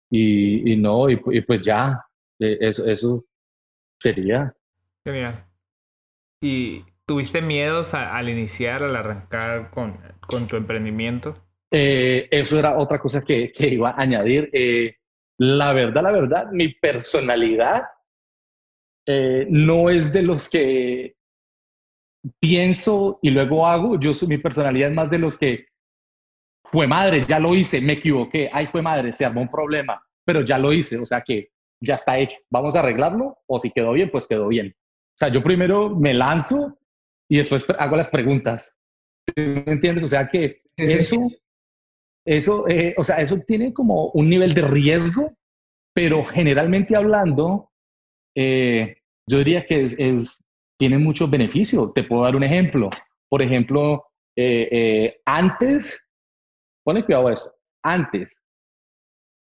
Y, 0.10 0.74
y 0.74 0.78
no, 0.78 1.10
y, 1.10 1.22
y 1.28 1.42
pues 1.42 1.62
ya, 1.62 2.02
eso, 2.40 2.86
eso 2.86 3.26
sería. 4.00 4.54
Genial. 5.06 5.46
Y 6.42 6.84
¿Tuviste 7.08 7.42
miedos 7.42 7.94
al 7.94 8.28
iniciar, 8.28 8.84
al 8.84 8.94
arrancar 8.94 9.70
con, 9.72 9.98
con 10.28 10.46
tu 10.46 10.58
emprendimiento? 10.58 11.42
Eh, 11.72 12.28
eso 12.30 12.60
era 12.60 12.78
otra 12.78 13.00
cosa 13.00 13.24
que, 13.24 13.50
que 13.54 13.70
iba 13.70 13.92
a 13.92 14.02
añadir. 14.02 14.50
Eh, 14.52 14.97
la 15.40 15.74
verdad, 15.74 16.04
la 16.04 16.12
verdad, 16.12 16.52
mi 16.52 16.70
personalidad 16.70 17.84
eh, 19.08 19.46
no 19.50 19.90
es 19.90 20.12
de 20.12 20.22
los 20.22 20.50
que 20.50 21.16
pienso 22.40 23.20
y 23.22 23.30
luego 23.30 23.68
hago. 23.68 24.00
Yo 24.00 24.12
mi 24.28 24.38
personalidad 24.38 24.90
es 24.90 24.96
más 24.96 25.10
de 25.10 25.20
los 25.20 25.38
que, 25.38 25.68
fue 26.72 26.88
madre, 26.88 27.24
ya 27.26 27.40
lo 27.40 27.56
hice, 27.56 27.82
me 27.82 27.94
equivoqué, 27.94 28.50
ay, 28.52 28.68
fue 28.68 28.82
madre, 28.82 29.14
se 29.14 29.26
armó 29.26 29.42
un 29.42 29.50
problema, 29.50 30.02
pero 30.26 30.42
ya 30.42 30.58
lo 30.58 30.74
hice, 30.74 30.98
o 30.98 31.06
sea 31.06 31.22
que 31.22 31.50
ya 31.82 31.96
está 31.96 32.18
hecho. 32.18 32.38
Vamos 32.50 32.76
a 32.76 32.80
arreglarlo 32.80 33.38
o 33.48 33.60
si 33.60 33.72
quedó 33.72 33.94
bien, 33.94 34.10
pues 34.12 34.28
quedó 34.28 34.48
bien. 34.48 34.76
O 34.78 35.18
sea, 35.18 35.30
yo 35.30 35.42
primero 35.42 35.90
me 35.96 36.14
lanzo 36.14 36.78
y 37.30 37.38
después 37.38 37.70
hago 37.78 37.96
las 37.96 38.10
preguntas. 38.10 38.76
¿Me 39.36 39.64
entiendes? 39.68 40.04
O 40.04 40.08
sea 40.08 40.28
que 40.28 40.62
eso, 40.76 41.28
eso, 42.28 42.68
eh, 42.68 42.94
o 42.98 43.06
sea, 43.06 43.22
eso 43.22 43.40
tiene 43.48 43.74
como 43.74 44.12
un 44.12 44.30
nivel 44.30 44.54
de 44.54 44.62
riesgo, 44.64 45.34
pero 45.94 46.26
generalmente 46.26 46.94
hablando, 46.96 47.72
eh, 48.36 48.98
yo 49.26 49.38
diría 49.38 49.66
que 49.66 49.86
es, 49.98 50.44
tiene 50.78 50.98
mucho 50.98 51.30
beneficio. 51.30 51.94
Te 51.94 52.04
puedo 52.04 52.24
dar 52.24 52.36
un 52.36 52.44
ejemplo. 52.44 52.90
Por 53.30 53.42
ejemplo, 53.42 54.04
eh, 54.36 55.22
antes, 55.26 56.10
pone 56.84 57.06
cuidado 57.06 57.30
a 57.30 57.34
eso, 57.34 57.52
antes 57.82 58.38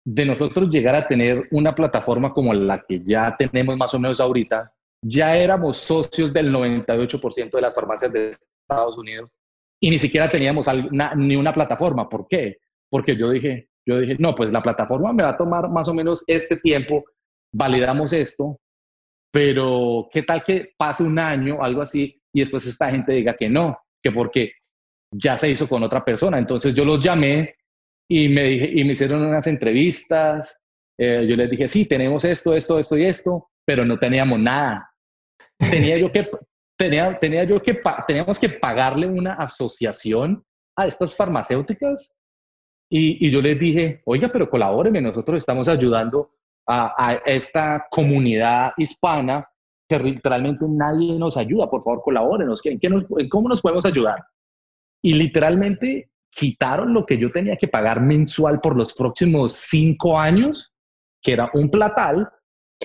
de 0.05 0.27
nosotros 0.27 0.69
llegar 0.69 0.97
a 0.97 1.07
tener 1.07 1.47
una 1.53 1.75
plataforma 1.75 2.35
como 2.35 2.53
la 2.53 2.85
que 2.87 3.03
ya 3.05 3.37
tenemos 3.37 3.77
más 3.77 3.95
o 3.95 4.01
menos 4.01 4.21
ahorita, 4.21 4.71
ya 5.01 5.35
éramos 5.35 5.77
socios 5.77 6.33
del 6.33 6.53
98% 6.53 7.53
de 7.53 7.63
las 7.63 7.75
farmacias 7.75 8.13
de 8.13 8.31
Estados 8.31 8.99
Unidos 8.99 9.33
y 9.81 9.91
ni 9.91 9.99
siquiera 9.99 10.29
teníamos 10.29 10.67
ni 11.17 11.37
una 11.37 11.53
plataforma. 11.53 12.09
¿Por 12.09 12.27
qué? 12.27 12.59
Porque 12.95 13.17
yo 13.17 13.31
dije, 13.31 13.69
yo 13.85 13.99
dije, 13.99 14.15
no, 14.21 14.37
pues 14.37 14.53
la 14.53 14.63
plataforma 14.63 15.13
me 15.13 15.25
va 15.25 15.31
a 15.31 15.37
tomar 15.37 15.69
más 15.69 15.89
o 15.89 15.95
menos 15.95 16.23
este 16.29 16.59
tiempo, 16.59 17.05
validamos 17.53 18.13
esto, 18.13 18.61
pero 19.33 20.09
¿qué 20.13 20.23
tal 20.23 20.45
que 20.45 20.75
pase 20.77 21.03
un 21.03 21.19
año, 21.19 21.61
algo 21.61 21.83
así, 21.83 22.23
y 22.33 22.39
después 22.39 22.65
esta 22.67 22.91
gente 22.93 23.13
diga 23.13 23.35
que 23.35 23.51
no, 23.51 23.77
que 24.01 24.13
porque 24.13 24.53
ya 25.13 25.37
se 25.37 25.51
hizo 25.51 25.69
con 25.69 25.83
otra 25.83 26.05
persona? 26.05 26.39
Entonces 26.39 26.73
yo 26.73 26.85
los 26.85 27.03
llamé 27.03 27.57
y 28.09 28.29
me, 28.29 28.45
dije, 28.45 28.71
y 28.73 28.85
me 28.85 28.93
hicieron 28.93 29.27
unas 29.27 29.49
entrevistas, 29.49 30.57
eh, 30.97 31.27
yo 31.29 31.35
les 31.35 31.51
dije, 31.51 31.67
sí, 31.67 31.89
tenemos 31.89 32.25
esto, 32.25 32.55
esto, 32.55 32.79
esto 32.79 32.97
y 32.97 33.07
esto, 33.07 33.51
pero 33.67 33.85
no 33.85 33.99
teníamos 33.99 34.39
nada 34.39 34.95
tenía 35.59 35.99
yo 35.99 36.11
que, 36.11 36.31
tenía, 36.79 37.19
tenía 37.19 37.45
yo 37.45 37.61
que, 37.61 37.81
teníamos 38.07 38.39
que 38.39 38.49
pagarle 38.49 39.07
una 39.07 39.35
asociación 39.35 40.45
a 40.77 40.87
estas 40.87 41.17
farmacéuticas 41.17 42.13
y, 42.89 43.27
y 43.27 43.31
yo 43.31 43.41
les 43.43 43.59
dije, 43.59 44.03
oiga, 44.05 44.31
pero 44.33 44.49
colabórenme, 44.49 45.01
nosotros 45.01 45.39
estamos 45.39 45.69
ayudando 45.69 46.31
a, 46.67 46.95
a, 46.97 47.15
esta 47.27 47.87
comunidad 47.91 48.73
hispana 48.77 49.47
que 49.89 49.99
literalmente 49.99 50.65
nadie 50.69 51.19
nos 51.19 51.37
ayuda, 51.37 51.69
por 51.69 51.83
favor, 51.83 52.03
colabórenos, 52.03 52.65
¿en, 52.67 52.79
qué 52.79 52.89
nos, 52.89 53.05
¿cómo 53.31 53.49
nos 53.49 53.61
podemos 53.61 53.85
ayudar? 53.85 54.25
Y 55.03 55.15
literalmente 55.15 56.11
quitaron 56.31 56.93
lo 56.93 57.05
que 57.07 57.19
yo 57.19 57.31
tenía 57.31 57.57
que 57.57 57.69
pagar 57.69 58.01
mensual 58.01 58.61
por 58.61 58.77
los 58.77 58.95
próximos 58.95 59.53
cinco 59.53 60.19
años, 60.19 60.73
que 61.23 61.33
era 61.33 61.51
un 61.55 61.71
platal, 61.71 62.29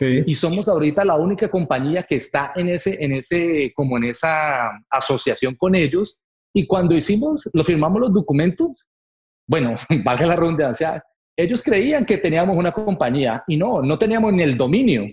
y 0.01 0.33
somos 0.33 0.67
ahorita 0.67 1.03
la 1.03 1.15
única 1.15 1.49
compañía 1.49 2.03
que 2.03 2.15
está 2.15 2.53
en 2.55 2.69
ese, 2.69 3.03
en 3.03 3.11
ese, 3.13 3.73
como 3.75 3.97
en 3.97 4.05
esa 4.05 4.69
asociación 4.89 5.55
con 5.55 5.75
ellos. 5.75 6.19
Y 6.53 6.65
cuando 6.65 6.95
hicimos, 6.95 7.49
lo 7.53 7.63
firmamos 7.63 7.99
los 7.99 8.13
documentos, 8.13 8.85
bueno, 9.49 9.75
valga 10.03 10.25
la 10.25 10.35
redundancia, 10.35 11.03
ellos 11.37 11.63
creían 11.63 12.05
que 12.05 12.17
teníamos 12.17 12.55
una 12.55 12.71
compañía 12.71 13.43
y 13.47 13.57
no, 13.57 13.81
no 13.81 13.97
teníamos 13.97 14.31
ni 14.33 14.43
el 14.43 14.55
dominio. 14.55 15.07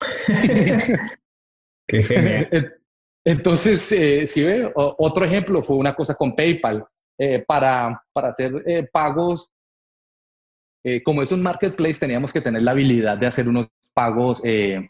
Qué 1.88 2.02
genial. 2.02 2.74
Entonces, 3.24 3.92
eh, 3.92 4.26
si 4.26 4.44
ve, 4.44 4.70
otro 4.74 5.24
ejemplo 5.24 5.62
fue 5.62 5.76
una 5.76 5.94
cosa 5.94 6.14
con 6.14 6.34
PayPal 6.34 6.84
eh, 7.18 7.44
para, 7.46 8.02
para 8.12 8.28
hacer 8.28 8.62
eh, 8.66 8.88
pagos. 8.90 9.50
como 11.04 11.22
es 11.22 11.32
un 11.32 11.42
marketplace, 11.42 12.00
teníamos 12.00 12.32
que 12.32 12.40
tener 12.40 12.62
la 12.62 12.70
habilidad 12.70 13.18
de 13.18 13.26
hacer 13.26 13.48
unos 13.48 13.68
pagos 13.98 14.40
eh, 14.44 14.88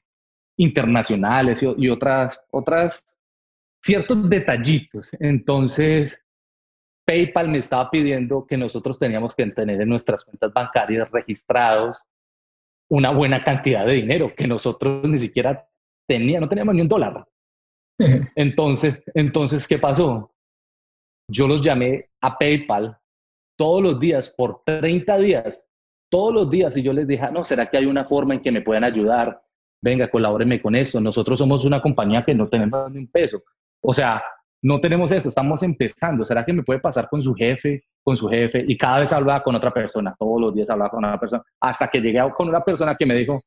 internacionales 0.58 1.62
y, 1.62 1.88
otras, 1.88 2.38
otras, 2.50 3.06
ciertos 3.82 4.28
detallitos. 4.28 5.08
Entonces, 5.18 6.22
PayPal 7.08 7.48
me 7.48 7.56
estaba 7.56 7.90
pidiendo 7.90 8.46
que 8.46 8.58
nosotros 8.58 8.98
teníamos 8.98 9.34
que 9.34 9.46
tener 9.46 9.80
en 9.80 9.88
nuestras 9.88 10.24
cuentas 10.24 10.52
bancarias 10.52 11.10
registrados 11.10 12.02
una 12.90 13.10
buena 13.10 13.42
cantidad 13.42 13.86
de 13.86 13.94
dinero 13.94 14.34
que 14.36 14.46
nosotros 14.46 15.08
ni 15.08 15.16
siquiera 15.16 15.66
teníamos, 16.06 16.42
no 16.42 16.48
teníamos 16.50 16.74
ni 16.74 16.82
un 16.82 16.88
dólar. 16.88 17.26
Entonces, 18.36 19.02
entonces, 19.14 19.66
¿qué 19.66 19.78
pasó? 19.78 20.32
Yo 21.30 21.48
los 21.48 21.62
llamé 21.62 22.10
a 22.20 22.36
PayPal 22.36 22.96
todos 23.56 23.82
los 23.82 23.98
días 23.98 24.30
por 24.36 24.62
30 24.64 25.18
días 25.18 25.68
todos 26.10 26.32
los 26.32 26.50
días 26.50 26.76
y 26.76 26.82
yo 26.82 26.92
les 26.92 27.06
dije, 27.06 27.24
ah, 27.24 27.30
no, 27.30 27.44
¿será 27.44 27.66
que 27.66 27.76
hay 27.76 27.86
una 27.86 28.04
forma 28.04 28.34
en 28.34 28.40
que 28.40 28.52
me 28.52 28.62
puedan 28.62 28.84
ayudar? 28.84 29.42
Venga, 29.80 30.10
colabóreme 30.10 30.60
con 30.60 30.74
eso. 30.74 31.00
Nosotros 31.00 31.38
somos 31.38 31.64
una 31.64 31.80
compañía 31.80 32.24
que 32.24 32.34
no 32.34 32.48
tenemos 32.48 32.90
ni 32.90 32.98
un 32.98 33.06
peso. 33.08 33.42
O 33.80 33.92
sea, 33.92 34.22
no 34.62 34.80
tenemos 34.80 35.12
eso, 35.12 35.28
estamos 35.28 35.62
empezando. 35.62 36.24
¿Será 36.24 36.44
que 36.44 36.52
me 36.52 36.62
puede 36.62 36.80
pasar 36.80 37.08
con 37.08 37.22
su 37.22 37.34
jefe, 37.34 37.84
con 38.02 38.16
su 38.16 38.28
jefe? 38.28 38.64
Y 38.66 38.76
cada 38.76 39.00
vez 39.00 39.12
hablaba 39.12 39.42
con 39.42 39.54
otra 39.54 39.72
persona, 39.72 40.14
todos 40.18 40.40
los 40.40 40.54
días 40.54 40.70
hablaba 40.70 40.90
con 40.90 41.04
una 41.04 41.18
persona, 41.18 41.42
hasta 41.60 41.88
que 41.88 42.00
llegué 42.00 42.20
con 42.36 42.48
una 42.48 42.62
persona 42.62 42.96
que 42.96 43.06
me 43.06 43.14
dijo, 43.14 43.40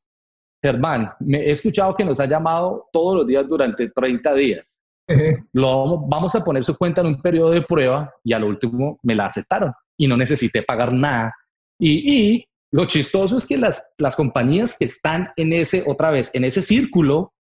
Germán, 0.62 1.12
me 1.20 1.38
he 1.38 1.50
escuchado 1.50 1.94
que 1.94 2.04
nos 2.04 2.20
ha 2.20 2.26
llamado 2.26 2.88
todos 2.92 3.16
los 3.16 3.26
días 3.26 3.46
durante 3.48 3.90
30 3.90 4.34
días. 4.34 4.78
Lo 5.52 5.98
vamos 6.06 6.34
a 6.34 6.44
poner 6.44 6.64
su 6.64 6.76
cuenta 6.76 7.00
en 7.00 7.08
un 7.08 7.20
periodo 7.20 7.50
de 7.50 7.62
prueba 7.62 8.12
y 8.22 8.32
al 8.32 8.44
último 8.44 8.98
me 9.02 9.14
la 9.14 9.26
aceptaron 9.26 9.72
y 9.96 10.06
no 10.06 10.16
necesité 10.16 10.62
pagar 10.62 10.92
nada. 10.92 11.34
Y, 11.78 12.12
y 12.12 12.44
lo 12.72 12.86
chistoso 12.86 13.36
es 13.36 13.46
que 13.46 13.58
las, 13.58 13.86
las 13.98 14.16
compañías 14.16 14.76
que 14.78 14.86
están 14.86 15.30
en 15.36 15.52
ese, 15.52 15.84
otra 15.86 16.10
vez, 16.10 16.30
en 16.32 16.44
ese 16.44 16.62
círculo, 16.62 17.34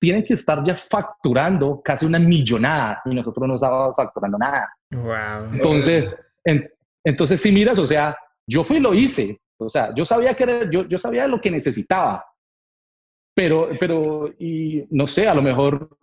tienen 0.00 0.24
que 0.24 0.34
estar 0.34 0.64
ya 0.64 0.74
facturando 0.74 1.80
casi 1.84 2.06
una 2.06 2.18
millonada 2.18 3.02
y 3.04 3.14
nosotros 3.14 3.46
no 3.46 3.54
estábamos 3.54 3.94
facturando 3.94 4.38
nada. 4.38 4.72
Wow. 4.90 5.54
Entonces, 5.54 6.10
entonces 7.04 7.40
si 7.40 7.52
miras, 7.52 7.78
o 7.78 7.86
sea, 7.86 8.16
yo 8.48 8.64
fui 8.64 8.78
y 8.78 8.80
lo 8.80 8.94
hice. 8.94 9.38
O 9.58 9.68
sea, 9.68 9.94
yo 9.94 10.04
sabía 10.04 10.34
que 10.34 10.42
era, 10.42 10.70
yo, 10.70 10.88
yo 10.88 10.98
sabía 10.98 11.28
lo 11.28 11.40
que 11.40 11.50
necesitaba. 11.50 12.24
Pero, 13.34 13.68
pero, 13.78 14.32
y 14.38 14.86
no 14.90 15.06
sé, 15.06 15.28
a 15.28 15.34
lo 15.34 15.42
mejor 15.42 15.96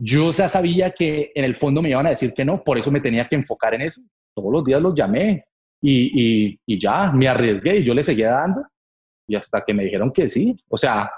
yo 0.00 0.30
ya 0.30 0.48
sabía 0.48 0.92
que 0.92 1.32
en 1.34 1.44
el 1.44 1.56
fondo 1.56 1.82
me 1.82 1.90
iban 1.90 2.06
a 2.06 2.10
decir 2.10 2.32
que 2.32 2.44
no, 2.44 2.62
por 2.62 2.78
eso 2.78 2.90
me 2.90 3.00
tenía 3.00 3.28
que 3.28 3.34
enfocar 3.34 3.74
en 3.74 3.82
eso. 3.82 4.00
Todos 4.34 4.52
los 4.52 4.64
días 4.64 4.80
los 4.80 4.94
llamé 4.94 5.44
y, 5.82 6.56
y, 6.66 6.78
ya 6.78 7.12
me 7.12 7.28
arriesgué 7.28 7.78
y 7.78 7.84
yo 7.84 7.94
le 7.94 8.02
seguía 8.02 8.30
dando 8.30 8.64
y 9.28 9.36
hasta 9.36 9.64
que 9.64 9.74
me 9.74 9.84
dijeron 9.84 10.12
que 10.12 10.28
sí. 10.28 10.56
O 10.68 10.76
sea, 10.76 11.10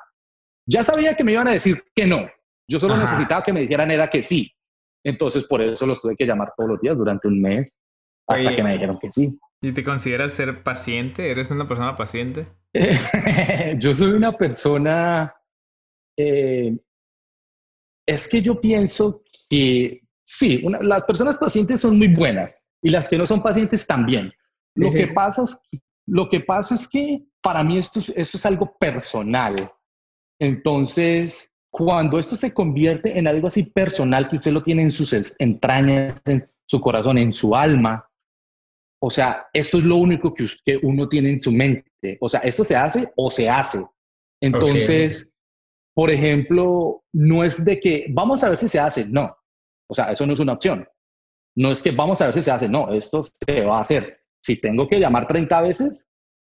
ya 0.66 0.83
sabía 0.83 1.14
que 1.14 1.24
me 1.24 1.33
iban 1.33 1.48
a 1.48 1.52
decir 1.52 1.83
que 1.94 2.07
no. 2.07 2.29
Yo 2.68 2.81
solo 2.81 2.96
necesitaba 2.96 3.42
que 3.42 3.52
me 3.52 3.61
dijeran 3.61 3.90
era 3.90 4.11
que 4.11 4.22
sí. 4.22 4.52
Entonces, 5.05 5.44
por 5.44 5.62
eso 5.62 5.87
los 5.87 6.02
tuve 6.02 6.16
que 6.16 6.26
llamar 6.26 6.52
todos 6.57 6.70
los 6.70 6.81
días 6.81 6.96
durante 6.96 7.29
un 7.29 7.40
mes 7.40 7.79
hasta 8.26 8.57
que 8.57 8.62
me 8.62 8.72
dijeron 8.72 8.98
que 9.00 9.12
sí. 9.12 9.38
¿Y 9.62 9.72
te 9.72 9.85
consideras 9.85 10.33
ser 10.33 10.64
paciente? 10.64 11.31
¿Eres 11.31 11.50
una 11.50 11.68
persona 11.68 11.94
paciente? 11.96 12.48
yo 13.79 13.94
soy 13.94 14.12
una 14.12 14.37
persona... 14.37 15.33
Eh, 16.18 16.76
es 18.07 18.29
que 18.29 18.40
yo 18.40 18.61
pienso 18.61 19.22
que 19.48 20.02
sí, 20.24 20.64
las 20.81 21.05
personas 21.05 21.38
pacientes 21.38 21.81
son 21.81 21.98
muy 21.98 22.09
buenas 22.09 22.64
y 22.83 22.90
las 22.90 23.09
que 23.09 23.18
no 23.18 23.26
son 23.26 23.42
pacientes 23.42 23.87
también. 23.87 24.33
Lo, 24.76 24.90
que 24.90 25.09
Pasa 25.09 25.42
es, 25.42 25.61
lo 26.07 26.29
que 26.29 26.40
pasa 26.40 26.74
es 26.74 26.88
que 26.88 27.24
para 27.42 27.64
mí 27.64 27.79
esto, 27.79 28.00
esto 28.14 28.37
es 28.37 28.46
algo 28.46 28.76
personal. 28.79 29.70
Entonces, 30.40 31.53
cuando 31.70 32.18
esto 32.18 32.37
se 32.37 32.53
convierte 32.53 33.18
en 33.18 33.27
algo 33.27 33.49
así 33.49 33.64
personal, 33.64 34.29
que 34.29 34.37
usted 34.37 34.53
lo 34.53 34.62
tiene 34.62 34.83
en 34.83 34.90
sus 34.90 35.12
entrañas, 35.38 36.20
en 36.27 36.49
su 36.68 36.81
corazón, 36.81 37.18
en 37.18 37.33
su 37.33 37.55
alma, 37.55 38.09
o 39.03 39.11
sea, 39.11 39.46
esto 39.53 39.79
es 39.79 39.85
lo 39.85 39.96
único 39.96 40.33
que, 40.35 40.46
que 40.64 40.79
uno 40.83 41.09
tiene 41.09 41.31
en 41.31 41.40
su 41.40 41.53
mente. 41.53 42.18
O 42.20 42.29
sea, 42.29 42.40
esto 42.40 42.64
se 42.64 42.77
hace 42.77 43.12
o 43.16 43.31
se 43.31 43.49
hace. 43.49 43.85
Entonces, 44.40 45.33
por 45.94 46.11
ejemplo, 46.11 47.05
no 47.12 47.44
es 47.44 47.64
de 47.64 47.81
que 47.81 48.07
vamos 48.11 48.42
a 48.42 48.51
ver 48.51 48.59
si 48.59 48.68
se 48.68 48.81
hace, 48.81 49.07
no. 49.07 49.37
O 49.88 49.94
sea, 49.94 50.12
eso 50.12 50.27
no 50.27 50.33
es 50.33 50.40
una 50.40 50.55
opción. 50.55 50.87
No 51.57 51.70
es 51.70 51.83
que 51.83 51.90
vamos 51.90 52.20
a 52.20 52.27
ver 52.27 52.35
si 52.35 52.42
se 52.42 52.51
hace, 52.51 52.68
no, 52.68 52.92
esto 52.92 53.22
se 53.22 53.64
va 53.64 53.79
a 53.79 53.81
hacer. 53.81 54.20
Si 54.44 54.61
tengo 54.61 54.88
que 54.88 55.01
llamar 55.01 55.27
30 55.27 55.61
veces, 55.62 56.09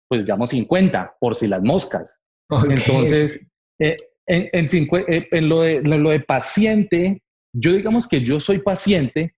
pues 0.08 0.28
llamo 0.28 0.46
50 0.46 1.16
por 1.20 1.34
si 1.34 1.48
las 1.48 1.62
moscas. 1.62 2.20
Entonces, 2.68 3.40
eh, 3.82 3.96
en, 4.26 4.48
en, 4.52 4.66
eh, 5.08 5.28
en, 5.30 5.48
lo 5.48 5.62
de, 5.62 5.82
lo 5.82 6.10
de 6.10 6.20
paciente, 6.20 7.22
yo 7.54 7.72
digamos 7.72 8.06
que 8.08 8.20
yo 8.20 8.38
soy 8.40 8.58
paciente, 8.58 9.34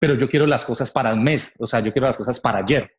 pero 0.00 0.14
yo 0.14 0.28
quiero 0.28 0.46
las 0.46 0.64
cosas 0.64 0.90
para 0.90 1.12
un 1.12 1.24
mes, 1.24 1.54
o 1.58 1.66
sea, 1.66 1.80
yo 1.80 1.92
quiero 1.92 2.06
las 2.06 2.16
cosas 2.16 2.40
para 2.40 2.60
ayer. 2.60 2.90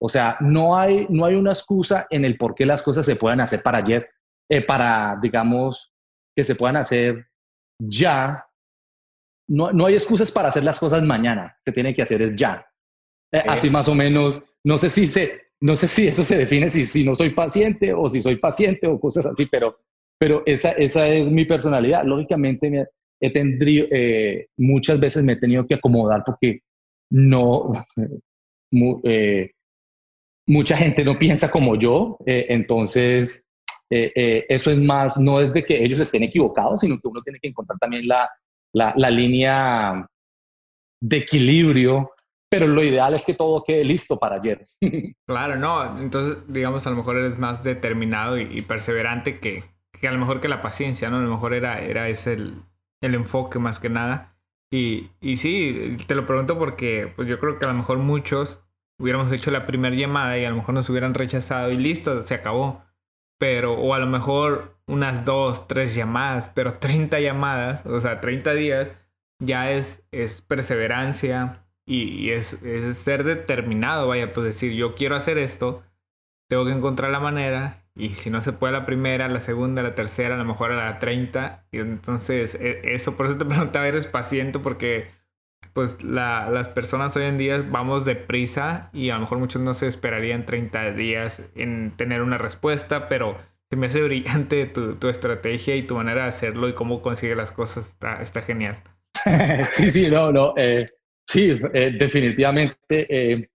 O 0.00 0.08
sea, 0.08 0.36
no 0.40 0.76
hay, 0.76 1.06
no 1.08 1.24
hay 1.24 1.34
una 1.34 1.52
excusa 1.52 2.06
en 2.10 2.24
el 2.24 2.36
por 2.36 2.54
qué 2.54 2.66
las 2.66 2.82
cosas 2.82 3.06
se 3.06 3.16
puedan 3.16 3.40
hacer 3.40 3.62
para 3.62 3.78
ayer, 3.78 4.08
eh, 4.50 4.60
para, 4.62 5.18
digamos, 5.20 5.92
que 6.36 6.44
se 6.44 6.54
puedan 6.54 6.76
hacer 6.76 7.26
ya. 7.80 8.46
No, 9.48 9.72
no 9.72 9.86
hay 9.86 9.94
excusas 9.94 10.30
para 10.30 10.48
hacer 10.48 10.64
las 10.64 10.78
cosas 10.78 11.02
mañana, 11.02 11.56
se 11.64 11.72
tiene 11.72 11.94
que 11.94 12.02
hacer 12.02 12.22
es 12.22 12.36
ya. 12.36 12.66
Eh, 13.32 13.42
así 13.48 13.70
más 13.70 13.88
o 13.88 13.94
menos, 13.94 14.42
no 14.64 14.78
sé 14.78 14.90
si 14.90 15.06
se, 15.06 15.42
no 15.60 15.74
sé 15.74 15.88
si 15.88 16.08
eso 16.08 16.22
se 16.22 16.38
define 16.38 16.70
si, 16.70 16.86
si 16.86 17.04
no 17.04 17.14
soy 17.14 17.30
paciente 17.30 17.92
o 17.92 18.08
si 18.08 18.20
soy 18.20 18.36
paciente 18.36 18.86
o 18.86 19.00
cosas 19.00 19.26
así, 19.26 19.46
pero, 19.46 19.78
pero 20.24 20.42
esa, 20.46 20.70
esa 20.70 21.06
es 21.06 21.30
mi 21.30 21.44
personalidad. 21.44 22.02
Lógicamente, 22.02 22.86
he 23.20 23.30
tendrido, 23.30 23.86
eh, 23.90 24.46
muchas 24.56 24.98
veces 24.98 25.22
me 25.22 25.34
he 25.34 25.36
tenido 25.36 25.66
que 25.66 25.74
acomodar 25.74 26.22
porque 26.24 26.60
no, 27.10 27.74
eh, 29.04 29.50
mucha 30.46 30.78
gente 30.78 31.04
no 31.04 31.14
piensa 31.16 31.50
como 31.50 31.76
yo, 31.76 32.16
eh, 32.24 32.46
entonces 32.48 33.42
eso 33.90 34.70
es 34.70 34.78
más, 34.78 35.18
no 35.18 35.40
es 35.40 35.52
de 35.52 35.62
que 35.62 35.84
ellos 35.84 36.00
estén 36.00 36.22
equivocados, 36.22 36.80
sino 36.80 36.98
que 36.98 37.06
uno 37.06 37.20
tiene 37.20 37.38
que 37.38 37.48
encontrar 37.48 37.78
también 37.78 38.08
la, 38.08 38.30
la 38.72 39.10
línea 39.10 40.06
de 41.02 41.18
equilibrio 41.18 42.14
pero 42.54 42.68
lo 42.68 42.84
ideal 42.84 43.12
es 43.14 43.26
que 43.26 43.34
todo 43.34 43.64
quede 43.64 43.82
listo 43.82 44.16
para 44.16 44.36
ayer. 44.36 44.64
claro, 45.26 45.56
no, 45.56 45.98
entonces 45.98 46.38
digamos 46.46 46.86
a 46.86 46.90
lo 46.90 46.96
mejor 46.96 47.16
eres 47.16 47.36
más 47.36 47.64
determinado 47.64 48.38
y, 48.38 48.62
perseverante 48.62 49.40
que, 49.40 49.58
que, 50.04 50.08
a 50.08 50.12
lo 50.12 50.18
mejor 50.18 50.42
que 50.42 50.48
la 50.48 50.60
paciencia, 50.60 51.08
¿no? 51.08 51.16
A 51.16 51.20
lo 51.22 51.30
mejor 51.30 51.54
era, 51.54 51.80
era 51.80 52.08
ese 52.10 52.34
el, 52.34 52.62
el 53.00 53.14
enfoque 53.14 53.58
más 53.58 53.78
que 53.78 53.88
nada. 53.88 54.36
Y, 54.70 55.10
y 55.22 55.36
sí, 55.36 55.96
te 56.06 56.14
lo 56.14 56.26
pregunto 56.26 56.58
porque 56.58 57.10
pues 57.16 57.26
yo 57.26 57.38
creo 57.38 57.58
que 57.58 57.64
a 57.64 57.68
lo 57.68 57.74
mejor 57.74 57.98
muchos 57.98 58.60
hubiéramos 58.98 59.32
hecho 59.32 59.50
la 59.50 59.66
primera 59.66 59.96
llamada 59.96 60.36
y 60.38 60.44
a 60.44 60.50
lo 60.50 60.56
mejor 60.56 60.74
nos 60.74 60.90
hubieran 60.90 61.14
rechazado 61.14 61.70
y 61.70 61.78
listo, 61.78 62.22
se 62.22 62.34
acabó. 62.34 62.84
Pero, 63.38 63.74
o 63.74 63.94
a 63.94 63.98
lo 63.98 64.06
mejor 64.06 64.76
unas 64.86 65.24
dos, 65.24 65.66
tres 65.68 65.94
llamadas, 65.94 66.50
pero 66.54 66.74
30 66.78 67.20
llamadas, 67.20 67.86
o 67.86 68.00
sea, 68.00 68.20
30 68.20 68.52
días, 68.54 68.90
ya 69.40 69.70
es, 69.70 70.04
es 70.12 70.42
perseverancia, 70.42 71.64
y, 71.86 72.30
es, 72.30 72.62
es, 72.62 72.98
ser 72.98 73.24
determinado, 73.24 74.08
vaya, 74.08 74.32
pues 74.32 74.44
decir, 74.44 74.72
yo 74.72 74.94
quiero 74.94 75.16
hacer 75.16 75.38
esto, 75.38 75.82
tengo 76.48 76.64
que 76.64 76.72
encontrar 76.72 77.10
la 77.10 77.20
manera, 77.20 77.83
y 77.96 78.10
si 78.10 78.30
no 78.30 78.40
se 78.40 78.52
puede 78.52 78.72
la 78.72 78.86
primera, 78.86 79.28
la 79.28 79.40
segunda, 79.40 79.82
la 79.82 79.94
tercera, 79.94 80.34
a 80.34 80.38
lo 80.38 80.44
mejor 80.44 80.72
a 80.72 80.76
la 80.76 80.98
treinta, 80.98 81.66
y 81.72 81.78
entonces 81.78 82.54
e, 82.56 82.94
eso, 82.94 83.16
por 83.16 83.26
eso 83.26 83.38
te 83.38 83.44
preguntaba, 83.46 83.86
eres 83.88 84.06
paciente, 84.06 84.58
porque 84.58 85.08
pues 85.72 86.02
la, 86.02 86.50
las 86.50 86.68
personas 86.68 87.16
hoy 87.16 87.24
en 87.24 87.38
día 87.38 87.64
vamos 87.68 88.04
deprisa 88.04 88.90
y 88.92 89.10
a 89.10 89.14
lo 89.14 89.22
mejor 89.22 89.38
muchos 89.38 89.62
no 89.62 89.74
se 89.74 89.88
esperarían 89.88 90.46
30 90.46 90.92
días 90.92 91.42
en 91.56 91.92
tener 91.96 92.22
una 92.22 92.38
respuesta, 92.38 93.08
pero 93.08 93.38
se 93.70 93.76
me 93.76 93.86
hace 93.88 94.02
brillante 94.04 94.66
tu, 94.66 94.96
tu 94.96 95.08
estrategia 95.08 95.76
y 95.76 95.84
tu 95.86 95.96
manera 95.96 96.22
de 96.24 96.28
hacerlo 96.28 96.68
y 96.68 96.74
cómo 96.74 97.02
consigue 97.02 97.36
las 97.36 97.52
cosas, 97.52 97.88
está, 97.88 98.22
está 98.22 98.42
genial. 98.42 98.82
sí, 99.68 99.90
sí, 99.90 100.10
no, 100.10 100.32
no. 100.32 100.54
Eh, 100.56 100.86
Sí, 101.26 101.58
eh, 101.72 101.90
definitivamente. 101.98 102.76
Eh, 102.90 103.48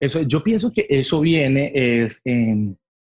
eso, 0.00 0.22
yo 0.22 0.42
pienso 0.42 0.72
que 0.72 0.86
eso 0.88 1.20
viene, 1.20 1.72
es, 1.74 2.20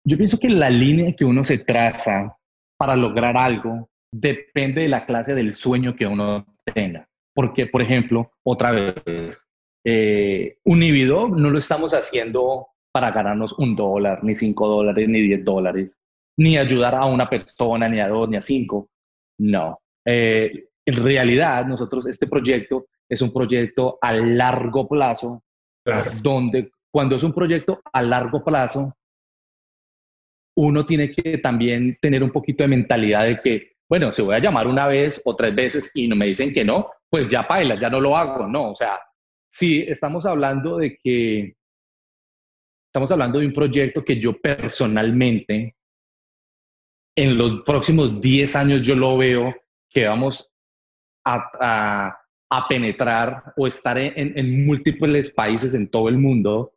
yo 0.04 0.16
pienso 0.16 0.38
que 0.38 0.48
la 0.48 0.70
línea 0.70 1.14
que 1.14 1.24
uno 1.24 1.44
se 1.44 1.58
traza 1.58 2.36
para 2.78 2.96
lograr 2.96 3.36
algo 3.36 3.88
depende 4.12 4.82
de 4.82 4.88
la 4.88 5.06
clase 5.06 5.34
del 5.34 5.54
sueño 5.54 5.94
que 5.94 6.06
uno 6.06 6.46
tenga. 6.74 7.08
Porque, 7.34 7.66
por 7.66 7.80
ejemplo, 7.80 8.32
otra 8.44 8.72
vez, 8.72 9.48
eh, 9.84 10.58
Univido 10.64 11.28
no 11.28 11.50
lo 11.50 11.58
estamos 11.58 11.94
haciendo 11.94 12.68
para 12.92 13.10
ganarnos 13.10 13.54
un 13.58 13.74
dólar, 13.74 14.22
ni 14.22 14.34
cinco 14.34 14.68
dólares, 14.68 15.08
ni 15.08 15.22
diez 15.22 15.44
dólares, 15.44 15.96
ni 16.36 16.58
ayudar 16.58 16.94
a 16.94 17.06
una 17.06 17.28
persona, 17.28 17.88
ni 17.88 18.00
a 18.00 18.08
dos, 18.08 18.28
ni 18.28 18.36
a 18.36 18.42
cinco. 18.42 18.90
No. 19.38 19.78
en 20.04 21.04
realidad, 21.04 21.64
nosotros, 21.66 22.06
este 22.06 22.26
proyecto 22.26 22.86
es 23.08 23.22
un 23.22 23.32
proyecto 23.32 23.98
a 24.00 24.12
largo 24.12 24.88
plazo, 24.88 25.42
donde 26.22 26.70
cuando 26.92 27.16
es 27.16 27.22
un 27.22 27.32
proyecto 27.32 27.80
a 27.92 28.02
largo 28.02 28.44
plazo, 28.44 28.94
uno 30.56 30.84
tiene 30.84 31.10
que 31.10 31.38
también 31.38 31.96
tener 32.00 32.22
un 32.22 32.30
poquito 32.30 32.64
de 32.64 32.68
mentalidad 32.68 33.24
de 33.24 33.40
que, 33.40 33.72
bueno, 33.88 34.12
se 34.12 34.22
voy 34.22 34.34
a 34.34 34.38
llamar 34.38 34.66
una 34.66 34.86
vez 34.86 35.22
o 35.24 35.34
tres 35.34 35.54
veces 35.54 35.90
y 35.94 36.08
no 36.08 36.16
me 36.16 36.26
dicen 36.26 36.52
que 36.52 36.64
no, 36.64 36.90
pues 37.08 37.28
ya 37.28 37.46
paila, 37.46 37.78
ya 37.78 37.90
no 37.90 38.00
lo 38.00 38.16
hago, 38.16 38.46
no, 38.46 38.70
o 38.70 38.74
sea, 38.74 38.98
si 39.50 39.82
estamos 39.82 40.24
hablando 40.26 40.78
de 40.78 40.98
que, 41.02 41.54
estamos 42.88 43.10
hablando 43.10 43.38
de 43.38 43.46
un 43.46 43.52
proyecto 43.52 44.04
que 44.04 44.18
yo 44.18 44.38
personalmente, 44.38 45.76
en 47.16 47.36
los 47.36 47.60
próximos 47.60 48.20
10 48.20 48.56
años 48.56 48.82
yo 48.82 48.94
lo 48.94 49.18
veo 49.18 49.54
que 49.90 50.06
vamos 50.06 50.50
a 51.24 52.16
a 52.54 52.68
penetrar 52.68 53.54
o 53.56 53.66
estar 53.66 53.96
en, 53.96 54.66
múltiples 54.66 55.32
países 55.32 55.72
en 55.72 55.88
todo 55.88 56.10
el 56.10 56.18
mundo, 56.18 56.74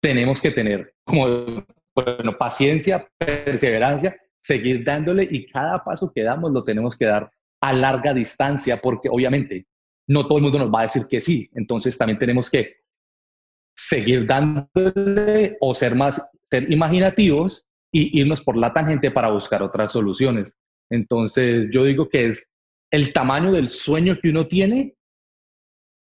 tenemos 0.00 0.40
que 0.40 0.52
tener 0.52 0.94
como 1.04 1.66
bueno, 1.94 2.36
paciencia, 2.36 3.06
perseverancia, 3.18 4.16
seguir 4.40 4.84
dándole 4.84 5.26
y 5.30 5.46
cada 5.46 5.82
paso 5.82 6.12
que 6.12 6.22
damos 6.22 6.52
lo 6.52 6.64
tenemos 6.64 6.96
que 6.96 7.06
dar 7.06 7.30
a 7.60 7.72
larga 7.72 8.12
distancia 8.12 8.76
porque 8.78 9.08
obviamente 9.08 9.66
no 10.06 10.26
todo 10.26 10.38
el 10.38 10.44
mundo 10.44 10.58
nos 10.58 10.72
va 10.72 10.80
a 10.80 10.82
decir 10.84 11.04
que 11.08 11.20
sí, 11.20 11.48
entonces 11.54 11.96
también 11.96 12.18
tenemos 12.18 12.50
que 12.50 12.76
seguir 13.76 14.26
dándole 14.26 15.56
o 15.60 15.74
ser 15.74 15.94
más, 15.94 16.30
ser 16.50 16.70
imaginativos 16.70 17.66
y 17.90 18.20
irnos 18.20 18.42
por 18.42 18.56
la 18.56 18.72
tangente 18.72 19.10
para 19.10 19.30
buscar 19.30 19.62
otras 19.62 19.92
soluciones. 19.92 20.54
Entonces 20.90 21.70
yo 21.72 21.84
digo 21.84 22.08
que 22.08 22.26
es 22.26 22.50
el 22.90 23.12
tamaño 23.12 23.52
del 23.52 23.68
sueño 23.68 24.18
que 24.20 24.28
uno 24.28 24.46
tiene, 24.46 24.94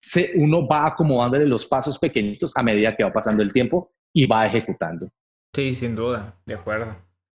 se, 0.01 0.33
uno 0.35 0.67
va 0.67 0.87
acomodándole 0.87 1.47
los 1.47 1.65
pasos 1.65 1.99
pequeñitos 1.99 2.57
a 2.57 2.63
medida 2.63 2.97
que 2.97 3.05
va 3.05 3.13
pasando 3.13 3.43
el 3.43 3.53
tiempo 3.53 3.93
y 4.13 4.27
va 4.27 4.47
ejecutando. 4.47 5.11
Sí, 5.55 5.75
sin 5.75 5.95
duda, 5.95 6.37
de 6.47 6.55
acuerdo. 6.55 6.97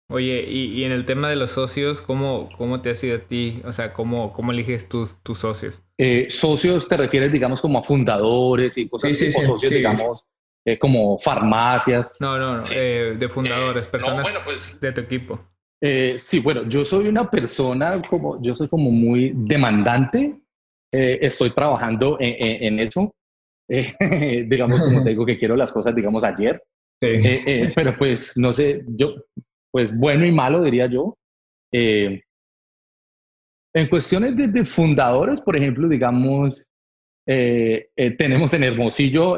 Oye, 0.09 0.43
y, 0.47 0.83
en 0.83 0.91
el 0.91 1.05
tema 1.05 1.29
de 1.29 1.35
los 1.35 1.51
socios, 1.51 2.01
¿cómo, 2.01 2.49
cómo 2.57 2.81
te 2.81 2.91
ha 2.91 2.95
sido 2.95 3.17
a 3.17 3.19
ti? 3.21 3.61
O 3.65 3.73
sea, 3.73 3.93
¿cómo, 3.93 4.31
cómo 4.33 4.51
eliges 4.51 4.87
tus, 4.87 5.15
tus 5.23 5.39
socios? 5.39 5.81
Eh, 5.97 6.27
socios 6.29 6.87
te 6.87 6.97
refieres, 6.97 7.31
digamos, 7.31 7.61
como 7.61 7.79
a 7.79 7.83
fundadores 7.83 8.77
y 8.77 8.87
cosas 8.87 9.11
así, 9.11 9.29
o 9.29 9.43
socios, 9.43 9.71
digamos, 9.71 10.27
eh, 10.65 10.77
como 10.77 11.17
farmacias. 11.17 12.17
No, 12.19 12.37
no, 12.37 12.57
no, 12.57 12.63
eh, 12.71 13.15
de 13.17 13.29
fundadores, 13.29 13.87
personas 13.87 14.27
pues 14.43 14.79
de 14.79 14.91
tu 14.91 15.01
equipo. 15.01 15.39
Sí, 16.17 16.39
bueno, 16.39 16.67
yo 16.69 16.85
soy 16.85 17.07
una 17.07 17.29
persona 17.29 17.99
como, 18.07 18.41
yo 18.41 18.55
soy 18.55 18.67
como 18.67 18.91
muy 18.91 19.33
demandante. 19.35 20.39
Estoy 20.91 21.55
trabajando 21.55 22.17
en, 22.19 22.79
eso. 22.79 23.15
Digamos, 23.67 24.79
como 24.79 25.03
te 25.03 25.09
digo, 25.09 25.25
que 25.25 25.39
quiero 25.39 25.55
las 25.55 25.71
cosas, 25.71 25.95
digamos, 25.95 26.23
ayer. 26.23 26.61
Pero 27.75 27.97
pues, 27.97 28.33
no 28.35 28.53
sé, 28.53 28.83
yo, 28.87 29.15
pues 29.71 29.97
bueno 29.97 30.25
y 30.25 30.31
malo, 30.31 30.63
diría 30.63 30.87
yo. 30.87 31.17
en 31.71 32.21
cuestiones 33.89 34.35
de, 34.35 34.65
fundadores, 34.65 35.41
por 35.41 35.55
ejemplo, 35.55 35.87
digamos, 35.87 36.65
tenemos 37.25 38.53
en 38.53 38.63
Hermosillo, 38.63 39.37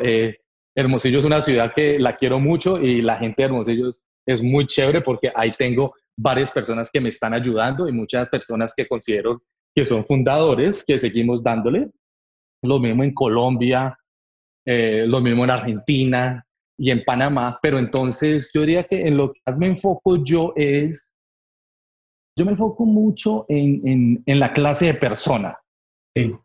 Hermosillo 0.76 1.20
es 1.20 1.26
una 1.26 1.42
ciudad 1.42 1.74
que 1.74 1.98
la 2.00 2.18
quiero 2.18 2.40
mucho 2.40 2.82
y 2.82 3.02
la 3.02 3.18
gente 3.18 3.42
de 3.42 3.46
Hermosillo 3.46 3.92
es 4.28 4.42
muy 4.42 4.66
chévere 4.66 5.02
porque 5.02 5.32
ahí 5.34 5.52
tengo 5.52 5.94
varias 6.18 6.52
personas 6.52 6.90
que 6.92 7.00
me 7.00 7.10
están 7.10 7.34
ayudando 7.34 7.88
y 7.88 7.92
muchas 7.92 8.28
personas 8.30 8.74
que 8.76 8.88
considero 8.88 9.44
que 9.74 9.86
son 9.86 10.06
fundadores, 10.06 10.84
que 10.86 10.98
seguimos 10.98 11.44
dándole. 11.44 11.90
Lo 12.64 12.80
mismo 12.80 13.04
en 13.04 13.14
Colombia, 13.14 13.98
eh, 14.66 15.06
lo 15.08 15.22
mismo 15.22 15.44
en 15.44 15.52
Argentina 15.52 16.45
y 16.78 16.92
en 16.92 17.04
Panamá. 17.04 17.60
Pero 17.62 17.80
entonces 17.80 18.50
yo 18.54 18.62
diría 18.62 18.84
que 18.84 19.08
en 19.08 19.18
lo 19.18 19.34
que 19.34 19.40
más 19.46 19.58
me 19.58 19.68
enfoco 19.68 20.24
yo 20.24 20.54
es, 20.56 21.14
yo 22.38 22.46
me 22.46 22.52
enfoco 22.52 22.86
mucho 22.86 23.46
en, 23.48 24.24
en, 24.26 24.40
la 24.40 24.52
clase 24.54 24.88
de 24.88 24.94
persona. 24.96 25.58
En, 26.16 26.40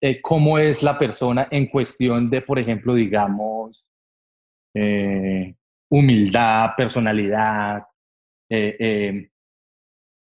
eh, 0.00 0.20
cómo 0.20 0.58
es 0.58 0.82
la 0.82 0.98
persona 0.98 1.46
en 1.50 1.68
cuestión 1.68 2.28
de, 2.28 2.42
por 2.42 2.58
ejemplo, 2.58 2.94
digamos, 2.94 3.86
eh, 4.74 5.54
humildad, 5.90 6.70
personalidad, 6.76 7.84
eh, 8.50 9.28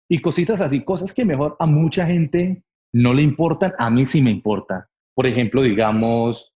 y 0.08 0.20
cositas 0.20 0.60
así, 0.60 0.84
cosas 0.84 1.14
que 1.14 1.24
mejor 1.24 1.56
a 1.58 1.66
mucha 1.66 2.06
gente 2.06 2.62
no 2.92 3.12
le 3.14 3.22
importan, 3.22 3.72
a 3.78 3.90
mí 3.90 4.04
sí 4.06 4.22
me 4.22 4.30
importa. 4.30 4.88
Por 5.14 5.26
ejemplo, 5.26 5.62
digamos, 5.62 6.54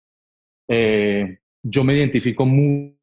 eh, 0.68 1.38
yo 1.62 1.84
me 1.84 1.94
identifico 1.94 2.46
mucho 2.46 2.96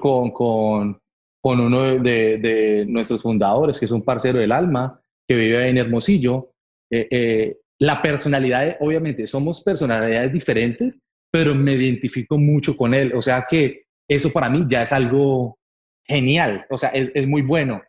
con, 0.00 0.30
con, 0.30 0.98
con 1.42 1.60
uno 1.60 1.98
de, 1.98 2.84
nuestros 2.88 3.22
fundadores, 3.22 3.78
que 3.78 3.86
es 3.86 3.92
un 3.92 4.04
parcero 4.04 4.38
del 4.38 4.52
alma, 4.52 5.00
que 5.26 5.34
vive 5.34 5.68
en 5.68 5.78
Hermosillo, 5.78 6.52
eh, 6.90 7.08
eh, 7.10 7.56
la 7.78 8.02
personalidad, 8.02 8.76
obviamente, 8.80 9.26
somos 9.26 9.62
personalidades 9.62 10.32
diferentes, 10.32 10.98
pero 11.32 11.54
me 11.54 11.74
identifico 11.74 12.36
mucho 12.36 12.76
con 12.76 12.92
él. 12.92 13.14
O 13.14 13.22
sea 13.22 13.46
que 13.48 13.84
eso 14.08 14.32
para 14.32 14.50
mí 14.50 14.64
ya 14.68 14.82
es 14.82 14.92
algo 14.92 15.58
genial, 16.06 16.66
o 16.68 16.76
sea, 16.76 16.90
es, 16.90 17.26
muy 17.26 17.42
bueno. 17.42 17.80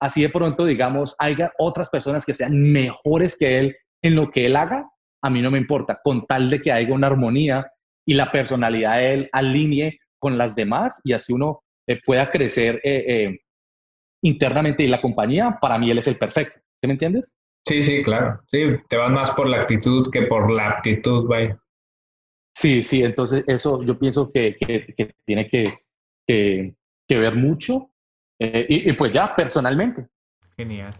Así 0.00 0.22
de 0.22 0.28
pronto, 0.28 0.64
digamos, 0.64 1.16
haya 1.18 1.52
otras 1.58 1.88
personas 1.88 2.26
que 2.26 2.34
sean 2.34 2.72
mejores 2.72 3.36
que 3.36 3.58
él 3.58 3.76
en 4.02 4.16
lo 4.16 4.30
que 4.30 4.46
él 4.46 4.56
haga, 4.56 4.88
a 5.22 5.30
mí 5.30 5.40
no 5.40 5.50
me 5.50 5.58
importa, 5.58 6.00
con 6.02 6.26
tal 6.26 6.50
de 6.50 6.60
que 6.60 6.72
haya 6.72 6.92
una 6.92 7.06
armonía 7.06 7.70
y 8.06 8.14
la 8.14 8.30
personalidad 8.30 8.98
de 8.98 9.14
él 9.14 9.28
alinee 9.32 9.98
con 10.18 10.38
las 10.38 10.54
demás 10.54 11.00
y 11.04 11.12
así 11.12 11.32
uno 11.32 11.62
eh, 11.86 12.00
pueda 12.04 12.30
crecer 12.30 12.80
eh, 12.84 13.04
eh, 13.06 13.40
internamente 14.22 14.84
y 14.84 14.88
la 14.88 15.00
compañía, 15.00 15.58
para 15.60 15.78
mí 15.78 15.90
él 15.90 15.98
es 15.98 16.06
el 16.06 16.16
perfecto. 16.16 16.60
¿Sí 16.80 16.86
me 16.86 16.92
entiendes? 16.92 17.36
Sí, 17.66 17.82
sí, 17.82 18.02
claro. 18.02 18.40
Sí, 18.50 18.64
te 18.88 18.96
vas 18.96 19.10
más 19.10 19.30
por 19.32 19.48
la 19.48 19.62
actitud 19.62 20.10
que 20.10 20.22
por 20.22 20.50
la 20.50 20.68
aptitud, 20.68 21.28
vaya. 21.28 21.58
Sí, 22.54 22.82
sí, 22.82 23.02
entonces 23.02 23.44
eso 23.46 23.82
yo 23.82 23.98
pienso 23.98 24.30
que, 24.30 24.56
tiene 25.24 25.48
que, 25.48 25.72
que, 26.26 26.74
ver 27.08 27.34
mucho 27.34 27.90
y, 28.38 28.92
pues 28.92 29.12
ya 29.12 29.34
personalmente. 29.34 30.06
Genial. 30.56 30.92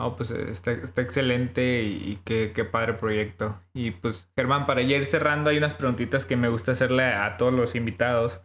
No, 0.00 0.16
pues 0.16 0.30
está, 0.30 0.72
está 0.72 1.02
excelente 1.02 1.82
y, 1.82 2.18
qué, 2.24 2.52
qué, 2.54 2.64
padre 2.64 2.94
proyecto. 2.94 3.60
Y 3.74 3.90
pues 3.90 4.30
Germán, 4.34 4.64
para 4.64 4.80
ir 4.80 5.04
cerrando 5.04 5.50
hay 5.50 5.58
unas 5.58 5.74
preguntitas 5.74 6.24
que 6.24 6.36
me 6.36 6.48
gusta 6.48 6.72
hacerle 6.72 7.04
a 7.04 7.36
todos 7.36 7.52
los 7.52 7.74
invitados. 7.74 8.40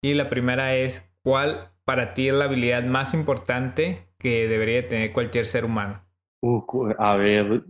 Y 0.00 0.14
la 0.14 0.30
primera 0.30 0.76
es, 0.76 1.12
¿cuál 1.24 1.72
para 1.84 2.14
ti 2.14 2.28
es 2.28 2.34
la 2.36 2.44
habilidad 2.44 2.84
más 2.84 3.14
importante 3.14 4.06
que 4.16 4.46
debería 4.46 4.86
tener 4.86 5.12
cualquier 5.12 5.46
ser 5.46 5.64
humano? 5.64 6.04
a 6.98 7.16
ver, 7.16 7.64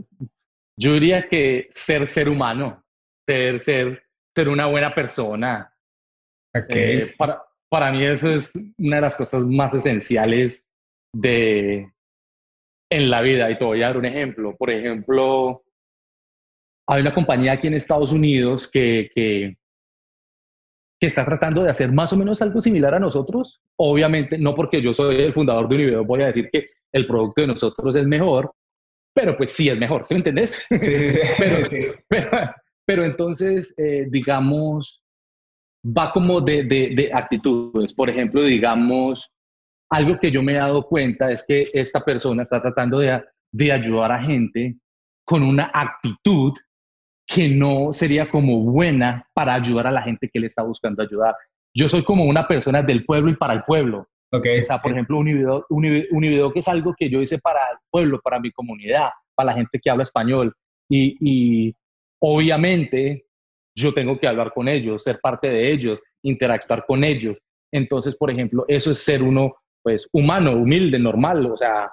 yo 0.78 0.92
diría 0.92 1.26
que 1.26 1.68
ser 1.70 2.06
ser 2.06 2.28
humano, 2.28 2.84
ser, 3.26 3.62
ser, 3.62 4.02
ser 4.34 4.50
una 4.50 4.66
buena 4.66 4.94
persona. 4.94 5.74
Eh, 6.68 7.14
para, 7.16 7.42
para 7.70 7.92
mí 7.92 8.04
eso 8.04 8.28
es 8.28 8.52
una 8.76 8.96
de 8.96 9.02
las 9.02 9.16
cosas 9.16 9.46
más 9.46 9.72
esenciales 9.72 10.68
de, 11.14 11.90
en 12.92 13.08
la 13.10 13.22
vida. 13.22 13.50
Y 13.50 13.58
te 13.58 13.64
voy 13.64 13.82
a 13.82 13.86
dar 13.86 13.96
un 13.96 14.04
ejemplo. 14.04 14.54
Por 14.56 14.70
ejemplo, 14.70 15.62
hay 16.86 17.00
una 17.00 17.14
compañía 17.14 17.52
aquí 17.52 17.66
en 17.66 17.74
Estados 17.74 18.12
Unidos 18.12 18.70
que, 18.70 19.10
que, 19.14 19.56
que 21.00 21.06
está 21.06 21.24
tratando 21.24 21.62
de 21.62 21.70
hacer 21.70 21.90
más 21.90 22.12
o 22.12 22.16
menos 22.16 22.42
algo 22.42 22.60
similar 22.60 22.94
a 22.94 23.00
nosotros. 23.00 23.60
Obviamente, 23.78 24.36
no 24.36 24.54
porque 24.54 24.82
yo 24.82 24.92
soy 24.92 25.16
el 25.16 25.32
fundador 25.32 25.68
de 25.68 25.74
Univedo 25.74 26.04
voy 26.04 26.22
a 26.22 26.26
decir 26.26 26.50
que 26.52 26.68
el 26.92 27.06
producto 27.06 27.40
de 27.40 27.46
nosotros 27.46 27.96
es 27.96 28.06
mejor, 28.06 28.52
pero 29.14 29.36
pues 29.36 29.50
sí 29.50 29.70
es 29.70 29.78
mejor, 29.78 30.06
¿sí 30.06 30.14
me 30.14 30.18
entendés? 30.18 30.62
pero, 32.86 33.04
entonces, 33.04 33.74
eh, 33.78 34.06
digamos, 34.10 35.02
va 35.84 36.12
como 36.12 36.42
de, 36.42 36.64
de, 36.64 37.10
actitudes. 37.12 37.94
Por 37.94 38.10
ejemplo, 38.10 38.42
digamos, 38.42 39.30
algo 39.92 40.18
que 40.18 40.30
yo 40.30 40.42
me 40.42 40.52
he 40.52 40.56
dado 40.56 40.86
cuenta 40.86 41.30
es 41.30 41.44
que 41.46 41.64
esta 41.74 42.00
persona 42.00 42.42
está 42.42 42.62
tratando 42.62 42.98
de, 42.98 43.22
de 43.52 43.72
ayudar 43.72 44.10
a 44.10 44.22
gente 44.22 44.78
con 45.24 45.42
una 45.42 45.70
actitud 45.72 46.54
que 47.26 47.48
no 47.48 47.92
sería 47.92 48.28
como 48.30 48.62
buena 48.62 49.28
para 49.34 49.54
ayudar 49.54 49.86
a 49.86 49.92
la 49.92 50.02
gente 50.02 50.30
que 50.32 50.40
le 50.40 50.46
está 50.46 50.62
buscando 50.62 51.02
ayudar. 51.02 51.34
Yo 51.74 51.88
soy 51.88 52.02
como 52.02 52.24
una 52.24 52.48
persona 52.48 52.82
del 52.82 53.04
pueblo 53.04 53.30
y 53.30 53.36
para 53.36 53.52
el 53.52 53.64
pueblo. 53.64 54.08
Okay. 54.32 54.62
O 54.62 54.64
sea, 54.64 54.78
por 54.78 54.92
ejemplo, 54.92 55.18
un 55.18 55.26
video, 55.26 55.66
un, 55.68 55.82
video 56.22 56.50
que 56.50 56.60
es 56.60 56.68
algo 56.68 56.94
que 56.96 57.10
yo 57.10 57.20
hice 57.20 57.38
para 57.38 57.60
el 57.72 57.78
pueblo, 57.90 58.18
para 58.22 58.40
mi 58.40 58.50
comunidad, 58.50 59.10
para 59.34 59.48
la 59.48 59.54
gente 59.54 59.78
que 59.78 59.90
habla 59.90 60.04
español. 60.04 60.54
Y, 60.90 61.16
y 61.20 61.76
obviamente 62.18 63.26
yo 63.76 63.92
tengo 63.92 64.18
que 64.18 64.26
hablar 64.26 64.54
con 64.54 64.68
ellos, 64.68 65.02
ser 65.02 65.20
parte 65.20 65.48
de 65.50 65.70
ellos, 65.70 66.02
interactuar 66.22 66.86
con 66.86 67.04
ellos. 67.04 67.38
Entonces, 67.70 68.16
por 68.16 68.30
ejemplo, 68.30 68.64
eso 68.68 68.90
es 68.90 68.98
ser 68.98 69.22
uno, 69.22 69.54
pues, 69.82 70.08
humano, 70.12 70.52
humilde, 70.52 70.98
normal. 70.98 71.46
O 71.46 71.56
sea, 71.56 71.92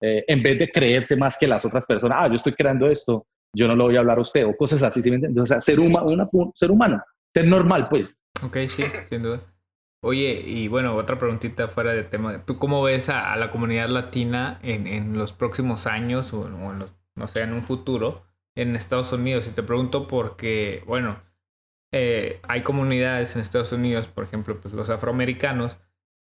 eh, 0.00 0.24
en 0.26 0.42
vez 0.42 0.58
de 0.58 0.70
creerse 0.70 1.16
más 1.16 1.36
que 1.38 1.48
las 1.48 1.64
otras 1.64 1.84
personas, 1.84 2.18
ah, 2.20 2.28
yo 2.28 2.34
estoy 2.34 2.52
creando 2.52 2.88
esto, 2.88 3.26
yo 3.52 3.66
no 3.66 3.74
lo 3.74 3.84
voy 3.84 3.96
a 3.96 4.00
hablar 4.00 4.18
a 4.18 4.22
usted, 4.22 4.46
o 4.46 4.56
cosas 4.56 4.82
así, 4.82 5.02
¿sí 5.02 5.10
me 5.10 5.16
entiendes? 5.16 5.42
O 5.42 5.46
sea, 5.46 5.60
ser, 5.60 5.80
una, 5.80 6.28
ser 6.54 6.70
humano, 6.70 7.02
ser 7.34 7.46
normal, 7.46 7.88
pues. 7.88 8.22
Ok, 8.44 8.58
sí, 8.68 8.84
sin 9.08 9.22
duda. 9.22 9.40
Oye, 10.00 10.44
y 10.46 10.68
bueno, 10.68 10.94
otra 10.94 11.18
preguntita 11.18 11.66
fuera 11.66 11.92
de 11.92 12.04
tema. 12.04 12.44
¿Tú 12.44 12.58
cómo 12.58 12.82
ves 12.82 13.08
a, 13.08 13.34
la 13.36 13.50
comunidad 13.50 13.88
latina 13.88 14.60
en, 14.62 14.86
en, 14.86 15.18
los 15.18 15.32
próximos 15.32 15.88
años 15.88 16.32
o, 16.32 16.46
en 16.46 16.78
los, 16.78 16.94
no 17.16 17.26
sé, 17.26 17.42
en 17.42 17.52
un 17.52 17.64
futuro 17.64 18.22
en 18.54 18.76
Estados 18.76 19.12
Unidos? 19.12 19.48
Y 19.48 19.50
te 19.50 19.64
pregunto 19.64 20.06
porque, 20.06 20.84
bueno, 20.86 21.20
eh, 21.92 22.40
hay 22.44 22.62
comunidades 22.62 23.34
en 23.34 23.42
Estados 23.42 23.72
Unidos, 23.72 24.06
por 24.06 24.22
ejemplo, 24.22 24.60
pues 24.60 24.72
los 24.72 24.88
afroamericanos, 24.88 25.78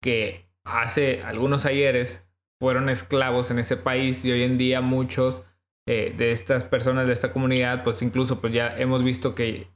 que 0.00 0.47
hace 0.68 1.22
algunos 1.22 1.64
ayeres 1.64 2.24
fueron 2.60 2.88
esclavos 2.88 3.50
en 3.50 3.58
ese 3.58 3.76
país 3.76 4.24
y 4.24 4.32
hoy 4.32 4.42
en 4.42 4.58
día 4.58 4.80
muchos 4.80 5.42
eh, 5.86 6.12
de 6.16 6.32
estas 6.32 6.64
personas 6.64 7.06
de 7.06 7.12
esta 7.12 7.32
comunidad, 7.32 7.82
pues 7.84 8.02
incluso 8.02 8.40
pues 8.40 8.52
ya 8.52 8.76
hemos 8.78 9.04
visto 9.04 9.34
que 9.34 9.68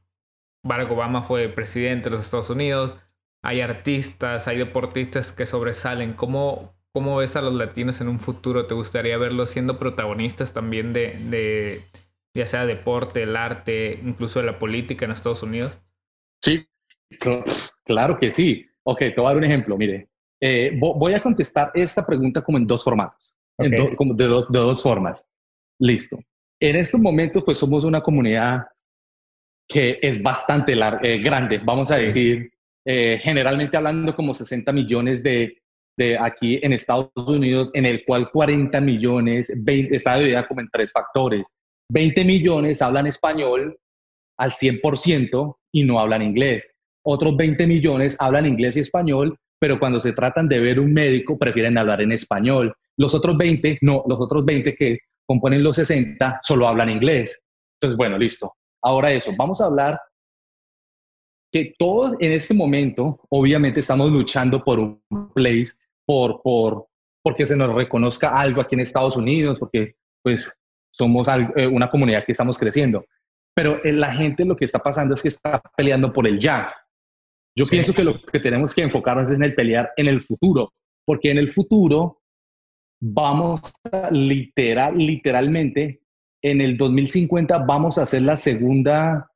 Barack 0.64 0.90
Obama 0.90 1.22
fue 1.22 1.48
presidente 1.48 2.10
de 2.10 2.16
los 2.16 2.24
Estados 2.24 2.50
Unidos, 2.50 2.98
hay 3.42 3.60
artistas, 3.60 4.46
hay 4.46 4.58
deportistas 4.58 5.32
que 5.32 5.46
sobresalen. 5.46 6.12
¿Cómo, 6.12 6.74
cómo 6.92 7.16
ves 7.16 7.34
a 7.36 7.42
los 7.42 7.54
latinos 7.54 8.00
en 8.00 8.08
un 8.08 8.20
futuro? 8.20 8.66
¿Te 8.66 8.74
gustaría 8.74 9.18
verlos 9.18 9.50
siendo 9.50 9.78
protagonistas 9.78 10.52
también 10.52 10.92
de, 10.92 11.18
de 11.28 11.84
ya 12.34 12.46
sea 12.46 12.66
deporte, 12.66 13.24
el 13.24 13.36
arte, 13.36 13.98
incluso 14.02 14.40
de 14.40 14.46
la 14.46 14.58
política 14.58 15.04
en 15.04 15.10
Estados 15.10 15.42
Unidos? 15.42 15.76
Sí, 16.40 16.68
claro 17.84 18.18
que 18.18 18.30
sí. 18.30 18.66
Ok, 18.84 18.98
te 18.98 19.14
voy 19.16 19.26
a 19.26 19.28
dar 19.28 19.36
un 19.38 19.44
ejemplo. 19.44 19.76
Mire, 19.76 20.08
eh, 20.44 20.76
voy 20.76 21.14
a 21.14 21.20
contestar 21.20 21.70
esta 21.72 22.04
pregunta 22.04 22.42
como 22.42 22.58
en 22.58 22.66
dos 22.66 22.82
formatos, 22.82 23.32
como 23.96 24.12
de, 24.14 24.24
de 24.24 24.58
dos 24.58 24.82
formas. 24.82 25.24
Listo. 25.78 26.18
En 26.60 26.74
estos 26.74 27.00
momentos, 27.00 27.44
pues 27.44 27.58
somos 27.58 27.84
una 27.84 28.00
comunidad 28.00 28.66
que 29.68 30.00
es 30.02 30.20
bastante 30.20 30.72
eh, 30.72 31.18
grande, 31.18 31.58
vamos 31.58 31.92
a 31.92 31.98
decir, 31.98 32.50
eh, 32.84 33.20
generalmente 33.22 33.76
hablando 33.76 34.16
como 34.16 34.34
60 34.34 34.72
millones 34.72 35.22
de, 35.22 35.62
de, 35.96 36.18
aquí 36.18 36.58
en 36.60 36.72
Estados 36.72 37.10
Unidos, 37.14 37.70
en 37.74 37.86
el 37.86 38.04
cual 38.04 38.28
40 38.30 38.80
millones 38.80 39.52
20, 39.54 39.94
está 39.94 40.16
dividida 40.16 40.48
como 40.48 40.60
en 40.60 40.68
tres 40.72 40.90
factores. 40.90 41.46
20 41.88 42.24
millones 42.24 42.82
hablan 42.82 43.06
español 43.06 43.78
al 44.38 44.52
100% 44.52 45.56
y 45.72 45.84
no 45.84 46.00
hablan 46.00 46.22
inglés. 46.22 46.74
Otros 47.04 47.36
20 47.36 47.64
millones 47.68 48.20
hablan 48.20 48.46
inglés 48.46 48.76
y 48.76 48.80
español, 48.80 49.38
pero 49.62 49.78
cuando 49.78 50.00
se 50.00 50.12
tratan 50.12 50.48
de 50.48 50.58
ver 50.58 50.80
un 50.80 50.92
médico 50.92 51.38
prefieren 51.38 51.78
hablar 51.78 52.00
en 52.00 52.10
español. 52.10 52.74
Los 52.96 53.14
otros 53.14 53.38
20, 53.38 53.78
no, 53.82 54.02
los 54.08 54.20
otros 54.20 54.44
20 54.44 54.74
que 54.74 54.98
componen 55.24 55.62
los 55.62 55.76
60 55.76 56.40
solo 56.42 56.66
hablan 56.66 56.90
inglés. 56.90 57.44
Entonces, 57.76 57.96
bueno, 57.96 58.18
listo. 58.18 58.56
Ahora 58.82 59.12
eso, 59.12 59.30
vamos 59.38 59.60
a 59.60 59.66
hablar 59.66 60.00
que 61.52 61.74
todos 61.78 62.14
en 62.18 62.32
este 62.32 62.54
momento, 62.54 63.20
obviamente 63.30 63.78
estamos 63.78 64.10
luchando 64.10 64.64
por 64.64 64.80
un 64.80 65.00
place, 65.32 65.74
por, 66.04 66.42
por, 66.42 66.88
porque 67.22 67.46
se 67.46 67.56
nos 67.56 67.72
reconozca 67.72 68.36
algo 68.36 68.62
aquí 68.62 68.74
en 68.74 68.80
Estados 68.80 69.16
Unidos, 69.16 69.60
porque 69.60 69.94
pues 70.24 70.52
somos 70.90 71.28
eh, 71.54 71.68
una 71.68 71.88
comunidad 71.88 72.24
que 72.24 72.32
estamos 72.32 72.58
creciendo. 72.58 73.04
Pero 73.54 73.80
eh, 73.84 73.92
la 73.92 74.12
gente 74.12 74.44
lo 74.44 74.56
que 74.56 74.64
está 74.64 74.80
pasando 74.80 75.14
es 75.14 75.22
que 75.22 75.28
está 75.28 75.62
peleando 75.76 76.12
por 76.12 76.26
el 76.26 76.40
ya. 76.40 76.74
Yo 77.56 77.66
pienso 77.66 77.92
que 77.92 78.04
lo 78.04 78.20
que 78.20 78.40
tenemos 78.40 78.74
que 78.74 78.82
enfocarnos 78.82 79.30
es 79.30 79.36
en 79.36 79.44
el 79.44 79.54
pelear 79.54 79.90
en 79.96 80.08
el 80.08 80.22
futuro, 80.22 80.72
porque 81.04 81.30
en 81.30 81.38
el 81.38 81.48
futuro 81.48 82.22
vamos 83.00 83.60
a 83.92 84.10
literal, 84.10 84.96
literalmente, 84.96 86.00
en 86.42 86.60
el 86.60 86.76
2050 86.76 87.58
vamos 87.58 87.98
a 87.98 88.02
hacer 88.02 88.22
la 88.22 88.36
segunda, 88.36 89.28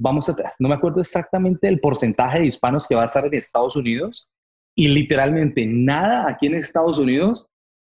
vamos 0.00 0.28
a, 0.28 0.36
no 0.58 0.68
me 0.68 0.74
acuerdo 0.74 1.00
exactamente 1.00 1.68
el 1.68 1.80
porcentaje 1.80 2.40
de 2.40 2.46
hispanos 2.46 2.86
que 2.86 2.94
va 2.94 3.02
a 3.02 3.06
estar 3.06 3.26
en 3.26 3.34
Estados 3.34 3.76
Unidos 3.76 4.30
y 4.76 4.88
literalmente 4.88 5.66
nada 5.66 6.28
aquí 6.28 6.46
en 6.46 6.54
Estados 6.54 6.98
Unidos 6.98 7.46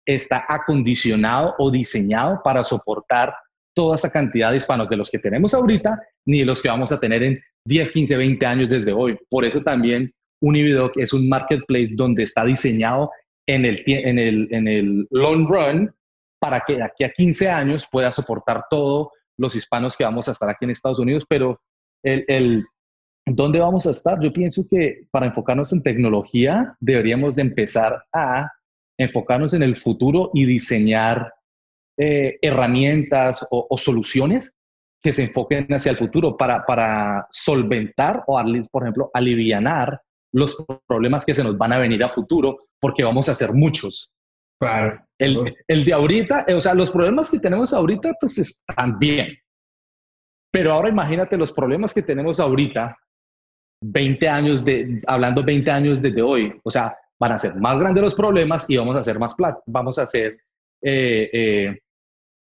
está 0.05 0.45
acondicionado 0.47 1.53
o 1.59 1.70
diseñado 1.70 2.41
para 2.43 2.63
soportar 2.63 3.34
toda 3.74 3.95
esa 3.95 4.11
cantidad 4.11 4.51
de 4.51 4.57
hispanos 4.57 4.89
de 4.89 4.97
los 4.97 5.09
que 5.09 5.20
tenemos 5.20 5.53
ahorita 5.53 6.01
ni 6.26 6.39
de 6.39 6.45
los 6.45 6.61
que 6.61 6.70
vamos 6.70 6.91
a 6.91 6.99
tener 6.99 7.24
en 7.24 7.39
10, 7.65 7.91
15, 7.91 8.17
20 8.17 8.45
años 8.45 8.70
desde 8.70 8.93
hoy. 8.93 9.17
Por 9.30 9.45
eso 9.45 9.61
también 9.61 10.13
Unividoc 10.41 10.97
es 10.97 11.13
un 11.13 11.28
marketplace 11.28 11.93
donde 11.95 12.24
está 12.24 12.45
diseñado 12.45 13.11
en 13.47 13.65
el, 13.65 13.84
en 13.86 14.20
el, 14.20 14.47
en 14.51 14.67
el 14.67 15.07
long 15.11 15.47
run 15.47 15.93
para 16.39 16.63
que 16.65 16.82
aquí 16.82 17.03
a 17.03 17.11
15 17.11 17.49
años 17.49 17.88
pueda 17.91 18.11
soportar 18.11 18.63
todos 18.70 19.09
los 19.38 19.55
hispanos 19.55 19.95
que 19.97 20.03
vamos 20.03 20.28
a 20.28 20.32
estar 20.32 20.49
aquí 20.49 20.65
en 20.65 20.72
Estados 20.72 20.99
Unidos, 20.99 21.26
pero 21.28 21.59
el, 22.03 22.24
el, 22.28 22.65
¿dónde 23.26 23.59
vamos 23.59 23.86
a 23.86 23.91
estar? 23.91 24.20
Yo 24.22 24.32
pienso 24.32 24.65
que 24.70 25.07
para 25.11 25.26
enfocarnos 25.26 25.74
en 25.74 25.84
tecnología 25.84 26.76
deberíamos 26.80 27.36
de 27.36 27.41
empezar 27.43 28.03
a 28.13 28.51
enfocarnos 28.97 29.53
en 29.53 29.63
el 29.63 29.76
futuro 29.78 30.30
y 30.34 30.45
diseñar 30.45 31.34
eh, 32.02 32.39
herramientas 32.41 33.45
o, 33.52 33.78
soluciones 33.78 34.56
que 35.04 35.12
se 35.12 35.26
enfoquen 35.26 35.68
hacia 35.74 35.89
el 35.89 35.97
futuro 35.97 36.38
para, 36.38 36.66
para 36.66 37.28
solventar 37.30 38.24
o, 38.26 38.41
por 38.72 38.84
ejemplo, 38.84 39.12
alivianar 39.14 40.02
los 40.34 40.56
problemas 40.88 41.26
que 41.26 41.36
se 41.36 41.43
nos 41.43 41.58
van 41.58 41.74
a 41.74 41.78
venir 41.78 42.02
a 42.02 42.08
futuro, 42.08 42.68
porque 42.80 43.04
vamos 43.04 43.28
a 43.28 43.34
hacer 43.34 43.52
muchos. 43.52 44.14
Claro. 44.62 45.02
El, 45.18 45.56
el 45.68 45.84
de 45.84 45.93
ahorita, 45.93 46.45
eh, 46.47 46.54
o 46.54 46.62
sea, 46.62 46.74
los 46.74 46.89
problemas 46.89 47.30
que 47.30 47.39
tenemos 47.39 47.74
ahorita, 47.74 48.14
pues 48.20 48.38
están 48.38 48.97
bien. 48.97 49.38
Pero 50.52 50.72
ahora 50.72 50.88
imagínate 50.88 51.38
los 51.38 51.52
problemas 51.52 51.93
que 51.93 52.02
tenemos 52.02 52.39
ahorita, 52.39 52.95
20 53.82 54.28
años 54.30 54.64
de, 54.64 55.02
hablando 55.06 55.43
20 55.43 55.70
años 55.70 56.02
desde 56.02 56.22
hoy. 56.22 56.58
O 56.64 56.72
sea, 56.72 56.95
van 57.20 57.34
a 57.34 57.39
ser 57.39 57.56
más 57.56 57.78
grandes 57.78 58.04
los 58.04 58.16
problemas 58.16 58.70
y 58.70 58.78
vamos 58.78 58.95
a 58.95 59.00
hacer 59.00 59.20
más 59.20 59.36
plata. 59.36 59.62
Vamos 59.66 60.00
a 60.00 60.04
hacer 60.04 60.38
eh, 60.82 61.30
eh, 61.34 61.80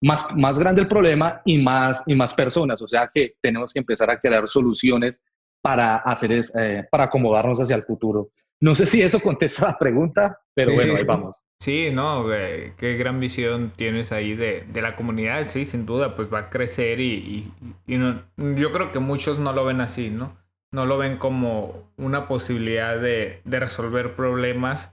más, 0.01 0.35
más 0.35 0.59
grande 0.59 0.81
el 0.81 0.87
problema 0.87 1.41
y 1.45 1.57
más, 1.57 2.03
y 2.05 2.15
más 2.15 2.33
personas. 2.33 2.81
O 2.81 2.87
sea 2.87 3.07
que 3.13 3.35
tenemos 3.41 3.73
que 3.73 3.79
empezar 3.79 4.09
a 4.09 4.19
crear 4.19 4.47
soluciones 4.47 5.15
para, 5.61 5.97
hacer, 5.97 6.45
para 6.89 7.05
acomodarnos 7.05 7.59
hacia 7.61 7.75
el 7.75 7.83
futuro. 7.83 8.29
No 8.59 8.75
sé 8.75 8.85
si 8.85 9.01
eso 9.01 9.19
contesta 9.19 9.67
la 9.67 9.77
pregunta, 9.77 10.39
pero 10.53 10.73
bueno, 10.73 10.95
ahí 10.95 11.03
vamos. 11.03 11.41
Sí, 11.59 11.89
no, 11.91 12.25
qué 12.27 12.95
gran 12.97 13.19
visión 13.19 13.71
tienes 13.75 14.11
ahí 14.11 14.35
de, 14.35 14.65
de, 14.71 14.81
la 14.81 14.95
comunidad, 14.95 15.47
sí, 15.47 15.65
sin 15.65 15.85
duda, 15.85 16.15
pues 16.15 16.33
va 16.33 16.39
a 16.39 16.49
crecer 16.49 16.99
y, 16.99 17.51
y, 17.85 17.97
no, 17.97 18.23
yo 18.37 18.71
creo 18.71 18.91
que 18.91 18.97
muchos 18.97 19.37
no 19.37 19.53
lo 19.53 19.65
ven 19.65 19.79
así, 19.79 20.09
¿no? 20.09 20.35
No 20.71 20.87
lo 20.87 20.97
ven 20.97 21.17
como 21.17 21.91
una 21.97 22.27
posibilidad 22.27 22.99
de, 22.99 23.41
de 23.45 23.59
resolver 23.59 24.15
problemas. 24.15 24.91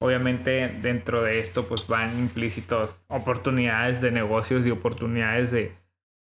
Obviamente 0.00 0.68
dentro 0.80 1.22
de 1.22 1.40
esto 1.40 1.66
pues 1.66 1.86
van 1.86 2.18
implícitos 2.18 3.02
oportunidades 3.08 4.00
de 4.00 4.12
negocios 4.12 4.64
y 4.66 4.70
oportunidades 4.70 5.50
de, 5.50 5.72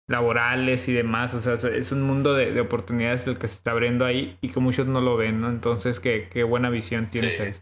laborales 0.07 0.87
y 0.87 0.93
demás. 0.93 1.33
O 1.33 1.41
sea, 1.41 1.71
es 1.71 1.91
un 1.91 2.01
mundo 2.03 2.33
de, 2.33 2.59
oportunidades 2.59 3.25
el 3.27 3.37
que 3.37 3.47
se 3.47 3.55
está 3.55 3.71
abriendo 3.71 4.05
ahí 4.05 4.37
y 4.41 4.49
que 4.49 4.59
muchos 4.59 4.87
no 4.87 5.01
lo 5.01 5.17
ven, 5.17 5.41
¿no? 5.41 5.49
Entonces, 5.49 5.99
qué, 5.99 6.27
qué 6.31 6.43
buena 6.43 6.69
visión 6.69 7.07
tienes 7.07 7.39
ahí. 7.39 7.53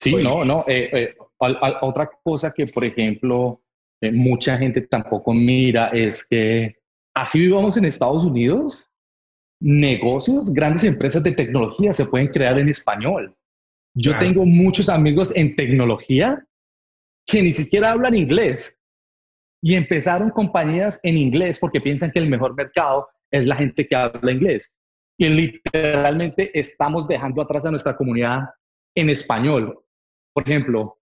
Sí, 0.00 0.14
no, 0.22 0.44
no. 0.44 0.58
Eh, 0.68 0.90
eh, 0.92 1.16
otra 1.38 2.10
cosa 2.22 2.52
que, 2.52 2.66
por 2.66 2.84
ejemplo, 2.84 3.60
eh, 4.00 4.12
mucha 4.12 4.56
gente 4.56 4.82
tampoco 4.82 5.32
mira 5.32 5.88
es 5.88 6.24
que 6.24 6.76
así 7.14 7.40
vivamos 7.40 7.76
en 7.76 7.84
Estados 7.84 8.24
Unidos, 8.24 8.88
negocios, 9.60 10.52
grandes 10.52 10.84
empresas 10.84 11.22
de 11.22 11.32
tecnología 11.32 11.92
se 11.92 12.06
pueden 12.06 12.28
crear 12.28 12.58
en 12.58 12.68
español. 12.68 13.34
Yo 13.94 14.18
tengo 14.18 14.44
muchos 14.46 14.88
amigos 14.88 15.34
en 15.36 15.54
tecnología 15.54 16.44
que 17.26 17.42
ni 17.42 17.52
siquiera 17.52 17.92
hablan 17.92 18.14
inglés, 18.14 18.78
y 19.62 19.76
empezaron 19.76 20.30
compañías 20.30 20.98
en 21.04 21.16
inglés 21.16 21.58
porque 21.58 21.80
piensan 21.80 22.10
que 22.10 22.18
el 22.18 22.28
mejor 22.28 22.54
mercado 22.54 23.08
es 23.30 23.46
la 23.46 23.54
gente 23.54 23.86
que 23.86 23.94
habla 23.94 24.32
inglés. 24.32 24.74
Y 25.16 25.28
literalmente 25.28 26.58
estamos 26.58 27.06
dejando 27.06 27.40
atrás 27.40 27.64
a 27.64 27.70
nuestra 27.70 27.96
comunidad 27.96 28.40
en 28.96 29.08
español. 29.08 29.78
Por 30.34 30.48
ejemplo, 30.48 30.98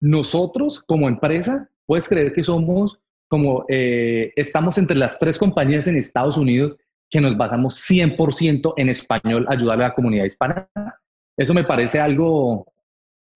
nosotros 0.00 0.82
como 0.86 1.08
empresa, 1.08 1.68
puedes 1.84 2.08
creer 2.08 2.32
que 2.32 2.42
somos 2.42 2.98
como, 3.28 3.66
eh, 3.68 4.32
estamos 4.36 4.78
entre 4.78 4.96
las 4.96 5.18
tres 5.18 5.36
compañías 5.36 5.86
en 5.88 5.96
Estados 5.96 6.38
Unidos 6.38 6.76
que 7.10 7.20
nos 7.20 7.36
basamos 7.36 7.74
100% 7.88 8.74
en 8.76 8.88
español, 8.88 9.46
ayudar 9.48 9.80
a 9.80 9.88
la 9.88 9.94
comunidad 9.94 10.24
hispana. 10.24 10.68
Eso 11.36 11.54
me 11.54 11.64
parece 11.64 12.00
algo 12.00 12.66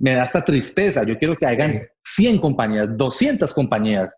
me 0.01 0.14
da 0.14 0.24
esta 0.24 0.44
tristeza. 0.44 1.05
Yo 1.05 1.18
quiero 1.18 1.36
que 1.36 1.46
hagan 1.46 1.82
100 2.05 2.38
compañías, 2.38 2.96
200 2.96 3.53
compañías. 3.53 4.14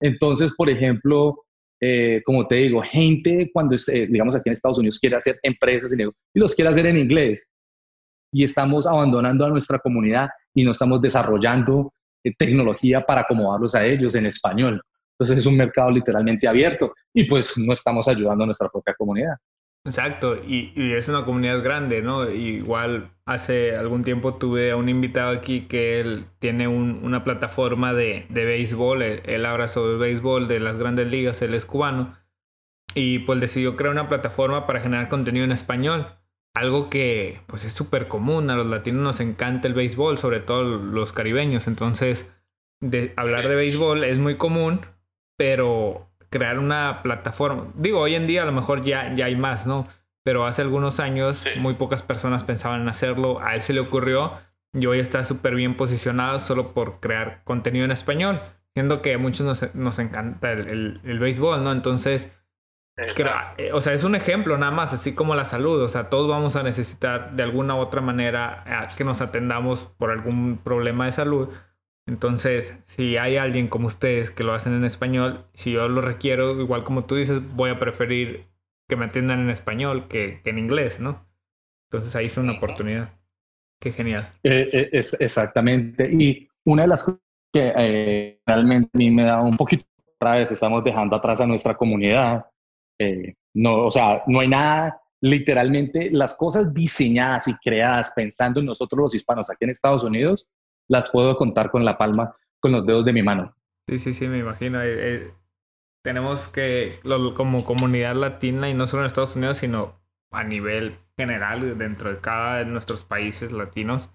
Entonces, 0.00 0.52
por 0.56 0.70
ejemplo, 0.70 1.44
eh, 1.80 2.22
como 2.24 2.46
te 2.46 2.56
digo, 2.56 2.82
gente 2.82 3.50
cuando, 3.52 3.76
digamos, 3.86 4.34
aquí 4.34 4.48
en 4.48 4.54
Estados 4.54 4.78
Unidos 4.78 4.98
quiere 4.98 5.16
hacer 5.16 5.38
empresas 5.42 5.94
y, 5.96 6.02
y 6.02 6.40
los 6.40 6.54
quiere 6.54 6.70
hacer 6.70 6.86
en 6.86 6.96
inglés. 6.98 7.50
Y 8.32 8.44
estamos 8.44 8.86
abandonando 8.86 9.44
a 9.44 9.50
nuestra 9.50 9.78
comunidad 9.78 10.28
y 10.54 10.64
no 10.64 10.72
estamos 10.72 11.00
desarrollando 11.02 11.92
eh, 12.24 12.32
tecnología 12.36 13.04
para 13.04 13.20
acomodarlos 13.20 13.74
a 13.74 13.84
ellos 13.84 14.14
en 14.14 14.26
español. 14.26 14.82
Entonces 15.12 15.38
es 15.38 15.46
un 15.46 15.56
mercado 15.56 15.90
literalmente 15.90 16.48
abierto 16.48 16.94
y 17.12 17.24
pues 17.24 17.56
no 17.56 17.72
estamos 17.72 18.08
ayudando 18.08 18.44
a 18.44 18.46
nuestra 18.46 18.68
propia 18.68 18.94
comunidad. 18.94 19.34
Exacto, 19.86 20.36
y, 20.36 20.72
es 20.76 21.08
una 21.08 21.24
comunidad 21.24 21.62
grande, 21.62 22.02
¿no? 22.02 22.28
igual 22.28 23.10
hace 23.24 23.76
algún 23.76 24.02
tiempo 24.02 24.34
tuve 24.34 24.72
a 24.72 24.76
un 24.76 24.88
invitado 24.88 25.30
aquí 25.30 25.62
que 25.62 26.00
él 26.00 26.26
tiene 26.40 26.66
una 26.66 27.22
plataforma 27.22 27.94
de, 27.94 28.26
de 28.28 28.44
béisbol, 28.44 29.02
él, 29.02 29.46
habla 29.46 29.68
sobre 29.68 29.96
béisbol 29.96 30.48
de 30.48 30.58
las 30.58 30.76
grandes 30.76 31.06
ligas, 31.06 31.40
él 31.40 31.54
es 31.54 31.66
cubano, 31.66 32.18
y 32.94 33.20
pues 33.20 33.40
decidió 33.40 33.76
crear 33.76 33.92
una 33.92 34.08
plataforma 34.08 34.66
para 34.66 34.80
generar 34.80 35.08
contenido 35.08 35.44
en 35.44 35.52
español, 35.52 36.08
algo 36.54 36.90
que 36.90 37.40
pues 37.46 37.64
es 37.64 37.72
súper 37.72 38.08
común, 38.08 38.50
a 38.50 38.56
los 38.56 38.66
latinos 38.66 39.02
nos 39.02 39.20
encanta 39.20 39.68
el 39.68 39.74
béisbol, 39.74 40.18
sobre 40.18 40.40
todo 40.40 40.64
los 40.64 41.12
caribeños, 41.12 41.68
entonces 41.68 42.32
de 42.80 43.12
hablar 43.16 43.48
de 43.48 43.54
béisbol 43.54 44.02
es 44.02 44.18
muy 44.18 44.36
común, 44.36 44.80
pero 45.36 46.08
crear 46.36 46.58
una 46.58 47.00
plataforma. 47.02 47.68
Digo, 47.74 48.00
hoy 48.00 48.14
en 48.14 48.26
día 48.26 48.42
a 48.42 48.46
lo 48.46 48.52
mejor 48.52 48.82
ya, 48.84 49.14
ya 49.14 49.26
hay 49.26 49.36
más, 49.36 49.66
¿no? 49.66 49.86
Pero 50.22 50.44
hace 50.44 50.60
algunos 50.60 51.00
años 51.00 51.44
muy 51.56 51.74
pocas 51.74 52.02
personas 52.02 52.44
pensaban 52.44 52.82
en 52.82 52.88
hacerlo. 52.88 53.40
A 53.40 53.54
él 53.54 53.62
se 53.62 53.72
le 53.72 53.80
ocurrió 53.80 54.32
y 54.74 54.84
hoy 54.86 54.98
está 54.98 55.24
súper 55.24 55.54
bien 55.54 55.76
posicionado 55.76 56.38
solo 56.38 56.74
por 56.74 57.00
crear 57.00 57.42
contenido 57.44 57.84
en 57.84 57.90
español. 57.90 58.42
Siendo 58.74 59.00
que 59.00 59.14
a 59.14 59.18
muchos 59.18 59.46
nos, 59.46 59.74
nos 59.74 59.98
encanta 59.98 60.52
el, 60.52 61.00
el, 61.02 61.18
béisbol, 61.18 61.64
¿no? 61.64 61.72
Entonces, 61.72 62.30
eh, 62.98 63.70
o 63.72 63.80
sea, 63.80 63.94
es 63.94 64.04
un 64.04 64.14
ejemplo 64.14 64.58
nada 64.58 64.72
más, 64.72 64.92
así 64.92 65.14
como 65.14 65.34
la 65.34 65.44
salud. 65.44 65.80
O 65.80 65.88
sea, 65.88 66.10
todos 66.10 66.28
vamos 66.28 66.56
a 66.56 66.62
necesitar 66.62 67.32
de 67.32 67.42
alguna 67.42 67.74
u 67.74 67.78
otra 67.78 68.02
manera 68.02 68.90
que 68.98 69.04
nos 69.04 69.22
atendamos 69.22 69.86
por 69.96 70.10
algún 70.10 70.58
problema 70.58 71.06
de 71.06 71.12
salud. 71.12 71.48
Entonces, 72.06 72.78
si 72.84 73.16
hay 73.16 73.36
alguien 73.36 73.66
como 73.66 73.88
ustedes 73.88 74.30
que 74.30 74.44
lo 74.44 74.54
hacen 74.54 74.74
en 74.74 74.84
español, 74.84 75.44
si 75.54 75.72
yo 75.72 75.88
lo 75.88 76.00
requiero, 76.00 76.60
igual 76.60 76.84
como 76.84 77.04
tú 77.04 77.16
dices, 77.16 77.40
voy 77.54 77.70
a 77.70 77.78
preferir 77.78 78.46
que 78.88 78.96
me 78.96 79.06
atiendan 79.06 79.40
en 79.40 79.50
español 79.50 80.06
que, 80.08 80.40
en 80.44 80.58
inglés, 80.58 81.00
¿no? 81.00 81.26
Entonces 81.90 82.14
ahí 82.14 82.26
es 82.26 82.36
una 82.36 82.52
oportunidad. 82.52 83.10
Qué 83.80 83.90
genial. 83.90 84.32
Eh, 84.44 84.68
eh, 84.72 84.88
es, 84.92 85.20
exactamente. 85.20 86.08
Y 86.10 86.48
una 86.64 86.82
de 86.82 86.88
las 86.88 87.02
cosas 87.02 87.20
que 87.52 87.72
eh, 87.76 88.40
realmente 88.46 88.90
a 88.94 88.98
mí 88.98 89.10
me 89.10 89.24
da 89.24 89.42
un 89.42 89.56
poquito 89.56 89.84
otra 90.14 90.36
vez, 90.36 90.52
estamos 90.52 90.84
dejando 90.84 91.16
atrás 91.16 91.40
a 91.40 91.46
nuestra 91.46 91.76
comunidad. 91.76 92.46
no, 93.54 93.86
o 93.86 93.90
sea, 93.90 94.22
no 94.28 94.40
hay 94.40 94.48
nada, 94.48 95.00
literalmente 95.20 96.10
las 96.10 96.34
cosas 96.34 96.72
diseñadas 96.72 97.48
y 97.48 97.54
creadas 97.56 98.12
pensando 98.14 98.60
en 98.60 98.66
nosotros 98.66 99.00
los 99.00 99.14
hispanos 99.14 99.50
aquí 99.50 99.64
en 99.64 99.70
Estados 99.70 100.04
Unidos, 100.04 100.46
las 100.88 101.10
puedo 101.10 101.36
contar 101.36 101.70
con 101.70 101.84
la 101.84 101.98
palma, 101.98 102.36
con 102.60 102.72
los 102.72 102.86
dedos 102.86 103.04
de 103.04 103.12
mi 103.12 103.22
mano. 103.22 103.54
Sí, 103.88 103.98
sí, 103.98 104.14
sí, 104.14 104.28
me 104.28 104.38
imagino. 104.38 104.82
Eh, 104.82 105.14
eh, 105.14 105.30
tenemos 106.02 106.48
que, 106.48 107.00
como 107.34 107.64
comunidad 107.64 108.14
latina, 108.14 108.68
y 108.68 108.74
no 108.74 108.86
solo 108.86 109.02
en 109.02 109.06
Estados 109.06 109.36
Unidos, 109.36 109.58
sino 109.58 109.94
a 110.30 110.44
nivel 110.44 110.98
general, 111.16 111.78
dentro 111.78 112.12
de 112.12 112.20
cada 112.20 112.58
de 112.58 112.66
nuestros 112.66 113.04
países 113.04 113.52
latinos, 113.52 114.10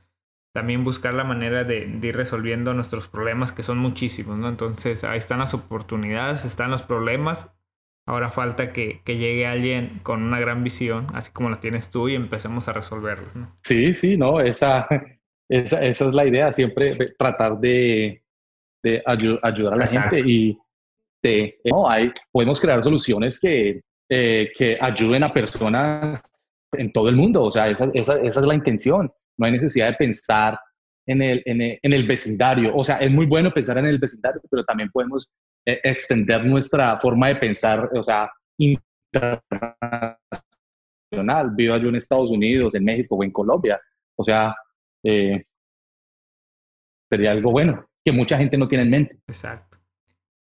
también 0.53 0.83
buscar 0.83 1.13
la 1.13 1.23
manera 1.23 1.63
de, 1.63 1.99
ir 2.01 2.15
resolviendo 2.15 2.73
nuestros 2.73 3.07
problemas, 3.07 3.51
que 3.51 3.63
son 3.63 3.77
muchísimos, 3.77 4.37
¿no? 4.37 4.49
Entonces, 4.49 5.03
ahí 5.03 5.17
están 5.17 5.39
las 5.39 5.53
oportunidades, 5.53 6.45
están 6.45 6.71
los 6.71 6.81
problemas. 6.81 7.49
Ahora 8.05 8.29
falta 8.29 8.73
que, 8.73 9.01
que 9.05 9.17
llegue 9.17 9.47
alguien 9.47 9.99
con 10.03 10.23
una 10.23 10.39
gran 10.39 10.63
visión, 10.63 11.07
así 11.13 11.31
como 11.31 11.49
la 11.49 11.59
tienes 11.59 11.89
tú, 11.89 12.09
y 12.09 12.15
empecemos 12.15 12.67
a 12.67 12.73
resolverlos, 12.73 13.35
¿no? 13.35 13.55
Sí, 13.63 13.93
sí, 13.93 14.17
no, 14.17 14.41
esa, 14.41 14.87
esa, 15.51 15.85
esa 15.85 16.07
es 16.07 16.13
la 16.13 16.25
idea, 16.25 16.51
siempre 16.51 16.93
tratar 17.19 17.59
de, 17.59 18.23
de 18.81 19.03
ayudar 19.05 19.73
a 19.73 19.75
la 19.75 19.85
gente 19.85 20.19
y 20.25 20.57
de, 21.21 21.59
no, 21.65 21.89
hay, 21.89 22.11
podemos 22.31 22.59
crear 22.59 22.81
soluciones 22.81 23.37
que, 23.37 23.81
eh, 24.09 24.51
que 24.57 24.77
ayuden 24.79 25.23
a 25.23 25.33
personas 25.33 26.23
en 26.71 26.91
todo 26.93 27.09
el 27.09 27.17
mundo. 27.17 27.43
O 27.43 27.51
sea, 27.51 27.67
esa, 27.69 27.91
esa, 27.93 28.15
esa, 28.21 28.39
es 28.39 28.45
la 28.45 28.55
intención. 28.55 29.11
No 29.37 29.45
hay 29.45 29.51
necesidad 29.51 29.87
de 29.87 29.95
pensar 29.95 30.57
en 31.05 31.21
el, 31.21 31.43
en 31.45 31.61
el, 31.61 31.79
en 31.81 31.93
el 31.93 32.07
vecindario. 32.07 32.73
O 32.73 32.85
sea, 32.85 32.97
es 32.97 33.11
muy 33.11 33.25
bueno 33.25 33.51
pensar 33.53 33.77
en 33.77 33.87
el 33.87 33.99
vecindario, 33.99 34.41
pero 34.49 34.63
también 34.63 34.89
podemos 34.89 35.29
eh, 35.65 35.81
extender 35.83 36.45
nuestra 36.45 36.97
forma 36.97 37.27
de 37.27 37.35
pensar, 37.35 37.89
o 37.93 38.01
sea, 38.01 38.31
internacional. 38.57 40.17
Viva 41.55 41.77
yo 41.77 41.89
en 41.89 41.95
Estados 41.97 42.31
Unidos, 42.31 42.73
en 42.73 42.85
México 42.85 43.15
o 43.15 43.23
en 43.23 43.31
Colombia. 43.31 43.81
O 44.15 44.23
sea, 44.23 44.55
eh, 45.03 45.43
sería 47.09 47.31
algo 47.31 47.51
bueno, 47.51 47.85
que 48.05 48.11
mucha 48.11 48.37
gente 48.37 48.57
no 48.57 48.67
tiene 48.67 48.83
en 48.85 48.89
mente. 48.89 49.19
Exacto. 49.27 49.77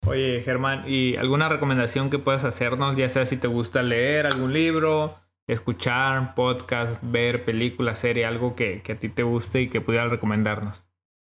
Oye, 0.06 0.42
Germán, 0.42 0.84
¿y 0.86 1.16
alguna 1.16 1.48
recomendación 1.48 2.08
que 2.08 2.18
puedas 2.18 2.44
hacernos? 2.44 2.96
Ya 2.96 3.08
sea 3.08 3.26
si 3.26 3.36
te 3.36 3.48
gusta 3.48 3.82
leer 3.82 4.26
algún 4.26 4.52
libro, 4.52 5.16
escuchar 5.46 6.34
podcast, 6.34 7.02
ver 7.02 7.44
película, 7.44 7.94
serie, 7.94 8.24
algo 8.24 8.54
que, 8.54 8.82
a 8.88 8.94
ti 8.94 9.08
te 9.08 9.22
guste 9.22 9.62
y 9.62 9.68
que 9.68 9.80
pudieras 9.80 10.10
recomendarnos. 10.10 10.86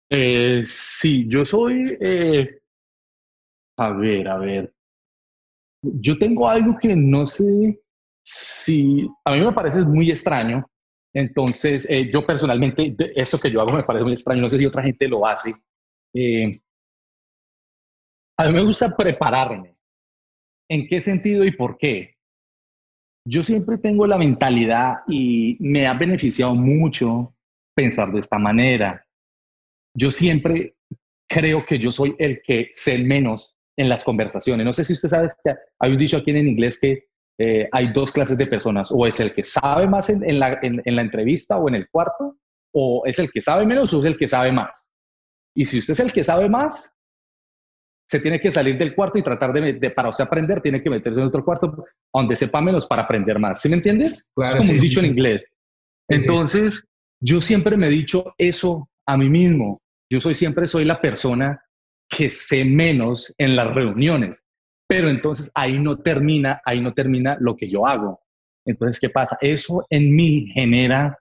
Eh, 0.10 0.62
sí, 0.64 1.26
yo 1.28 1.46
soy, 1.46 1.98
eh, 2.00 2.60
A 3.78 3.92
ver, 3.92 4.28
a 4.28 4.38
ver. 4.38 4.74
Yo 5.82 6.18
tengo 6.18 6.48
algo 6.48 6.78
que 6.80 6.96
no 6.96 7.28
sé 7.28 7.80
si, 8.24 9.08
a 9.26 9.34
mí 9.34 9.42
me 9.42 9.52
parece 9.52 9.82
muy 9.82 10.10
extraño. 10.10 10.66
Entonces, 11.14 11.86
eh, 11.90 12.10
yo 12.12 12.26
personalmente, 12.26 12.96
eso 13.16 13.40
que 13.40 13.52
yo 13.52 13.62
hago 13.62 13.72
me 13.72 13.84
parece 13.84 14.04
muy 14.04 14.14
extraño. 14.14 14.42
No 14.42 14.50
sé 14.50 14.58
si 14.58 14.66
otra 14.66 14.84
gente 14.84 15.08
lo 15.08 15.26
hace. 15.28 15.54
Eh, 16.14 16.60
a 18.38 18.48
mí 18.48 18.54
me 18.54 18.64
gusta 18.64 18.96
prepararme. 18.96 19.76
¿En 20.70 20.88
qué 20.88 21.02
sentido 21.02 21.44
y 21.44 21.52
por 21.52 21.78
qué? 21.78 22.16
Yo 23.26 23.44
siempre 23.44 23.78
tengo 23.78 24.08
la 24.08 24.18
mentalidad 24.18 24.98
y 25.08 25.56
me 25.60 25.86
ha 25.88 25.94
beneficiado 25.94 26.56
mucho 26.56 27.36
pensar 27.76 28.12
de 28.12 28.20
esta 28.20 28.40
manera. 28.40 29.06
Yo 29.96 30.12
siempre 30.12 30.76
creo 31.30 31.66
que 31.66 31.80
yo 31.80 31.92
soy 31.92 32.16
el 32.18 32.42
que 32.42 32.70
sé 32.74 33.04
menos 33.04 33.56
en 33.78 33.88
las 33.88 34.04
conversaciones. 34.04 34.66
No 34.66 34.74
sé 34.74 34.84
si 34.84 34.94
usted 34.94 35.10
sabe 35.10 35.28
que 35.44 35.54
hay 35.80 35.92
un 35.92 35.98
dicho 35.98 36.18
aquí 36.18 36.32
en 36.32 36.48
inglés 36.48 36.80
que 36.80 37.08
eh, 37.40 37.68
hay 37.72 37.92
dos 37.92 38.12
clases 38.12 38.38
de 38.38 38.48
personas, 38.48 38.90
o 38.92 39.08
es 39.08 39.20
el 39.20 39.34
que 39.34 39.44
sabe 39.44 39.88
más 39.88 40.10
en, 40.10 40.40
la, 40.40 40.60
entrevista 40.62 41.58
o 41.58 41.68
en 41.68 41.76
el 41.76 41.90
cuarto, 41.90 42.38
o 42.74 43.04
es 43.06 43.18
el 43.20 43.32
que 43.32 43.42
sabe 43.42 43.66
menos 43.66 43.94
o 43.94 44.00
es 44.00 44.06
el 44.06 44.18
que 44.18 44.28
sabe 44.28 44.52
más. 44.52 44.90
Y 45.56 45.66
si 45.66 45.80
usted 45.80 45.94
es 45.94 46.00
el 46.00 46.14
que 46.14 46.24
sabe 46.24 46.50
más, 46.50 46.92
se 48.08 48.20
tiene 48.20 48.40
que 48.40 48.52
salir 48.52 48.78
del 48.78 48.94
cuarto 48.94 49.18
y 49.18 49.24
tratar 49.24 49.54
de, 49.54 49.90
para 49.92 50.10
usted 50.10 50.24
aprender, 50.24 50.62
tiene 50.62 50.82
que 50.82 50.90
meterse 50.90 51.20
en 51.20 51.26
otro 51.26 51.44
cuarto 51.44 51.86
donde 52.14 52.36
sepa 52.36 52.62
menos 52.62 52.86
para 52.86 53.04
aprender 53.04 53.40
más. 53.40 53.62
¿Sí 53.62 53.70
me 53.70 53.76
entiendes? 53.76 54.30
es 54.36 54.56
como 54.56 54.72
un 54.72 54.80
dicho 54.80 55.00
en 55.00 55.08
inglés. 55.08 55.44
Entonces, 56.08 56.84
yo 57.20 57.42
siempre 57.42 57.78
me 57.78 57.88
he 57.88 57.92
dicho 57.92 58.34
eso 58.38 58.90
a 59.08 59.18
mí 59.18 59.30
mismo. 59.30 59.82
Yo 60.12 60.20
soy 60.20 60.36
siempre 60.36 60.68
soy 60.68 60.86
la 60.86 61.02
persona 61.02 61.64
que 62.10 62.30
sé 62.30 62.66
menos 62.66 63.34
en 63.38 63.56
las 63.56 63.74
reuniones. 63.74 64.44
Pero 64.88 65.10
entonces 65.10 65.52
ahí 65.56 65.80
no 65.80 65.98
termina, 65.98 66.62
ahí 66.66 66.82
no 66.82 66.94
termina 66.94 67.38
lo 67.40 67.56
que 67.56 67.66
yo 67.66 67.88
hago. 67.88 68.22
Entonces, 68.66 69.00
¿qué 69.00 69.10
pasa? 69.10 69.38
Eso 69.42 69.86
en 69.90 70.16
mí 70.16 70.48
genera 70.54 71.18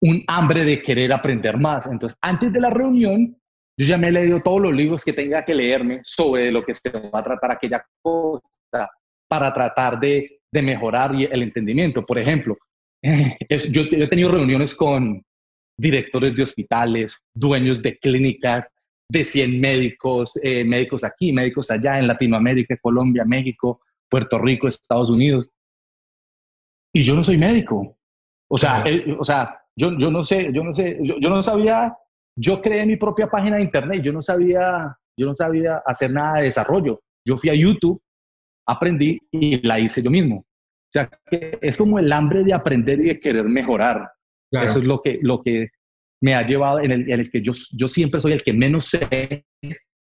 un 0.00 0.22
hambre 0.26 0.64
de 0.64 0.82
querer 0.82 1.12
aprender 1.12 1.56
más. 1.56 1.86
Entonces, 1.86 2.18
antes 2.20 2.52
de 2.52 2.60
la 2.60 2.70
reunión, 2.70 3.36
yo 3.78 3.86
ya 3.86 3.98
me 3.98 4.08
he 4.08 4.12
leído 4.12 4.40
todos 4.40 4.60
los 4.60 4.72
libros 4.72 5.04
que 5.04 5.12
tenga 5.12 5.44
que 5.44 5.54
leerme 5.54 6.00
sobre 6.02 6.50
lo 6.50 6.64
que 6.64 6.74
se 6.74 6.90
va 6.90 7.20
a 7.20 7.24
tratar 7.24 7.52
aquella 7.52 7.84
cosa 8.02 8.88
para 9.28 9.52
tratar 9.52 9.98
de, 10.00 10.40
de 10.52 10.62
mejorar 10.62 11.14
el 11.14 11.42
entendimiento. 11.42 12.04
Por 12.04 12.18
ejemplo, 12.18 12.56
yo, 13.02 13.82
yo 13.82 14.04
he 14.04 14.08
tenido 14.08 14.30
reuniones 14.30 14.74
con 14.74 15.22
directores 15.78 16.34
de 16.34 16.42
hospitales, 16.42 17.18
dueños 17.34 17.82
de 17.82 17.98
clínicas, 17.98 18.72
de 19.08 19.24
100 19.24 19.60
médicos, 19.60 20.38
eh, 20.42 20.64
médicos 20.64 21.04
aquí, 21.04 21.32
médicos 21.32 21.70
allá, 21.70 21.98
en 21.98 22.08
Latinoamérica, 22.08 22.76
Colombia, 22.78 23.24
México, 23.24 23.80
Puerto 24.08 24.38
Rico, 24.38 24.68
Estados 24.68 25.10
Unidos. 25.10 25.50
Y 26.92 27.02
yo 27.02 27.14
no 27.14 27.22
soy 27.22 27.38
médico. 27.38 27.98
O 28.48 28.56
sea, 28.56 28.82
o 29.18 29.24
sea 29.24 29.60
yo, 29.76 29.96
yo 29.98 30.10
no 30.10 30.24
sé, 30.24 30.50
yo 30.52 30.64
no 30.64 30.72
sé, 30.72 30.98
yo, 31.02 31.16
yo, 31.18 31.28
no 31.28 31.42
sabía, 31.42 31.94
yo 32.36 32.60
creé 32.62 32.86
mi 32.86 32.96
propia 32.96 33.28
página 33.28 33.56
de 33.56 33.62
internet, 33.62 34.02
yo 34.02 34.12
no 34.12 34.22
sabía, 34.22 34.96
yo 35.18 35.26
no 35.26 35.34
sabía 35.34 35.82
hacer 35.84 36.12
nada 36.12 36.38
de 36.38 36.44
desarrollo. 36.44 37.02
Yo 37.26 37.36
fui 37.36 37.50
a 37.50 37.54
YouTube, 37.54 38.00
aprendí 38.66 39.18
y 39.30 39.60
la 39.66 39.78
hice 39.78 40.02
yo 40.02 40.10
mismo. 40.10 40.38
O 40.38 40.92
sea, 40.92 41.10
que 41.30 41.58
es 41.60 41.76
como 41.76 41.98
el 41.98 42.10
hambre 42.12 42.42
de 42.44 42.54
aprender 42.54 43.00
y 43.00 43.08
de 43.08 43.20
querer 43.20 43.44
mejorar. 43.44 44.10
Eso 44.50 44.78
es 44.78 44.84
lo 44.84 45.02
que, 45.02 45.18
lo 45.20 45.42
que 45.42 45.68
me 46.20 46.34
ha 46.34 46.46
llevado 46.46 46.80
en 46.80 46.92
el, 46.92 47.10
en 47.10 47.20
el 47.20 47.30
que 47.30 47.42
yo, 47.42 47.52
yo 47.72 47.88
siempre 47.88 48.20
soy 48.20 48.32
el 48.32 48.42
que 48.42 48.52
menos 48.52 48.86
sé, 48.86 49.44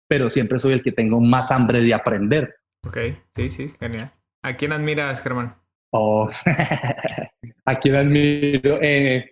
pero 0.09 0.28
siempre 0.30 0.59
soy 0.59 0.74
el 0.74 0.82
que 0.82 0.92
tengo 0.92 1.20
más 1.20 1.50
hambre 1.50 1.80
de 1.80 1.94
aprender. 1.94 2.55
Ok, 2.86 2.98
sí, 3.34 3.50
sí, 3.50 3.72
genial. 3.80 4.12
¿A 4.42 4.57
quién 4.57 4.72
admiras, 4.72 5.22
Germán? 5.22 5.57
Oh, 5.90 6.28
¿A 7.64 7.78
quién 7.78 7.96
admiro? 7.96 8.78
Eh, 8.82 9.30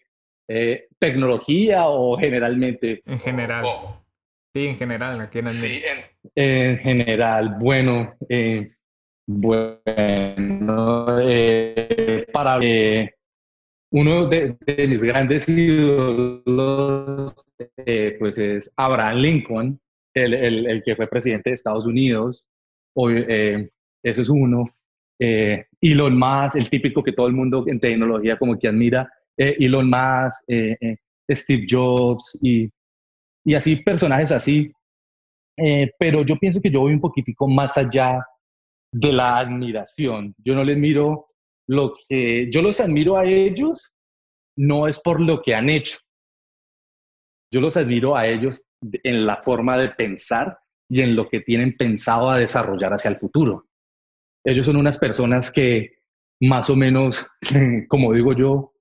eh, 0.49 0.87
¿Tecnología 0.99 1.89
o 1.89 2.17
generalmente? 2.17 3.03
En 3.05 3.19
general. 3.21 3.65
Sí, 4.55 4.67
en 4.69 4.77
general, 4.77 5.21
¿a 5.21 5.29
quién 5.29 5.49
admiras? 5.49 5.71
Sí, 5.71 5.83
en, 6.35 6.79
general, 6.79 7.57
bueno, 7.59 8.15
eh, 8.29 8.69
bueno, 9.27 11.07
para 12.33 12.59
uno 13.93 14.27
de, 14.27 14.57
mis 14.89 15.03
grandes 15.03 15.49
ídolos 15.49 17.35
eh, 17.85 18.17
pues 18.19 18.39
es 18.39 18.73
Abraham 18.77 19.19
Lincoln, 19.19 19.81
el, 20.15 20.35
el, 20.35 20.83
que 20.83 20.97
fue 20.97 21.07
presidente 21.07 21.51
de 21.51 21.55
Estados 21.55 21.87
Unidos. 21.87 22.49
Eh, 22.97 23.69
ese 24.03 24.23
es 24.23 24.29
uno. 24.31 24.65
Eh, 25.21 25.67
Elon 25.81 26.19
Musk, 26.19 26.57
el 26.57 26.71
típico 26.71 27.03
que 27.03 27.13
todo 27.13 27.27
el 27.27 27.35
mundo 27.35 27.65
en 27.67 27.79
tecnología 27.79 28.39
como 28.39 28.59
que 28.59 28.69
admira. 28.69 29.09
Elon 29.37 29.91
Musk, 29.91 30.43
Steve 31.31 31.67
Jobs 31.69 32.39
y, 32.43 32.71
y 33.45 33.55
así 33.55 33.77
personajes 33.77 34.33
así. 34.33 34.73
pero 35.99 36.25
yo 36.25 36.37
pienso 36.37 36.61
que 36.63 36.71
yo 36.71 36.81
voy 36.81 36.95
un 36.95 37.01
poquitico 37.01 37.47
más 37.47 37.77
allá 37.77 38.25
de 38.91 39.13
la 39.13 39.39
admiración. 39.39 40.35
Yo 40.39 40.55
no 40.55 40.65
les 40.65 40.79
miro 40.79 41.27
lo 41.69 41.95
que 42.09 42.51
yo 42.51 42.63
los 42.63 42.81
admiro 42.81 43.17
a 43.17 43.25
ellos 43.25 43.93
no 44.57 44.87
es 44.87 45.01
por 45.01 45.21
lo 45.21 45.41
que 45.43 45.55
han 45.55 45.69
hecho. 45.71 45.99
Yo 47.53 47.61
los 47.61 47.77
admiro 47.77 48.17
a 48.17 48.27
ellos 48.27 48.65
en 48.81 49.27
la 49.27 49.43
forma 49.43 49.77
de 49.79 49.91
pensar 49.91 50.59
y 50.89 51.01
en 51.01 51.15
lo 51.15 51.29
que 51.29 51.41
tienen 51.41 51.77
pensado 51.77 52.31
a 52.31 52.39
desarrollar 52.39 52.93
hacia 52.93 53.11
el 53.11 53.19
futuro. 53.19 53.67
Ellos 54.45 54.67
son 54.67 54.77
unas 54.77 54.99
personas 54.99 55.53
que 55.53 55.99
más 56.41 56.69
o 56.71 56.77
menos, 56.77 57.27
como 57.89 58.13
digo 58.13 58.35
yo, 58.35 58.73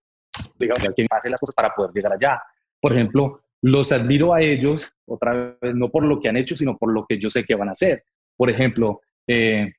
digamos, 0.58 0.84
quien 0.96 1.08
hace 1.12 1.30
las 1.30 1.40
cosas 1.40 1.56
para 1.56 1.74
poder 1.74 1.92
llegar 1.94 2.14
allá. 2.14 2.42
Por 2.80 2.94
ejemplo, 2.94 3.42
los 3.62 3.92
admiro 3.92 4.34
a 4.34 4.42
ellos, 4.42 4.92
otra 5.06 5.58
vez, 5.62 5.76
no 5.76 5.90
por 5.90 6.04
lo 6.04 6.20
que 6.20 6.30
han 6.30 6.38
hecho, 6.38 6.56
sino 6.56 6.78
por 6.78 6.92
lo 6.92 7.06
que 7.08 7.20
yo 7.20 7.30
sé 7.30 7.44
que 7.44 7.56
van 7.56 7.70
a 7.70 7.74
hacer. 7.74 8.04
Por 8.36 8.50
ejemplo, 8.50 9.02
eh, 9.28 9.72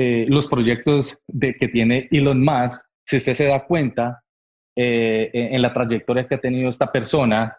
eh, 0.00 0.26
los 0.28 0.46
proyectos 0.46 1.20
de, 1.26 1.56
que 1.56 1.66
tiene 1.66 2.06
Elon 2.12 2.40
Musk, 2.40 2.86
si 3.04 3.16
usted 3.16 3.34
se 3.34 3.46
da 3.46 3.66
cuenta, 3.66 4.22
eh, 4.76 5.28
en 5.32 5.60
la 5.60 5.72
trayectoria 5.72 6.24
que 6.24 6.36
ha 6.36 6.40
tenido 6.40 6.70
esta 6.70 6.92
persona, 6.92 7.58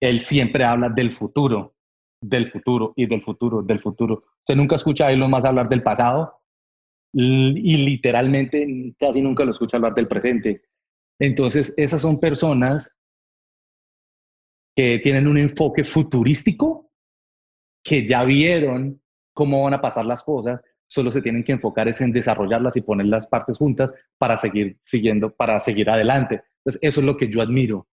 él 0.00 0.20
siempre 0.20 0.64
habla 0.64 0.88
del 0.88 1.12
futuro, 1.12 1.74
del 2.22 2.48
futuro 2.48 2.94
y 2.96 3.04
del 3.04 3.20
futuro, 3.20 3.60
del 3.60 3.80
futuro. 3.80 4.24
Usted 4.38 4.56
nunca 4.56 4.76
escucha 4.76 5.08
a 5.08 5.12
Elon 5.12 5.30
Musk 5.30 5.44
hablar 5.44 5.68
del 5.68 5.82
pasado 5.82 6.40
y 7.12 7.76
literalmente 7.84 8.94
casi 8.98 9.20
nunca 9.20 9.44
lo 9.44 9.50
escucha 9.50 9.76
hablar 9.76 9.92
del 9.92 10.08
presente. 10.08 10.62
Entonces, 11.20 11.74
esas 11.76 12.00
son 12.00 12.18
personas 12.18 12.96
que 14.74 15.00
tienen 15.00 15.26
un 15.28 15.36
enfoque 15.36 15.84
futurístico, 15.84 16.90
que 17.84 18.06
ya 18.06 18.24
vieron 18.24 19.02
cómo 19.34 19.64
van 19.64 19.74
a 19.74 19.82
pasar 19.82 20.06
las 20.06 20.22
cosas 20.22 20.62
solo 20.94 21.10
se 21.10 21.22
tienen 21.22 21.42
que 21.42 21.52
enfocar 21.52 21.88
es 21.88 22.00
en 22.00 22.12
desarrollarlas 22.12 22.76
y 22.76 22.82
poner 22.82 23.06
las 23.06 23.26
partes 23.26 23.58
juntas 23.58 23.90
para 24.16 24.38
seguir 24.38 24.76
siguiendo, 24.80 25.34
para 25.34 25.58
seguir 25.58 25.90
adelante. 25.90 26.42
Entonces, 26.58 26.80
eso 26.82 27.00
es 27.00 27.06
lo 27.06 27.16
que 27.16 27.28
yo 27.28 27.42
admiro. 27.42 27.88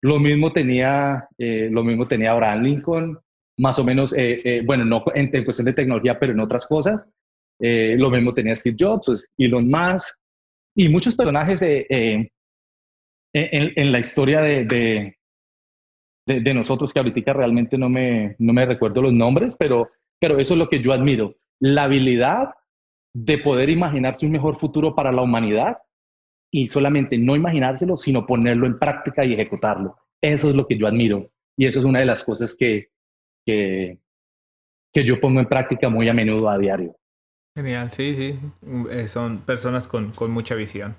Lo 0.00 0.18
mismo 0.18 0.50
tenía, 0.50 1.28
eh, 1.36 1.68
lo 1.70 1.84
mismo 1.84 2.06
tenía 2.06 2.32
Abraham 2.32 2.62
Lincoln, 2.62 3.18
más 3.58 3.78
o 3.78 3.84
menos, 3.84 4.14
eh, 4.14 4.40
eh, 4.44 4.62
bueno, 4.64 4.86
no 4.86 5.04
en, 5.14 5.44
cuestión 5.44 5.66
de 5.66 5.74
tecnología, 5.74 6.18
pero 6.18 6.32
en 6.32 6.40
otras 6.40 6.66
cosas. 6.66 7.08
lo 7.60 8.10
mismo 8.10 8.32
tenía 8.32 8.56
Steve 8.56 8.76
Jobs, 8.80 9.06
pues, 9.06 9.28
Elon 9.38 9.68
Musk 9.68 10.16
y 10.74 10.88
muchos 10.88 11.14
personajes 11.14 11.60
en, 11.62 12.28
en, 13.34 13.92
la 13.92 13.98
historia 13.98 14.40
de, 14.40 15.14
de, 16.26 16.54
nosotros 16.54 16.92
que 16.92 16.98
ahorita 16.98 17.34
realmente 17.34 17.76
no 17.76 17.88
me, 17.88 18.34
no 18.38 18.52
me 18.52 18.66
recuerdo 18.66 19.02
los 19.02 19.12
nombres, 19.12 19.54
pero, 19.56 19.90
pero 20.18 20.40
eso 20.40 20.54
es 20.54 20.58
lo 20.58 20.68
que 20.68 20.80
yo 20.80 20.92
admiro 20.92 21.36
la 21.62 21.84
habilidad 21.84 22.54
de 23.14 23.38
poder 23.38 23.70
imaginarse 23.70 24.26
un 24.26 24.32
mejor 24.32 24.56
futuro 24.56 24.96
para 24.96 25.12
la 25.12 25.22
humanidad 25.22 25.78
y 26.50 26.66
solamente 26.66 27.16
no 27.16 27.36
imaginárselo, 27.36 27.96
sino 27.96 28.26
ponerlo 28.26 28.66
en 28.66 28.80
práctica 28.80 29.24
y 29.24 29.32
ejecutarlo. 29.32 29.96
Eso 30.20 30.50
es 30.50 30.56
lo 30.56 30.66
que 30.66 30.76
yo 30.76 30.88
admiro 30.88 31.30
y 31.56 31.66
eso 31.66 31.78
es 31.78 31.84
una 31.84 32.00
de 32.00 32.06
las 32.06 32.24
cosas 32.24 32.56
que, 32.56 32.90
que, 33.46 33.98
yo 34.92 35.20
pongo 35.20 35.38
en 35.38 35.46
práctica 35.46 35.88
muy 35.88 36.08
a 36.08 36.14
menudo 36.14 36.50
a 36.50 36.58
diario. 36.58 36.96
Genial, 37.54 37.92
sí, 37.92 38.14
sí. 38.16 38.38
Eh, 38.90 39.06
son 39.06 39.38
personas 39.38 39.86
con, 39.86 40.10
mucha 40.30 40.56
visión. 40.56 40.96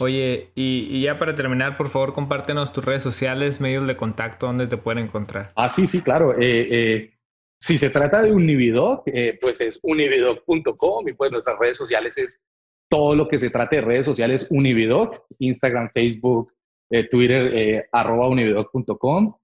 Oye, 0.00 0.52
y, 0.54 1.02
ya 1.02 1.18
para 1.18 1.34
terminar, 1.34 1.76
por 1.76 1.88
favor, 1.88 2.14
compártenos 2.14 2.72
tus 2.72 2.84
redes 2.84 3.02
sociales, 3.02 3.60
medios 3.60 3.86
de 3.86 3.96
contacto, 3.96 4.46
donde 4.46 4.68
te 4.68 4.78
pueden 4.78 5.04
encontrar. 5.04 5.52
Ah, 5.54 5.68
sí, 5.68 5.86
sí, 5.86 6.00
claro. 6.00 6.32
Eh, 6.40 6.68
eh, 6.70 7.17
si 7.60 7.76
se 7.76 7.90
trata 7.90 8.22
de 8.22 8.32
Unividoc, 8.32 9.02
eh, 9.06 9.36
pues 9.40 9.60
es 9.60 9.80
unividoc.com 9.82 11.08
y 11.08 11.12
pues 11.12 11.32
nuestras 11.32 11.58
redes 11.58 11.76
sociales 11.76 12.16
es 12.16 12.40
todo 12.88 13.16
lo 13.16 13.28
que 13.28 13.38
se 13.38 13.50
trate 13.50 13.76
de 13.76 13.82
redes 13.82 14.06
sociales 14.06 14.46
Unividoc, 14.50 15.26
Instagram, 15.40 15.90
Facebook, 15.92 16.50
eh, 16.90 17.06
Twitter, 17.08 17.50
eh, 17.52 17.84
arroba 17.92 18.28
unividoc.com. 18.28 19.34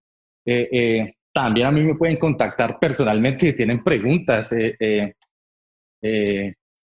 también 1.33 1.67
a 1.67 1.73
mí 1.73 1.83
me 1.83 1.97
pueden 1.97 2.17
contactar 2.17 2.79
personalmente 2.79 3.51
si 3.51 3.57
tienen 3.57 3.83
preguntas. 3.83 4.51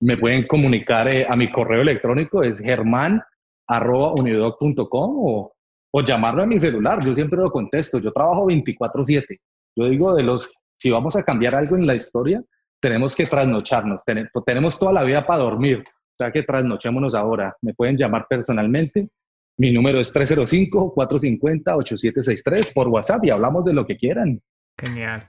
Me 0.02 0.16
pueden 0.16 0.46
comunicar 0.46 1.08
a 1.28 1.36
mi 1.36 1.52
correo 1.52 1.82
electrónico, 1.82 2.42
es 2.42 2.58
germán.unidoc.com 2.58 5.16
o, 5.18 5.52
o 5.92 6.02
llamarme 6.02 6.42
a 6.42 6.46
mi 6.46 6.58
celular. 6.58 7.04
Yo 7.04 7.14
siempre 7.14 7.38
lo 7.38 7.50
contesto. 7.50 7.98
Yo 7.98 8.12
trabajo 8.12 8.46
24/7. 8.46 9.38
Yo 9.76 9.88
digo 9.88 10.14
de 10.14 10.22
los, 10.22 10.50
si 10.80 10.90
vamos 10.90 11.14
a 11.14 11.22
cambiar 11.22 11.54
algo 11.54 11.76
en 11.76 11.86
la 11.86 11.94
historia, 11.94 12.42
tenemos 12.80 13.14
que 13.14 13.26
trasnocharnos. 13.26 14.02
tenemos 14.46 14.78
toda 14.78 14.94
la 14.94 15.04
vida 15.04 15.26
para 15.26 15.42
dormir. 15.42 15.84
O 15.86 16.16
sea 16.18 16.32
que 16.32 16.42
trasnochémonos 16.42 17.14
ahora. 17.14 17.54
Me 17.60 17.74
pueden 17.74 17.98
llamar 17.98 18.26
personalmente. 18.28 19.10
Mi 19.58 19.72
número 19.72 20.00
es 20.00 20.14
305-450-8763 20.14 22.72
por 22.72 22.88
WhatsApp 22.88 23.22
y 23.24 23.30
hablamos 23.30 23.66
de 23.66 23.74
lo 23.74 23.86
que 23.86 23.98
quieran. 23.98 24.40
Genial. 24.78 25.28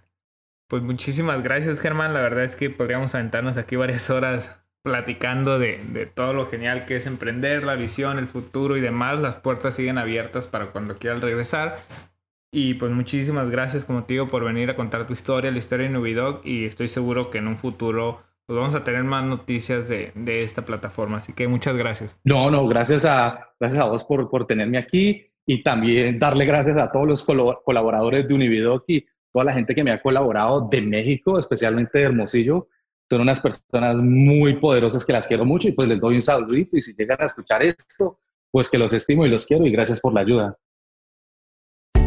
Pues 0.69 0.83
muchísimas 0.83 1.43
gracias, 1.43 1.81
Germán. 1.81 2.13
La 2.13 2.21
verdad 2.21 2.45
es 2.45 2.55
que 2.55 2.69
podríamos 2.69 3.13
aventarnos 3.13 3.57
aquí 3.57 3.75
varias 3.75 4.09
horas 4.09 4.55
platicando 4.83 5.59
de, 5.59 5.83
de, 5.91 6.05
todo 6.05 6.31
lo 6.33 6.45
genial 6.47 6.85
que 6.85 6.95
es 6.95 7.05
emprender, 7.05 7.65
la 7.65 7.75
visión, 7.75 8.19
el 8.19 8.27
futuro 8.27 8.77
y 8.77 8.81
demás. 8.81 9.19
Las 9.19 9.35
puertas 9.35 9.75
siguen 9.75 9.97
abiertas 9.97 10.47
para 10.47 10.67
cuando 10.67 10.97
quieras 10.97 11.19
regresar. 11.19 11.79
Y 12.53 12.73
pues 12.73 12.91
muchísimas 12.91 13.49
gracias, 13.49 13.85
como 13.85 14.03
te 14.03 14.15
digo, 14.15 14.27
por 14.27 14.43
venir 14.43 14.69
a 14.69 14.75
contar 14.75 15.07
tu 15.07 15.13
historia, 15.13 15.51
la 15.51 15.57
historia 15.57 15.87
de 15.87 15.93
Nubidoc. 15.93 16.45
Y 16.45 16.65
estoy 16.65 16.89
seguro 16.89 17.29
que 17.29 17.37
en 17.37 17.47
un 17.47 17.57
futuro 17.57 18.21
pues 18.45 18.59
vamos 18.59 18.75
a 18.75 18.83
tener 18.83 19.03
más 19.03 19.23
noticias 19.23 19.87
de, 19.87 20.11
de, 20.13 20.43
esta 20.43 20.65
plataforma. 20.65 21.17
Así 21.17 21.31
que 21.31 21.47
muchas 21.47 21.77
gracias. 21.77 22.19
No, 22.25 22.51
no, 22.51 22.67
gracias 22.67 23.05
a, 23.05 23.53
gracias 23.57 23.81
a 23.81 23.85
vos 23.85 24.03
por, 24.03 24.29
por 24.29 24.45
tenerme 24.45 24.77
aquí 24.77 25.31
y 25.45 25.63
también 25.63 26.19
darle 26.19 26.45
gracias 26.45 26.75
a 26.77 26.91
todos 26.91 27.07
los 27.07 27.23
colaboradores 27.23 28.27
de 28.27 28.33
Unividoc 28.33 28.83
y 28.87 29.05
toda 29.31 29.45
la 29.45 29.53
gente 29.53 29.73
que 29.73 29.85
me 29.85 29.91
ha 29.91 30.01
colaborado 30.01 30.67
de 30.69 30.81
México, 30.81 31.39
especialmente 31.39 31.99
de 31.99 32.05
Hermosillo. 32.05 32.67
Son 33.09 33.21
unas 33.21 33.39
personas 33.39 33.95
muy 33.97 34.57
poderosas 34.57 35.05
que 35.05 35.13
las 35.13 35.27
quiero 35.27 35.45
mucho 35.45 35.69
y 35.69 35.71
pues 35.71 35.87
les 35.87 36.01
doy 36.01 36.15
un 36.15 36.21
saludito 36.21 36.75
y 36.75 36.81
si 36.81 36.93
llegan 36.95 37.21
a 37.21 37.25
escuchar 37.25 37.63
esto, 37.63 38.19
pues 38.51 38.69
que 38.69 38.77
los 38.77 38.91
estimo 38.91 39.25
y 39.25 39.29
los 39.29 39.45
quiero 39.45 39.65
y 39.65 39.71
gracias 39.71 40.01
por 40.01 40.13
la 40.13 40.21
ayuda. 40.21 40.57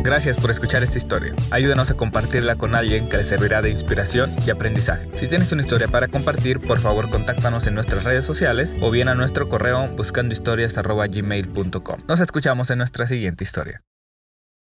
Gracias 0.05 0.37
por 0.37 0.51
escuchar 0.51 0.83
esta 0.83 0.99
historia. 0.99 1.35
Ayúdenos 1.51 1.91
a 1.91 1.95
compartirla 1.95 2.57
con 2.57 2.75
alguien 2.75 3.09
que 3.09 3.17
le 3.17 3.25
servirá 3.25 3.63
de 3.63 3.71
inspiración 3.71 4.31
y 4.47 4.51
aprendizaje. 4.51 5.09
Si 5.19 5.29
tienes 5.29 5.51
una 5.51 5.63
historia 5.63 5.89
para 5.89 6.09
compartir, 6.09 6.61
por 6.61 6.79
favor 6.79 7.09
contáctanos 7.09 7.67
en 7.67 7.75
nuestras 7.75 8.05
redes 8.05 8.27
sociales 8.27 8.77
o 8.83 8.91
bien 8.91 9.09
a 9.09 9.15
nuestro 9.15 9.49
correo 9.49 9.89
buscandohistorias.gmail.com. 9.97 12.01
Nos 12.07 12.21
escuchamos 12.21 12.69
en 12.69 12.77
nuestra 12.79 13.07
siguiente 13.07 13.45
historia. 13.45 13.83